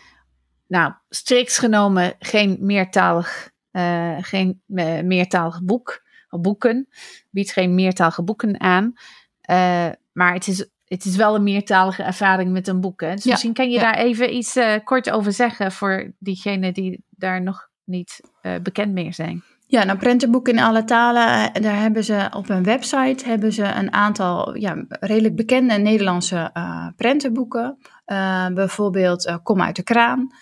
nou, 0.67 0.93
strikt 1.09 1.59
genomen 1.59 2.15
geen 2.19 2.57
meertalig, 2.61 3.51
uh, 3.73 4.17
geen 4.21 4.63
uh, 4.67 5.01
meertalig 5.01 5.63
boek, 5.63 6.03
of 6.31 6.41
boeken. 6.41 6.89
Biedt 7.31 7.53
geen 7.53 7.75
meertalige 7.75 8.23
boeken 8.23 8.61
aan. 8.61 8.93
maar 10.13 10.33
het 10.35 10.47
is 10.47 10.69
het 10.85 11.05
is 11.05 11.17
wel 11.17 11.35
een 11.35 11.43
meertalige 11.43 12.03
ervaring 12.03 12.53
met 12.53 12.69
een 12.69 12.81
boek. 12.81 13.01
Hè? 13.01 13.15
Dus 13.15 13.25
misschien 13.25 13.53
kan 13.53 13.71
je 13.71 13.79
ja. 13.79 13.81
daar 13.81 14.05
even 14.05 14.35
iets 14.35 14.59
kort 14.85 15.11
over 15.11 15.33
zeggen 15.33 15.73
voor 15.73 16.13
diegenen 16.19 16.75
die 16.75 17.05
daar 17.11 17.43
nog 17.43 17.69
niet 17.85 18.21
bekend 18.63 18.93
meer 18.93 19.15
zijn. 19.15 19.45
Ja, 19.71 19.85
nou 19.85 19.99
prentenboeken 19.99 20.53
in 20.53 20.63
alle 20.63 20.85
talen, 20.85 21.53
eh, 21.53 21.63
daar 21.63 21.81
hebben 21.81 22.05
ze 22.05 22.31
op 22.37 22.49
hun 22.49 22.63
website 22.63 23.25
hebben 23.25 23.53
ze 23.53 23.65
een 23.65 23.93
aantal 23.93 24.57
ja, 24.57 24.85
redelijk 24.89 25.37
bekende 25.37 25.75
Nederlandse 25.75 26.51
uh, 26.55 26.87
prentenboeken. 26.97 27.79
Uh, 28.13 28.47
bijvoorbeeld 28.47 29.39
Kom 29.43 29.63
uit 29.63 29.77
de 29.77 29.83
kraan 29.83 30.33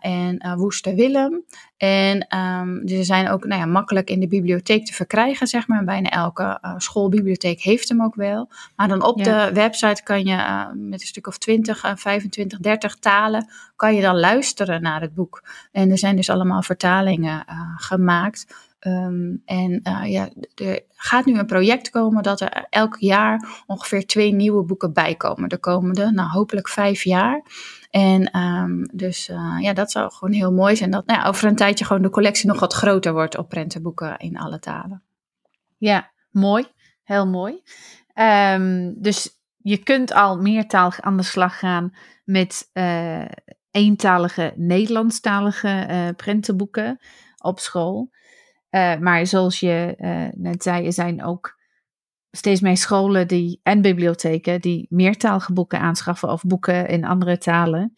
en 0.00 0.54
Woeste 0.56 0.94
Willem. 0.94 1.44
En 1.76 2.36
um, 2.38 2.88
ze 2.88 3.04
zijn 3.04 3.28
ook 3.28 3.44
nou 3.44 3.60
ja, 3.60 3.66
makkelijk 3.66 4.10
in 4.10 4.20
de 4.20 4.28
bibliotheek 4.28 4.86
te 4.86 4.92
verkrijgen, 4.92 5.46
zeg 5.46 5.68
maar. 5.68 5.84
Bijna 5.84 6.10
elke 6.10 6.60
schoolbibliotheek 6.76 7.60
heeft 7.60 7.88
hem 7.88 8.02
ook 8.02 8.14
wel. 8.14 8.48
Maar 8.76 8.88
dan 8.88 9.02
op 9.02 9.18
ja. 9.18 9.46
de 9.46 9.54
website 9.54 10.02
kan 10.02 10.24
je 10.24 10.66
met 10.74 11.00
een 11.00 11.06
stuk 11.06 11.26
of 11.26 11.38
20, 11.38 11.92
25, 11.94 12.58
30 12.58 12.96
talen, 12.96 13.48
kan 13.76 13.94
je 13.94 14.02
dan 14.02 14.18
luisteren 14.18 14.82
naar 14.82 15.00
het 15.00 15.14
boek. 15.14 15.42
En 15.72 15.90
er 15.90 15.98
zijn 15.98 16.16
dus 16.16 16.30
allemaal 16.30 16.62
vertalingen 16.62 17.44
gemaakt. 17.76 18.67
Um, 18.86 19.42
en 19.44 19.80
uh, 19.82 20.10
ja, 20.10 20.28
er 20.54 20.82
gaat 20.94 21.24
nu 21.24 21.38
een 21.38 21.46
project 21.46 21.90
komen 21.90 22.22
dat 22.22 22.40
er 22.40 22.66
elk 22.70 22.96
jaar 22.98 23.62
ongeveer 23.66 24.06
twee 24.06 24.32
nieuwe 24.32 24.64
boeken 24.64 24.92
bijkomen. 24.92 25.48
De 25.48 25.58
komende, 25.58 26.10
nou 26.10 26.30
hopelijk 26.30 26.68
vijf 26.68 27.02
jaar. 27.02 27.42
En 27.90 28.38
um, 28.38 28.88
dus 28.92 29.28
uh, 29.28 29.56
ja, 29.60 29.72
dat 29.72 29.90
zou 29.90 30.12
gewoon 30.12 30.34
heel 30.34 30.52
mooi 30.52 30.76
zijn. 30.76 30.90
Dat 30.90 31.06
nou 31.06 31.20
ja, 31.20 31.26
over 31.26 31.48
een 31.48 31.56
tijdje 31.56 31.84
gewoon 31.84 32.02
de 32.02 32.10
collectie 32.10 32.48
nog 32.48 32.60
wat 32.60 32.72
groter 32.72 33.12
wordt 33.12 33.38
op 33.38 33.48
prentenboeken 33.48 34.18
in 34.18 34.38
alle 34.38 34.58
talen. 34.58 35.02
Ja, 35.76 36.10
mooi. 36.30 36.66
Heel 37.02 37.26
mooi. 37.26 37.62
Um, 38.54 38.94
dus 39.02 39.40
je 39.56 39.76
kunt 39.76 40.12
al 40.12 40.38
meertalig 40.38 41.00
aan 41.00 41.16
de 41.16 41.22
slag 41.22 41.58
gaan 41.58 41.94
met 42.24 42.70
uh, 42.72 43.24
eentalige, 43.70 44.52
Nederlandstalige 44.56 46.14
prentenboeken 46.16 46.98
op 47.38 47.58
school. 47.58 48.10
Uh, 48.70 48.98
maar 48.98 49.26
zoals 49.26 49.60
je 49.60 49.94
uh, 49.98 50.42
net 50.42 50.62
zei, 50.62 50.86
er 50.86 50.92
zijn 50.92 51.24
ook 51.24 51.58
steeds 52.30 52.60
meer 52.60 52.76
scholen 52.76 53.28
die, 53.28 53.60
en 53.62 53.82
bibliotheken 53.82 54.60
die 54.60 54.86
meertalige 54.90 55.52
boeken 55.52 55.80
aanschaffen 55.80 56.28
of 56.28 56.42
boeken 56.42 56.88
in 56.88 57.04
andere 57.04 57.38
talen. 57.38 57.92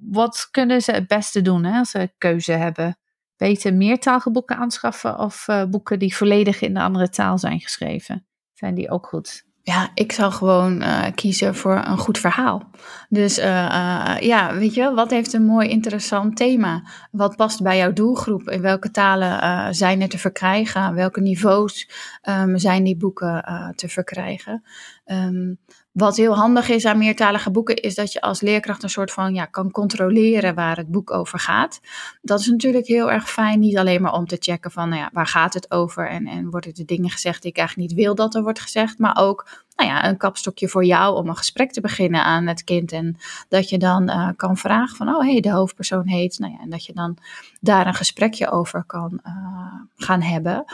Wat 0.00 0.48
kunnen 0.50 0.82
ze 0.82 0.92
het 0.92 1.06
beste 1.06 1.42
doen 1.42 1.64
hè, 1.64 1.78
als 1.78 1.90
ze 1.90 2.12
keuze 2.18 2.52
hebben? 2.52 2.98
Beter 3.36 3.74
meertalige 3.74 4.30
boeken 4.30 4.56
aanschaffen 4.56 5.18
of 5.18 5.46
boeken 5.70 5.98
die 5.98 6.16
volledig 6.16 6.60
in 6.60 6.74
de 6.74 6.80
andere 6.80 7.08
taal 7.08 7.38
zijn 7.38 7.60
geschreven? 7.60 8.26
Zijn 8.52 8.74
die 8.74 8.90
ook 8.90 9.06
goed? 9.06 9.44
Ja, 9.66 9.90
ik 9.94 10.12
zou 10.12 10.32
gewoon 10.32 10.82
uh, 10.82 11.06
kiezen 11.14 11.54
voor 11.54 11.82
een 11.84 11.98
goed 11.98 12.18
verhaal. 12.18 12.70
Dus 13.08 13.38
uh, 13.38 13.44
uh, 13.44 14.16
ja, 14.20 14.54
weet 14.54 14.74
je, 14.74 14.94
wat 14.94 15.10
heeft 15.10 15.32
een 15.32 15.44
mooi 15.44 15.68
interessant 15.68 16.36
thema? 16.36 16.82
Wat 17.10 17.36
past 17.36 17.62
bij 17.62 17.76
jouw 17.76 17.92
doelgroep? 17.92 18.48
In 18.48 18.60
welke 18.60 18.90
talen 18.90 19.74
zijn 19.74 20.00
er 20.00 20.08
te 20.08 20.18
verkrijgen? 20.18 20.94
Welke 20.94 21.20
niveaus 21.20 21.90
um, 22.22 22.58
zijn 22.58 22.84
die 22.84 22.96
boeken 22.96 23.44
te 23.76 23.88
verkrijgen? 23.88 24.62
Um, 25.06 25.58
wat 25.94 26.16
heel 26.16 26.36
handig 26.36 26.68
is 26.68 26.84
aan 26.84 26.98
meertalige 26.98 27.50
boeken, 27.50 27.76
is 27.76 27.94
dat 27.94 28.12
je 28.12 28.20
als 28.20 28.40
leerkracht 28.40 28.82
een 28.82 28.90
soort 28.90 29.12
van 29.12 29.34
ja, 29.34 29.44
kan 29.44 29.70
controleren 29.70 30.54
waar 30.54 30.76
het 30.76 30.90
boek 30.90 31.10
over 31.10 31.38
gaat. 31.38 31.80
Dat 32.22 32.40
is 32.40 32.46
natuurlijk 32.46 32.86
heel 32.86 33.10
erg 33.10 33.30
fijn, 33.30 33.58
niet 33.58 33.78
alleen 33.78 34.02
maar 34.02 34.12
om 34.12 34.26
te 34.26 34.36
checken 34.40 34.70
van 34.70 34.88
nou 34.88 35.00
ja, 35.00 35.10
waar 35.12 35.26
gaat 35.26 35.54
het 35.54 35.70
over 35.70 36.08
en, 36.08 36.26
en 36.26 36.50
worden 36.50 36.72
er 36.74 36.86
dingen 36.86 37.10
gezegd 37.10 37.42
die 37.42 37.50
ik 37.50 37.58
eigenlijk 37.58 37.88
niet 37.88 37.98
wil 37.98 38.14
dat 38.14 38.34
er 38.34 38.42
wordt 38.42 38.60
gezegd, 38.60 38.98
maar 38.98 39.16
ook 39.16 39.64
nou 39.76 39.90
ja, 39.90 40.08
een 40.08 40.16
kapstokje 40.16 40.68
voor 40.68 40.84
jou 40.84 41.16
om 41.16 41.28
een 41.28 41.36
gesprek 41.36 41.72
te 41.72 41.80
beginnen 41.80 42.24
aan 42.24 42.46
het 42.46 42.64
kind. 42.64 42.92
En 42.92 43.16
dat 43.48 43.68
je 43.68 43.78
dan 43.78 44.10
uh, 44.10 44.28
kan 44.36 44.56
vragen 44.56 44.96
van, 44.96 45.08
oh 45.08 45.20
hé, 45.20 45.32
hey, 45.32 45.40
de 45.40 45.50
hoofdpersoon 45.50 46.06
heet. 46.06 46.38
Nou 46.38 46.52
ja, 46.52 46.58
en 46.60 46.70
dat 46.70 46.84
je 46.86 46.92
dan 46.92 47.16
daar 47.60 47.86
een 47.86 47.94
gesprekje 47.94 48.50
over 48.50 48.84
kan 48.84 49.20
uh, 49.26 49.32
gaan 49.96 50.22
hebben. 50.22 50.64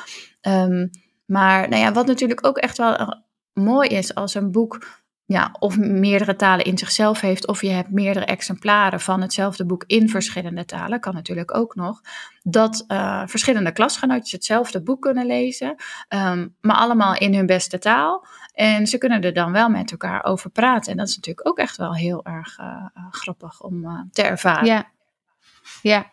Um, 0.42 0.90
maar 1.24 1.68
nou 1.68 1.82
ja, 1.82 1.92
wat 1.92 2.06
natuurlijk 2.06 2.46
ook 2.46 2.58
echt 2.58 2.76
wel 2.76 3.22
mooi 3.52 3.88
is 3.88 4.14
als 4.14 4.34
een 4.34 4.50
boek 4.50 4.99
ja, 5.30 5.54
of 5.58 5.78
meerdere 5.78 6.36
talen 6.36 6.64
in 6.64 6.78
zichzelf 6.78 7.20
heeft, 7.20 7.46
of 7.46 7.62
je 7.62 7.70
hebt 7.70 7.90
meerdere 7.90 8.24
exemplaren 8.24 9.00
van 9.00 9.20
hetzelfde 9.20 9.66
boek 9.66 9.84
in 9.86 10.08
verschillende 10.08 10.64
talen, 10.64 11.00
kan 11.00 11.14
natuurlijk 11.14 11.54
ook 11.54 11.74
nog, 11.74 12.00
dat 12.42 12.84
uh, 12.88 13.22
verschillende 13.26 13.72
klasgenootjes 13.72 14.32
hetzelfde 14.32 14.82
boek 14.82 15.02
kunnen 15.02 15.26
lezen, 15.26 15.74
um, 16.08 16.56
maar 16.60 16.76
allemaal 16.76 17.14
in 17.14 17.34
hun 17.34 17.46
beste 17.46 17.78
taal. 17.78 18.26
En 18.52 18.86
ze 18.86 18.98
kunnen 18.98 19.22
er 19.22 19.32
dan 19.32 19.52
wel 19.52 19.68
met 19.68 19.90
elkaar 19.90 20.24
over 20.24 20.50
praten. 20.50 20.92
En 20.92 20.98
dat 20.98 21.08
is 21.08 21.16
natuurlijk 21.16 21.48
ook 21.48 21.58
echt 21.58 21.76
wel 21.76 21.94
heel 21.94 22.24
erg 22.24 22.58
uh, 22.58 22.86
grappig 23.10 23.62
om 23.62 24.08
te 24.12 24.22
ervaren. 24.22 24.66
Ja, 24.66 24.90
ja, 25.82 26.12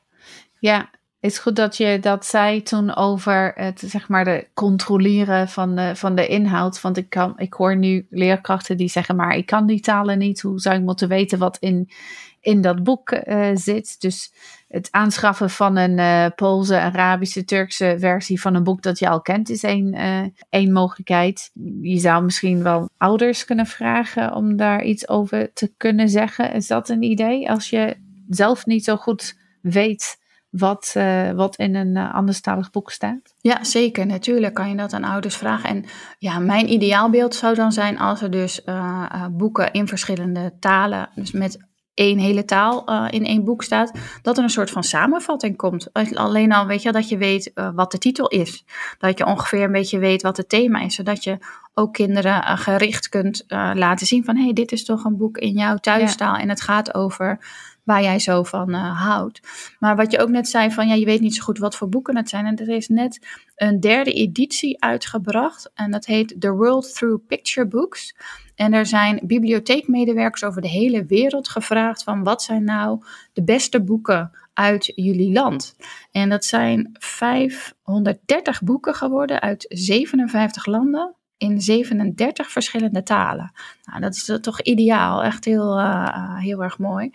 ja 0.60 0.90
is 1.28 1.40
goed 1.40 1.56
dat 1.56 1.78
je 1.78 2.00
dat 2.00 2.26
zei 2.26 2.64
toen 2.64 2.96
over 2.96 3.52
het, 3.56 3.84
zeg 3.86 4.10
maar, 4.10 4.26
de 4.26 4.48
controleren 4.54 5.48
van 5.50 5.76
de, 5.76 5.96
van 5.96 6.16
de 6.16 6.28
inhoud. 6.28 6.82
Want 6.82 6.98
ik, 6.98 7.10
kan, 7.10 7.34
ik 7.38 7.54
hoor 7.54 7.78
nu 7.78 8.08
leerkrachten 8.10 8.78
die 8.78 8.90
zeggen, 8.90 9.16
maar 9.16 9.36
ik 9.36 9.46
kan 9.46 9.68
die 9.68 9.80
talen 9.80 10.18
niet. 10.18 10.42
Hoe 10.42 10.60
zou 10.60 10.76
ik 10.76 10.82
moeten 10.82 11.08
weten 11.08 11.40
wat 11.40 11.58
in, 11.60 11.90
in 12.42 12.62
dat 12.62 12.84
boek 12.84 13.12
uh, 13.12 13.50
zit? 13.54 14.02
Dus 14.02 14.34
het 14.68 14.88
aanschaffen 14.92 15.50
van 15.50 15.76
een 15.76 15.98
uh, 15.98 16.26
Poolse, 16.36 16.80
Arabische, 16.80 17.46
Turkse 17.46 17.96
versie 18.00 18.42
van 18.42 18.56
een 18.56 18.64
boek 18.64 18.82
dat 18.82 19.00
je 19.00 19.10
al 19.10 19.22
kent, 19.22 19.50
is 19.50 19.64
één, 19.64 19.94
uh, 19.94 20.24
één 20.50 20.72
mogelijkheid. 20.72 21.52
Je 21.82 21.98
zou 21.98 22.24
misschien 22.24 22.64
wel 22.64 22.90
ouders 22.98 23.46
kunnen 23.46 23.66
vragen 23.66 24.34
om 24.34 24.56
daar 24.56 24.84
iets 24.84 25.08
over 25.08 25.54
te 25.54 25.74
kunnen 25.78 26.10
zeggen. 26.10 26.54
Is 26.54 26.68
dat 26.68 26.90
een 26.90 27.04
idee? 27.04 27.50
Als 27.50 27.70
je 27.70 27.96
zelf 28.30 28.66
niet 28.66 28.84
zo 28.84 28.96
goed 28.96 29.38
weet 29.62 30.26
wat, 30.50 30.94
uh, 30.98 31.32
wat 31.32 31.56
in 31.56 31.76
een 31.76 31.96
uh, 31.96 32.14
anderstalig 32.14 32.72
boek 32.72 32.92
staat? 32.92 33.34
Ja, 33.42 33.64
zeker. 33.64 34.06
Natuurlijk 34.06 34.54
kan 34.54 34.70
je 34.70 34.76
dat 34.76 34.94
aan 34.94 35.04
ouders 35.04 35.36
vragen. 35.36 35.70
En 35.70 35.86
ja, 36.20 36.40
mijn 36.40 36.72
ideaalbeeld 36.72 37.36
zou 37.36 37.56
dan 37.56 37.72
zijn 37.72 38.00
als 38.00 38.22
er 38.22 38.32
dus 38.32 38.62
uh, 38.66 39.26
boeken 39.32 39.72
in 39.72 39.88
verschillende 39.88 40.54
talen, 40.60 41.10
dus 41.16 41.32
met 41.32 41.66
één 41.94 42.18
hele 42.18 42.46
taal 42.46 43.08
in 43.10 43.26
één 43.26 43.44
boek 43.44 43.64
staat, 43.64 43.92
dat 44.22 44.38
er 44.38 44.44
een 44.44 44.50
soort 44.50 44.70
van 44.72 44.84
samenvatting 44.84 45.56
komt. 45.56 45.94
Alleen 46.14 46.52
al 46.52 46.66
weet 46.66 46.82
je 46.82 46.92
dat 46.92 47.10
je 47.10 47.18
weet 47.18 47.52
wat 47.76 47.92
de 47.92 47.98
titel 47.98 48.28
is. 48.28 48.66
Dat 48.98 49.18
je 49.18 49.26
ongeveer 49.26 49.64
een 49.64 49.72
beetje 49.72 50.00
weet 50.00 50.22
wat 50.22 50.38
het 50.38 50.50
thema 50.50 50.80
is, 50.80 50.96
zodat 50.96 51.24
je 51.24 51.38
ook 51.74 51.94
kinderen 51.94 52.58
gericht 52.58 53.10
kunt 53.10 53.44
laten 53.74 54.08
zien 54.08 54.24
van 54.24 54.36
hé, 54.36 54.44
hey, 54.44 54.54
dit 54.54 54.72
is 54.72 54.86
toch 54.86 55.04
een 55.04 55.18
boek 55.18 55.38
in 55.38 55.54
jouw 55.54 55.76
thuistaal 55.76 56.36
ja. 56.36 56.42
en 56.42 56.50
het 56.50 56.62
gaat 56.62 56.94
over 56.94 57.40
waar 57.88 58.02
jij 58.02 58.20
zo 58.20 58.44
van 58.44 58.70
uh, 58.70 59.02
houdt. 59.02 59.40
Maar 59.80 59.96
wat 59.96 60.12
je 60.12 60.20
ook 60.20 60.30
net 60.30 60.48
zei 60.48 60.72
van 60.72 60.88
ja, 60.88 60.94
je 60.94 61.06
weet 61.06 61.22
niet 61.22 61.36
zo 61.36 61.44
goed 61.44 61.58
wat 61.58 61.76
voor 61.76 61.90
boeken 61.90 62.18
het 62.18 62.30
zijn. 62.30 62.46
En 62.46 62.56
er 62.56 62.70
is 62.70 62.88
net 62.88 63.28
een 63.56 63.80
derde 63.80 64.14
editie 64.14 64.84
uitgebracht 64.84 65.72
en 65.74 65.92
dat 65.92 66.06
heet 66.06 66.36
The 66.40 66.52
World 66.52 66.94
Through 66.94 67.26
Picture 67.28 67.68
Books. 67.68 68.16
En 68.56 68.74
er 68.74 68.86
zijn 68.86 69.20
bibliotheekmedewerkers 69.24 70.44
over 70.44 70.62
de 70.62 70.68
hele 70.68 71.06
wereld 71.06 71.50
gevraagd 71.50 72.04
van 72.04 72.24
wat 72.24 72.44
zijn 72.44 72.64
nou 72.64 73.04
de 73.34 73.44
beste 73.44 73.84
boeken 73.84 74.32
uit 74.54 74.92
jullie 74.96 75.34
land. 75.34 75.76
En 76.12 76.30
dat 76.30 76.46
zijn 76.46 76.96
530 77.00 78.62
boeken 78.62 78.96
geworden 78.96 79.42
uit 79.42 79.66
57 79.70 80.66
landen 80.66 81.16
in 81.38 81.62
37 81.62 82.52
verschillende 82.52 83.04
talen. 83.04 83.52
Nou, 83.84 84.02
dat 84.02 84.16
is 84.16 84.38
toch 84.42 84.62
ideaal, 84.62 85.24
echt 85.24 85.46
heel, 85.46 85.80
uh, 85.80 86.38
heel 86.38 86.64
erg 86.64 86.78
mooi. 86.78 87.12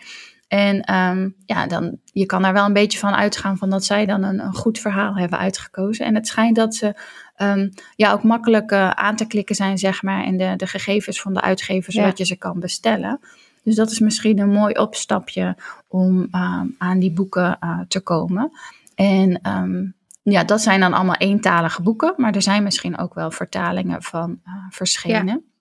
En 0.53 0.95
um, 0.95 1.35
ja, 1.47 1.67
dan, 1.67 1.99
je 2.05 2.27
kan 2.27 2.43
daar 2.43 2.53
wel 2.53 2.65
een 2.65 2.73
beetje 2.73 2.99
van 2.99 3.15
uitgaan 3.15 3.57
van 3.57 3.71
dat 3.71 3.85
zij 3.85 4.07
dan 4.07 4.23
een, 4.23 4.39
een 4.41 4.55
goed 4.55 4.79
verhaal 4.79 5.17
hebben 5.17 5.39
uitgekozen. 5.39 6.07
En 6.07 6.15
het 6.15 6.27
schijnt 6.27 6.57
dat 6.57 6.75
ze 6.75 7.01
um, 7.37 7.73
ja, 7.97 8.13
ook 8.13 8.23
makkelijk 8.23 8.71
uh, 8.71 8.91
aan 8.91 9.17
te 9.17 9.27
klikken 9.27 9.55
zijn, 9.55 9.79
zeg 9.79 10.03
maar, 10.03 10.25
in 10.25 10.37
de, 10.37 10.55
de 10.57 10.67
gegevens 10.67 11.21
van 11.21 11.35
de 11.35 11.41
uitgevers, 11.41 11.95
ja. 11.95 12.03
zodat 12.03 12.19
je 12.19 12.25
ze 12.25 12.37
kan 12.37 12.61
bestellen. 12.61 13.21
Dus 13.63 13.75
dat 13.75 13.91
is 13.91 13.99
misschien 13.99 14.39
een 14.39 14.53
mooi 14.53 14.75
opstapje 14.75 15.57
om 15.89 16.19
um, 16.19 16.75
aan 16.79 16.99
die 16.99 17.13
boeken 17.13 17.59
uh, 17.61 17.81
te 17.89 18.01
komen. 18.01 18.51
En 18.95 19.41
ja, 20.23 20.45
dat 20.45 20.61
zijn 20.61 20.81
dan 20.81 20.93
allemaal 20.93 21.17
eentalige 21.17 21.83
boeken, 21.83 22.15
maar 22.17 22.35
er 22.35 22.43
zijn 22.43 22.63
misschien 22.63 22.99
ook 22.99 23.15
wel 23.15 23.31
vertalingen 23.31 24.03
van 24.03 24.41
uh, 24.47 24.53
verschenen. 24.71 25.27
Ja. 25.27 25.52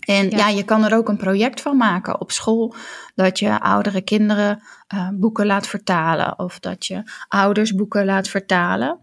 En 0.00 0.30
ja. 0.30 0.36
ja. 0.36 0.48
je 0.48 0.64
kan 0.64 0.84
er 0.84 0.96
ook 0.96 1.08
een 1.08 1.16
project 1.16 1.60
van 1.60 1.76
maken 1.76 2.20
op 2.20 2.30
school. 2.30 2.74
Dat 3.14 3.38
je 3.38 3.60
oudere 3.60 4.00
kinderen 4.00 4.62
uh, 4.94 5.08
boeken 5.12 5.46
laat 5.46 5.66
vertalen. 5.66 6.38
Of 6.38 6.58
dat 6.58 6.86
je 6.86 7.02
ouders 7.28 7.74
boeken 7.74 8.04
laat 8.04 8.28
vertalen. 8.28 8.98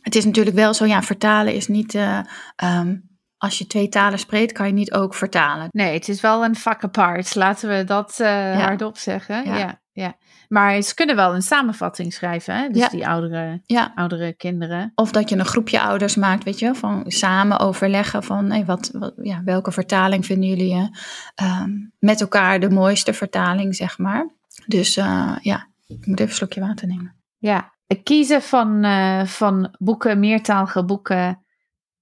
het 0.00 0.14
is 0.14 0.24
natuurlijk 0.24 0.56
wel 0.56 0.74
zo, 0.74 0.84
ja, 0.86 1.02
vertalen 1.02 1.54
is 1.54 1.68
niet. 1.68 1.94
eh, 1.94 2.18
ehm, 2.56 2.96
als 3.38 3.58
je 3.58 3.66
twee 3.66 3.88
talen 3.88 4.18
spreekt, 4.18 4.52
kan 4.52 4.66
je 4.66 4.72
niet 4.72 4.92
ook 4.92 5.14
vertalen. 5.14 5.68
Nee, 5.70 5.92
het 5.94 6.08
is 6.08 6.20
wel 6.20 6.44
een 6.44 6.56
vak 6.56 6.84
apart. 6.84 7.34
Laten 7.34 7.68
we 7.68 7.84
dat 7.84 8.20
eh, 8.20 8.60
hardop 8.60 8.96
zeggen. 8.96 9.44
Ja. 9.44 9.56
Ja. 9.56 9.80
Ja, 9.92 10.16
Maar 10.48 10.82
ze 10.82 10.94
kunnen 10.94 11.16
wel 11.16 11.34
een 11.34 11.42
samenvatting 11.42 12.12
schrijven, 12.12 12.56
hè? 12.56 12.68
Dus 12.68 12.82
Ja. 12.82 12.88
die 12.88 13.08
oudere, 13.08 13.60
Ja. 13.64 13.92
oudere 13.94 14.32
kinderen. 14.32 14.92
Of 14.94 15.10
dat 15.10 15.28
je 15.28 15.36
een 15.38 15.44
groepje 15.44 15.80
ouders 15.80 16.14
maakt, 16.16 16.44
weet 16.44 16.58
je, 16.58 16.74
van 16.74 17.04
samen 17.06 17.58
overleggen 17.58 18.22
van 18.22 18.50
hey, 18.50 18.64
wat, 18.64 18.90
wat, 18.92 19.12
ja, 19.22 19.42
welke 19.44 19.72
vertaling 19.72 20.26
vinden 20.26 20.48
jullie 20.48 20.90
ehm, 21.34 21.70
met 21.98 22.20
elkaar 22.20 22.60
de 22.60 22.70
mooiste 22.70 23.12
vertaling, 23.12 23.74
zeg 23.76 23.98
maar. 23.98 24.34
Dus 24.66 24.96
eh, 24.96 25.36
ja, 25.40 25.68
ik 25.86 26.06
moet 26.06 26.18
even 26.20 26.30
een 26.30 26.36
slokje 26.36 26.60
water 26.60 26.86
nemen. 26.86 27.16
Ja, 27.38 27.72
het 27.86 28.02
kiezen 28.02 28.42
van, 28.42 28.84
eh, 28.84 29.24
van 29.24 29.74
boeken, 29.78 30.18
meertalige 30.18 30.84
boeken, 30.84 31.44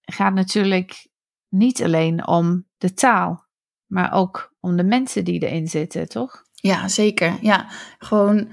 gaat 0.00 0.34
natuurlijk 0.34 1.06
niet 1.48 1.82
alleen 1.82 2.26
om 2.26 2.66
de 2.78 2.94
taal, 2.94 3.46
maar 3.86 4.12
ook 4.12 4.54
om 4.60 4.76
de 4.76 4.84
mensen 4.84 5.24
die 5.24 5.40
erin 5.46 5.68
zitten, 5.68 6.08
toch? 6.08 6.44
Ja, 6.62 6.88
zeker. 6.88 7.38
Ja, 7.40 7.66
gewoon 7.98 8.48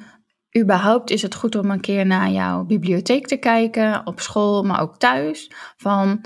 überhaupt 0.57 1.09
is 1.09 1.21
het 1.21 1.35
goed 1.35 1.55
om 1.55 1.71
een 1.71 1.81
keer 1.81 2.05
naar 2.05 2.29
jouw 2.29 2.63
bibliotheek 2.63 3.27
te 3.27 3.37
kijken, 3.37 4.07
op 4.07 4.19
school, 4.19 4.63
maar 4.63 4.81
ook 4.81 4.97
thuis. 4.97 5.51
Van, 5.77 6.21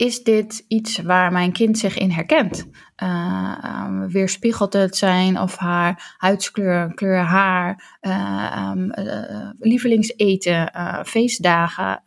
is 0.00 0.22
dit 0.22 0.64
iets 0.68 0.98
waar 0.98 1.32
mijn 1.32 1.52
kind 1.52 1.78
zich 1.78 1.98
in 1.98 2.10
herkent? 2.10 2.66
Eh, 2.96 3.54
ehm, 3.62 4.06
weerspiegelt 4.06 4.72
het 4.72 4.96
zijn 4.96 5.40
of 5.40 5.56
haar 5.56 6.14
huidskleur, 6.18 6.94
kleur 6.94 7.18
haar, 7.18 7.96
ehm, 8.00 8.90
eh, 8.90 9.50
lievelingseten, 9.58 10.72
feestdagen, 11.06 12.02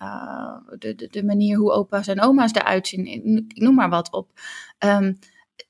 de, 0.79 0.95
de, 0.95 1.07
de 1.11 1.23
manier 1.23 1.57
hoe 1.57 1.71
opa's 1.71 2.07
en 2.07 2.21
oma's 2.21 2.53
eruit 2.53 2.87
zien, 2.87 3.05
ik 3.47 3.61
noem 3.61 3.75
maar 3.75 3.89
wat 3.89 4.11
op. 4.11 4.31
Ehm, 4.77 5.13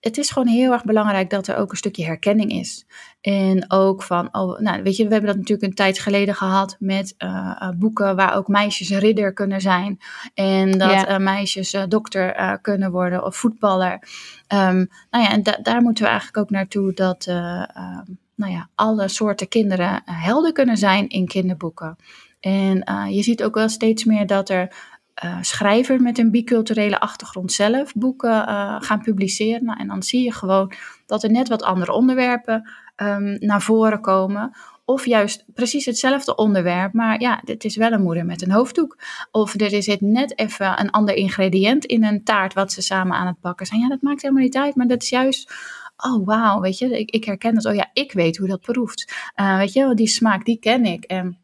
het 0.03 0.17
is 0.17 0.29
gewoon 0.29 0.47
heel 0.47 0.71
erg 0.71 0.83
belangrijk 0.83 1.29
dat 1.29 1.47
er 1.47 1.57
ook 1.57 1.71
een 1.71 1.77
stukje 1.77 2.05
herkenning 2.05 2.51
is. 2.51 2.85
En 3.21 3.71
ook 3.71 4.03
van, 4.03 4.29
oh, 4.31 4.59
nou, 4.59 4.83
weet 4.83 4.95
je, 4.95 5.03
we 5.03 5.11
hebben 5.11 5.29
dat 5.29 5.37
natuurlijk 5.39 5.67
een 5.67 5.75
tijd 5.75 5.99
geleden 5.99 6.35
gehad 6.35 6.75
met 6.79 7.13
eh, 7.17 7.55
eh, 7.59 7.69
boeken 7.75 8.15
waar 8.15 8.35
ook 8.35 8.47
meisjes 8.47 8.89
ridder 8.89 9.33
kunnen 9.33 9.61
zijn. 9.61 9.99
En 10.33 10.71
dat 10.71 10.91
Ja. 10.91 11.07
eh, 11.07 11.17
meisjes 11.17 11.77
dokter 11.87 12.57
kunnen 12.61 12.91
worden 12.91 13.23
of 13.25 13.35
voetballer. 13.35 13.99
Ehm, 14.47 14.85
nou 15.11 15.23
ja, 15.23 15.31
en 15.31 15.43
da- 15.43 15.59
daar 15.61 15.81
moeten 15.81 16.03
we 16.03 16.09
eigenlijk 16.09 16.37
ook 16.39 16.49
naartoe 16.49 16.93
dat 16.93 17.25
eh, 17.27 17.63
ehm, 17.75 18.03
nou 18.35 18.51
ja, 18.51 18.69
alle 18.75 19.07
soorten 19.07 19.47
kinderen 19.47 20.01
helden 20.05 20.53
kunnen 20.53 20.77
zijn 20.77 21.07
in 21.09 21.27
kinderboeken. 21.27 21.95
En 22.39 22.83
je 23.09 23.23
ziet 23.23 23.43
ook 23.43 23.55
wel 23.55 23.69
steeds 23.69 24.03
meer 24.03 24.27
dat 24.27 24.49
er 24.49 24.75
eh, 25.13 25.37
schrijvers 25.41 26.01
met 26.01 26.17
een 26.17 26.31
biculturele 26.31 26.99
achtergrond 26.99 27.51
zelf 27.51 27.93
boeken 27.93 28.47
eh, 28.47 28.75
gaan 28.79 29.01
publiceren. 29.01 29.65
Nou, 29.65 29.79
en 29.79 29.87
dan 29.87 30.03
zie 30.03 30.23
je 30.23 30.31
gewoon 30.31 30.73
dat 31.05 31.23
er 31.23 31.31
net 31.31 31.47
wat 31.47 31.63
andere 31.63 31.91
onderwerpen 31.91 32.69
ehm, 32.95 33.35
naar 33.39 33.61
voren 33.61 34.01
komen. 34.01 34.51
Of 34.85 35.05
juist 35.05 35.45
precies 35.53 35.85
hetzelfde 35.85 36.35
onderwerp, 36.35 36.93
maar 36.93 37.21
ja, 37.21 37.41
het 37.45 37.63
is 37.63 37.75
wel 37.75 37.91
een 37.91 38.01
moeder 38.01 38.25
met 38.25 38.41
een 38.41 38.51
hoofddoek. 38.51 38.97
Of 39.31 39.59
er 39.59 39.83
zit 39.83 40.01
net 40.01 40.39
even 40.39 40.79
een 40.79 40.91
ander 40.91 41.15
ingrediënt 41.15 41.85
in 41.85 42.03
een 42.03 42.23
taart 42.23 42.53
wat 42.53 42.71
ze 42.71 42.81
samen 42.81 43.17
aan 43.17 43.27
het 43.27 43.39
bakken 43.39 43.65
zijn. 43.65 43.79
Ja, 43.79 43.87
dat 43.87 44.01
maakt 44.01 44.21
helemaal 44.21 44.43
niet 44.43 44.57
uit, 44.57 44.75
maar 44.75 44.87
dat 44.87 45.01
is 45.01 45.09
juist 45.09 45.53
oh 45.97 46.25
wauw, 46.25 46.59
weet 46.59 46.77
je, 46.77 46.99
ik, 46.99 47.09
ik 47.09 47.23
herken 47.23 47.53
dat. 47.53 47.65
Oh 47.65 47.75
ja, 47.75 47.89
ik 47.93 48.11
weet 48.11 48.37
hoe 48.37 48.47
dat 48.47 48.61
proeft. 48.61 49.13
Eh, 49.35 49.57
weet 49.57 49.73
je, 49.73 49.93
die 49.93 50.07
smaak, 50.07 50.45
die 50.45 50.59
ken 50.59 50.85
ik. 50.85 51.03
En 51.03 51.42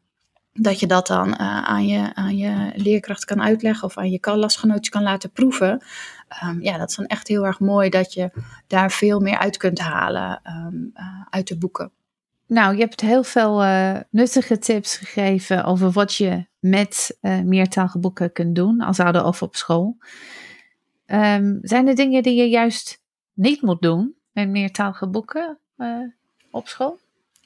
dat 0.53 0.79
je 0.79 0.87
dat 0.87 1.07
dan 1.07 1.35
eh, 1.35 1.61
aan, 1.63 1.87
je, 1.87 2.15
aan 2.15 2.37
je 2.37 2.71
leerkracht 2.75 3.25
kan 3.25 3.41
uitleggen 3.41 3.87
of 3.87 3.97
aan 3.97 4.11
je 4.11 4.19
klasgenootjes 4.19 4.89
kan 4.89 5.03
laten 5.03 5.31
proeven. 5.31 5.83
Ehm, 6.27 6.61
ja, 6.61 6.77
dat 6.77 6.89
is 6.89 6.95
dan 6.95 7.05
echt 7.05 7.27
heel 7.27 7.45
erg 7.45 7.59
mooi 7.59 7.89
dat 7.89 8.13
je 8.13 8.31
daar 8.67 8.91
veel 8.91 9.19
meer 9.19 9.37
uit 9.37 9.57
kunt 9.57 9.79
halen 9.79 10.39
ehm, 10.43 10.75
eh, 10.93 11.05
uit 11.29 11.47
de 11.47 11.57
boeken. 11.57 11.91
Nou, 12.47 12.73
je 12.73 12.79
hebt 12.79 13.01
heel 13.01 13.23
veel 13.23 13.63
eh, 13.63 13.95
nuttige 14.09 14.57
tips 14.57 14.97
gegeven 14.97 15.63
over 15.63 15.91
wat 15.91 16.15
je 16.15 16.47
met 16.59 17.17
meertalige 17.43 17.99
boeken 17.99 18.31
kunt 18.31 18.55
doen 18.55 18.81
als 18.81 18.99
ouder 18.99 19.25
of 19.25 19.41
op 19.41 19.55
school. 19.55 19.97
Ehm, 21.05 21.57
zijn 21.61 21.87
er 21.87 21.95
dingen 21.95 22.23
die 22.23 22.35
je 22.35 22.49
juist 22.49 23.03
niet 23.33 23.61
moet 23.61 23.81
doen 23.81 24.15
met 24.31 24.49
meertalige 24.49 25.07
boeken 25.07 25.59
op 26.51 26.67
school? 26.67 26.99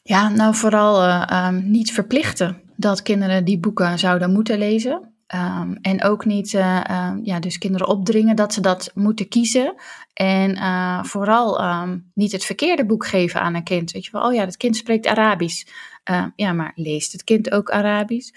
Ja, 0.03 0.29
nou 0.29 0.55
vooral 0.55 1.25
niet 1.51 1.91
verplichten 1.91 2.62
dat 2.75 3.01
kinderen 3.01 3.45
die 3.45 3.59
boeken 3.59 3.99
zouden 3.99 4.31
moeten 4.31 4.57
lezen. 4.57 5.13
Ehm, 5.33 5.73
en 5.81 6.03
ook 6.03 6.25
niet, 6.25 6.53
eh, 6.53 6.89
ehm, 6.89 7.19
ja, 7.23 7.39
dus 7.39 7.57
kinderen 7.57 7.87
opdringen 7.87 8.35
dat 8.35 8.53
ze 8.53 8.61
dat 8.61 8.91
moeten 8.93 9.27
kiezen. 9.27 9.75
En 10.13 10.55
eh, 10.55 11.03
vooral 11.03 11.59
ehm, 11.59 11.97
niet 12.13 12.31
het 12.31 12.45
verkeerde 12.45 12.85
boek 12.85 13.05
geven 13.05 13.41
aan 13.41 13.55
een 13.55 13.63
kind. 13.63 13.91
Weet 13.91 14.05
je 14.05 14.11
wel, 14.11 14.21
oh 14.21 14.33
ja, 14.33 14.45
dat 14.45 14.57
kind 14.57 14.75
spreekt 14.75 15.07
Arabisch. 15.07 15.65
Eh, 16.03 16.25
ja, 16.35 16.53
maar 16.53 16.71
leest 16.75 17.11
het 17.11 17.23
kind 17.23 17.51
ook 17.51 17.71
Arabisch? 17.71 18.31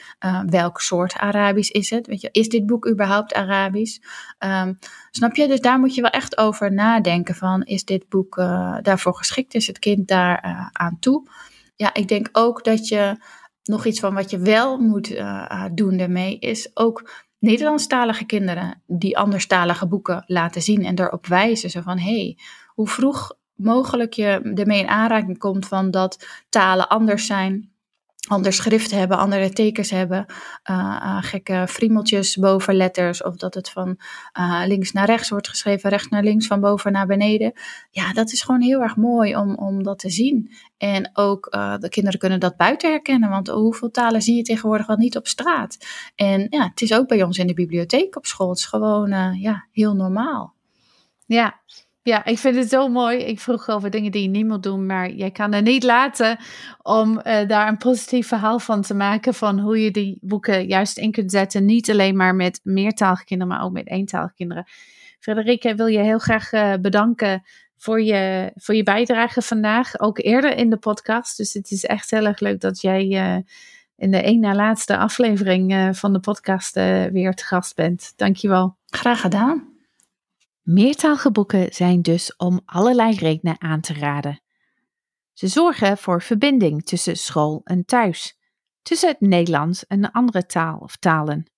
Welk 0.46 0.80
soort 0.80 1.14
Arabisch 1.14 1.70
is 1.70 1.90
het? 1.90 2.06
Weet 2.06 2.20
je, 2.20 2.28
is 2.32 2.48
dit 2.48 2.66
boek 2.66 2.88
überhaupt 2.88 3.34
Arabisch? 3.34 3.98
Snap 5.10 5.36
je? 5.36 5.48
Dus 5.48 5.60
daar 5.60 5.78
moet 5.78 5.94
je 5.94 6.00
wel 6.00 6.10
echt 6.10 6.38
over 6.38 6.72
nadenken 6.72 7.34
van, 7.34 7.62
is 7.62 7.84
dit 7.84 8.08
boek 8.08 8.36
uh, 8.36 8.76
daarvoor 8.82 9.14
geschikt? 9.14 9.54
Is 9.54 9.66
het 9.66 9.78
kind 9.78 10.08
daar 10.08 10.70
aan 10.72 10.96
toe? 11.00 11.28
Ja, 11.76 11.94
ik 11.94 12.08
denk 12.08 12.28
ook 12.32 12.64
dat 12.64 12.88
je 12.88 13.16
nog 13.66 13.84
iets 13.84 14.00
van 14.00 14.14
wat 14.14 14.30
je 14.30 14.38
wel 14.38 14.78
moet 14.78 15.10
uh, 15.10 15.64
doen 15.72 15.96
daarmee, 15.96 16.38
is 16.38 16.70
ook 16.74 17.24
Nederlandstalige 17.38 18.24
kinderen 18.24 18.82
die 18.86 19.18
anderstalige 19.18 19.86
boeken 19.86 20.24
laten 20.26 20.62
zien 20.62 20.84
en 20.84 20.94
daarop 20.94 21.26
wijzen. 21.26 21.70
Zo 21.70 21.80
van, 21.80 21.98
hey, 21.98 22.38
hoe 22.68 22.88
vroeg 22.88 23.32
mogelijk 23.54 24.12
je 24.12 24.52
ermee 24.54 24.80
in 24.80 24.88
aanraking 24.88 25.38
komt 25.38 25.66
van 25.66 25.90
dat 25.90 26.26
talen 26.48 26.88
anders 26.88 27.26
zijn, 27.26 27.70
ander 28.28 28.52
schrift 28.52 28.90
hebben, 28.90 29.18
andere 29.18 29.50
tekens 29.50 29.90
hebben, 29.90 30.26
uh, 30.70 30.76
uh, 31.02 31.18
gekke 31.20 31.64
friemeltjes 31.68 32.36
boven 32.36 32.74
letters, 32.74 33.22
of 33.22 33.36
dat 33.36 33.54
het 33.54 33.70
van 33.70 33.98
uh, 34.38 34.62
links 34.66 34.92
naar 34.92 35.06
rechts 35.06 35.28
wordt 35.28 35.48
geschreven, 35.48 35.90
rechts 35.90 36.08
naar 36.08 36.22
links, 36.22 36.46
van 36.46 36.60
boven 36.60 36.92
naar 36.92 37.06
beneden. 37.06 37.52
Ja, 37.90 38.12
dat 38.12 38.32
is 38.32 38.42
gewoon 38.42 38.60
heel 38.60 38.80
erg 38.80 38.96
mooi 38.96 39.36
om, 39.36 39.54
om 39.54 39.82
dat 39.82 39.98
te 39.98 40.10
zien. 40.10 40.50
En 40.78 41.10
ook 41.12 41.50
de 41.80 41.88
kinderen 41.88 42.18
kunnen 42.18 42.40
dat 42.40 42.56
buiten 42.56 42.90
herkennen, 42.90 43.30
want 43.30 43.48
hoeveel 43.48 43.90
talen 43.90 44.22
zie 44.22 44.36
je 44.36 44.42
tegenwoordig 44.42 44.86
wel 44.86 44.96
niet 44.96 45.16
op 45.16 45.26
straat? 45.26 45.76
En 46.14 46.46
ja, 46.50 46.68
het 46.68 46.80
is 46.80 46.92
ook 46.92 47.08
bij 47.08 47.22
ons 47.22 47.38
in 47.38 47.46
de 47.46 47.54
bibliotheek 47.54 48.16
op 48.16 48.26
school. 48.26 48.48
Het 48.48 48.58
is 48.58 48.64
gewoon 48.64 49.38
ja, 49.40 49.66
heel 49.72 49.94
normaal. 49.94 50.54
Ja, 51.26 51.60
ja, 52.06 52.24
ik 52.24 52.38
vind 52.38 52.56
het 52.56 52.68
zo 52.68 52.88
mooi. 52.88 53.18
Ik 53.18 53.40
vroeg 53.40 53.68
over 53.68 53.90
dingen 53.90 54.12
die 54.12 54.22
je 54.22 54.28
niet 54.28 54.46
moet 54.46 54.62
doen, 54.62 54.86
maar 54.86 55.10
jij 55.10 55.30
kan 55.30 55.52
er 55.52 55.62
niet 55.62 55.82
laten 55.82 56.38
om 56.82 57.20
uh, 57.24 57.48
daar 57.48 57.68
een 57.68 57.76
positief 57.76 58.28
verhaal 58.28 58.58
van 58.58 58.82
te 58.82 58.94
maken 58.94 59.34
van 59.34 59.58
hoe 59.58 59.82
je 59.82 59.90
die 59.90 60.18
boeken 60.20 60.66
juist 60.66 60.98
in 60.98 61.10
kunt 61.10 61.30
zetten. 61.30 61.64
Niet 61.64 61.90
alleen 61.90 62.16
maar 62.16 62.34
met 62.34 62.60
meertalige 62.62 63.24
kinderen, 63.24 63.54
maar 63.54 63.64
ook 63.64 63.72
met 63.72 63.88
eentalige 63.88 64.34
kinderen. 64.34 64.64
Frederike, 65.18 65.74
wil 65.74 65.86
je 65.86 65.98
heel 65.98 66.18
graag 66.18 66.52
uh, 66.52 66.74
bedanken 66.80 67.42
voor 67.76 68.02
je, 68.02 68.52
voor 68.54 68.74
je 68.74 68.82
bijdrage 68.82 69.42
vandaag, 69.42 70.00
ook 70.00 70.18
eerder 70.18 70.56
in 70.56 70.70
de 70.70 70.78
podcast. 70.78 71.36
Dus 71.36 71.52
het 71.52 71.70
is 71.70 71.84
echt 71.84 72.10
heel 72.10 72.26
erg 72.26 72.40
leuk 72.40 72.60
dat 72.60 72.80
jij 72.80 73.06
uh, 73.06 73.36
in 73.96 74.10
de 74.10 74.22
één 74.22 74.40
na 74.40 74.54
laatste 74.54 74.96
aflevering 74.96 75.96
van 75.96 76.12
de 76.12 76.20
podcast 76.20 76.74
weer 77.12 77.34
te 77.34 77.44
gast 77.44 77.74
bent. 77.74 78.12
Dankjewel. 78.16 78.76
Graag 78.86 79.20
gedaan. 79.20 79.75
Meertalige 80.66 81.30
boeken 81.30 81.72
zijn 81.72 82.02
dus 82.02 82.36
om 82.36 82.60
allerlei 82.64 83.14
redenen 83.14 83.60
aan 83.60 83.80
te 83.80 83.94
raden. 83.94 84.40
Ze 85.32 85.46
zorgen 85.46 85.98
voor 85.98 86.22
verbinding 86.22 86.84
tussen 86.84 87.16
school 87.16 87.60
en 87.64 87.84
thuis, 87.84 88.38
tussen 88.82 89.08
het 89.08 89.20
Nederlands 89.20 89.86
en 89.86 90.04
een 90.04 90.10
andere 90.10 90.46
taal 90.46 90.78
of 90.78 90.96
talen. 90.96 91.50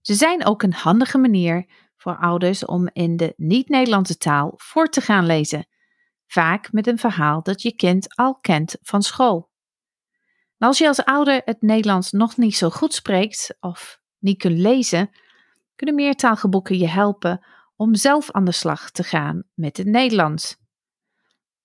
Ze 0.00 0.14
zijn 0.14 0.44
ook 0.44 0.62
een 0.62 0.72
handige 0.72 1.18
manier 1.18 1.70
voor 1.96 2.18
ouders 2.18 2.64
om 2.64 2.88
in 2.92 3.16
de 3.16 3.34
niet-Nederlandse 3.36 4.16
taal 4.16 4.52
voor 4.56 4.88
te 4.88 5.00
gaan 5.00 5.26
lezen, 5.26 5.66
vaak 6.26 6.72
met 6.72 6.86
een 6.86 6.98
verhaal 6.98 7.42
dat 7.42 7.62
je 7.62 7.74
kind 7.74 8.16
al 8.16 8.38
kent 8.38 8.76
van 8.82 9.02
school. 9.02 9.50
Als 10.58 10.78
je 10.78 10.88
als 10.88 11.04
ouder 11.04 11.42
het 11.44 11.62
Nederlands 11.62 12.12
nog 12.12 12.36
niet 12.36 12.56
zo 12.56 12.70
goed 12.70 12.94
spreekt 12.94 13.56
of 13.60 14.00
niet 14.18 14.38
kunt 14.38 14.58
lezen, 14.58 15.10
kunnen 15.76 15.94
meertalige 15.94 16.48
boeken 16.48 16.78
je 16.78 16.88
helpen 16.88 17.46
om 17.78 17.94
zelf 17.94 18.30
aan 18.30 18.44
de 18.44 18.52
slag 18.52 18.90
te 18.90 19.02
gaan 19.02 19.42
met 19.54 19.76
het 19.76 19.86
Nederlands. 19.86 20.56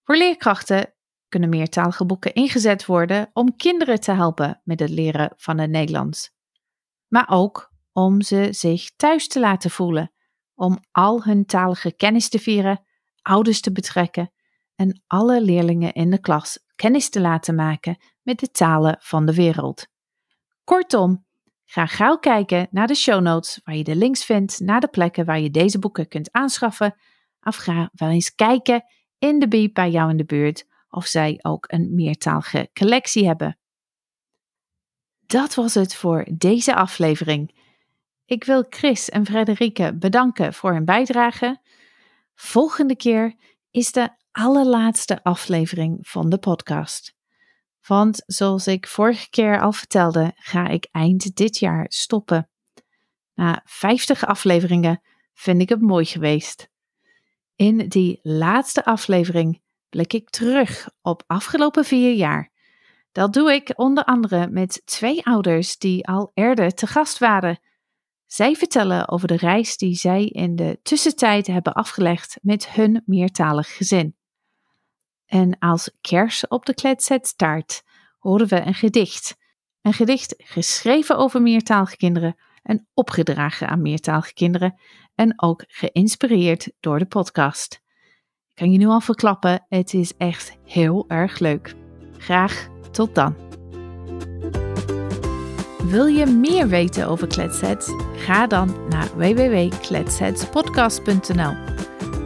Voor 0.04 0.16
leerkrachten 0.16 0.94
kunnen 1.28 1.50
meertalige 1.50 2.06
boeken 2.06 2.34
ingezet 2.34 2.86
worden 2.86 3.30
om 3.34 3.56
kinderen 3.56 4.00
te 4.00 4.12
helpen 4.12 4.62
met 4.64 4.80
het 4.80 4.90
leren 4.90 5.34
van 5.36 5.58
het 5.58 5.70
Nederlands, 5.70 6.32
maar 7.08 7.30
ook 7.30 7.72
om 7.92 8.22
ze 8.22 8.48
zich 8.52 8.96
thuis 8.96 9.28
te 9.28 9.40
laten 9.40 9.70
voelen, 9.70 10.12
om 10.56 10.78
al 10.92 11.24
hun 11.24 11.46
talige 11.46 11.96
kennis 11.96 12.30
te 12.30 12.40
vieren, 12.40 12.86
ouders 13.22 13.62
te 13.62 13.72
betrekken 13.72 14.34
en 14.76 15.04
alle 15.08 15.42
leerlingen 15.42 15.94
in 15.94 16.10
de 16.10 16.20
klas 16.20 16.60
kennis 16.76 17.10
te 17.10 17.22
laten 17.22 17.56
maken 17.56 17.98
met 18.22 18.40
de 18.40 18.52
talen 18.52 18.98
van 19.00 19.26
de 19.26 19.34
wereld. 19.34 19.88
Kortom, 20.64 21.26
Ga 21.66 21.86
gauw 21.86 22.18
kijken 22.18 22.68
naar 22.72 22.88
de 22.88 22.96
show 22.96 23.22
notes 23.22 23.62
waar 23.64 23.76
je 23.76 23.84
de 23.84 23.96
links 23.96 24.26
vindt 24.26 24.60
naar 24.60 24.80
de 24.80 24.88
plekken 24.88 25.26
waar 25.26 25.40
je 25.40 25.52
deze 25.52 25.80
boeken 25.80 26.08
kunt 26.08 26.32
aanschaffen. 26.32 26.96
Of 27.42 27.56
ga 27.56 27.90
wel 27.94 28.10
eens 28.10 28.36
kijken 28.36 28.84
in 29.20 29.40
de 29.40 29.48
bieb 29.48 29.74
bij 29.74 29.92
jou 29.92 30.10
in 30.10 30.18
de 30.18 30.26
buurt 30.26 30.66
of 30.90 31.06
zij 31.06 31.40
ook 31.42 31.66
een 31.72 31.96
meertalige 31.96 32.70
collectie 32.74 33.28
hebben. 33.28 33.58
Dat 35.26 35.56
was 35.56 35.74
het 35.74 35.96
voor 35.96 36.28
deze 36.38 36.76
aflevering. 36.76 37.62
Ik 38.26 38.44
wil 38.44 38.66
Chris 38.70 39.10
en 39.10 39.26
Frederike 39.26 39.96
bedanken 39.98 40.54
voor 40.54 40.74
hun 40.74 40.86
bijdrage. 40.86 41.62
Volgende 42.36 42.96
keer 42.96 43.36
is 43.72 43.92
de 43.92 44.10
allerlaatste 44.32 45.24
aflevering 45.24 46.08
van 46.08 46.30
de 46.30 46.38
podcast. 46.38 47.16
Want 47.88 48.24
zoals 48.26 48.68
ik 48.68 48.88
vorige 48.88 49.30
keer 49.30 49.62
al 49.62 49.72
vertelde, 49.72 50.32
ga 50.36 50.68
ik 50.68 50.88
eind 50.92 51.36
dit 51.36 51.58
jaar 51.58 51.86
stoppen. 51.90 52.50
Na 53.34 53.62
50 53.66 54.26
afleveringen 54.26 55.02
vind 55.34 55.62
ik 55.62 55.70
het 55.70 55.82
mooi 55.82 56.06
geweest. 56.06 56.70
In 57.56 57.88
die 57.90 58.20
laatste 58.22 58.86
aflevering 58.86 59.62
blik 59.90 60.14
ik 60.14 60.30
terug 60.30 60.90
op 61.02 61.24
afgelopen 61.28 61.86
vier 61.86 62.14
jaar. 62.14 62.52
Dat 63.12 63.34
doe 63.34 63.54
ik 63.54 63.72
onder 63.76 64.04
andere 64.04 64.48
met 64.48 64.82
twee 64.86 65.26
ouders 65.26 65.78
die 65.78 66.08
al 66.08 66.32
eerder 66.34 66.72
te 66.72 66.88
gast 66.88 67.18
waren. 67.18 67.60
Zij 68.26 68.56
vertellen 68.56 69.10
over 69.10 69.28
de 69.28 69.36
reis 69.36 69.78
die 69.78 69.96
zij 69.96 70.26
in 70.26 70.56
de 70.56 70.80
tussentijd 70.84 71.48
hebben 71.48 71.74
afgelegd 71.74 72.38
met 72.42 72.70
hun 72.70 73.04
meertalig 73.06 73.76
gezin. 73.76 74.16
En 75.26 75.58
als 75.60 75.92
kers 76.02 76.48
op 76.48 76.66
de 76.66 76.74
kletsetstaart 76.74 77.84
horen 78.18 78.48
we 78.48 78.62
een 78.62 78.74
gedicht. 78.74 79.38
Een 79.82 79.94
gedicht 79.94 80.34
geschreven 80.38 81.18
over 81.18 81.42
meertalige 81.42 81.98
kinderen 81.98 82.36
en 82.64 82.88
opgedragen 82.94 83.68
aan 83.68 83.82
meertalige 83.82 84.34
kinderen 84.34 84.80
en 85.16 85.42
ook 85.42 85.64
geïnspireerd 85.68 86.72
door 86.80 87.00
de 87.00 87.06
podcast. 87.06 87.82
Kan 88.54 88.72
je 88.72 88.78
nu 88.78 88.86
al 88.86 89.02
verklappen, 89.02 89.66
het 89.70 89.94
is 89.94 90.14
echt 90.18 90.58
heel 90.66 91.06
erg 91.08 91.40
leuk. 91.40 91.76
Graag 92.18 92.68
tot 92.92 93.16
dan. 93.16 93.36
Wil 95.84 96.06
je 96.06 96.26
meer 96.26 96.68
weten 96.68 97.08
over 97.08 97.28
Kletsets? 97.28 97.90
Ga 98.16 98.48
dan 98.48 98.88
naar 98.90 99.18
www.kletsetspodcast.nl. 99.18 101.73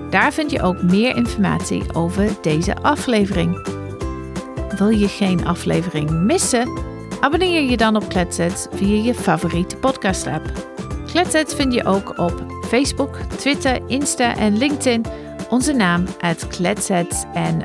Daar 0.10 0.34
vind 0.34 0.52
je 0.52 0.62
ook 0.62 0.82
meer 0.82 1.16
informatie 1.16 1.94
over 1.94 2.30
deze 2.42 2.76
aflevering. 2.82 3.68
Wil 4.78 4.90
je 4.90 5.08
geen 5.08 5.46
aflevering 5.46 6.10
missen? 6.10 6.70
Abonneer 7.20 7.62
je 7.62 7.78
dan 7.78 7.96
op 7.96 8.10
Kletsets 8.10 8.68
via 8.72 9.04
je 9.04 9.14
favoriete 9.14 9.78
podcast 9.78 10.28
app. 10.28 10.52
Kletsets 11.06 11.56
vind 11.56 11.74
je 11.74 11.86
ook 11.86 12.20
op 12.20 12.46
Facebook, 12.68 13.16
Twitter, 13.16 13.80
Insta 13.88 14.36
en 14.36 14.58
LinkedIn. 14.58 15.06
Onze 15.50 15.74
naam 15.74 16.06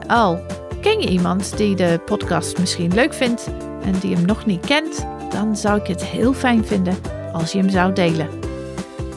al. 0.07 0.41
Ken 0.81 1.01
je 1.01 1.09
iemand 1.09 1.57
die 1.57 1.77
de 1.77 2.01
podcast 2.05 2.59
misschien 2.59 2.95
leuk 2.95 3.15
vindt 3.15 3.51
en 3.83 3.99
die 4.01 4.15
hem 4.15 4.27
nog 4.27 4.47
niet 4.47 4.67
kent? 4.67 5.07
Dan 5.31 5.57
zou 5.57 5.81
ik 5.81 5.87
het 5.87 6.05
heel 6.05 6.33
fijn 6.33 6.65
vinden 6.65 6.97
als 7.33 7.53
je 7.53 7.59
hem 7.59 7.71
zou 7.71 7.93
delen. 7.93 8.29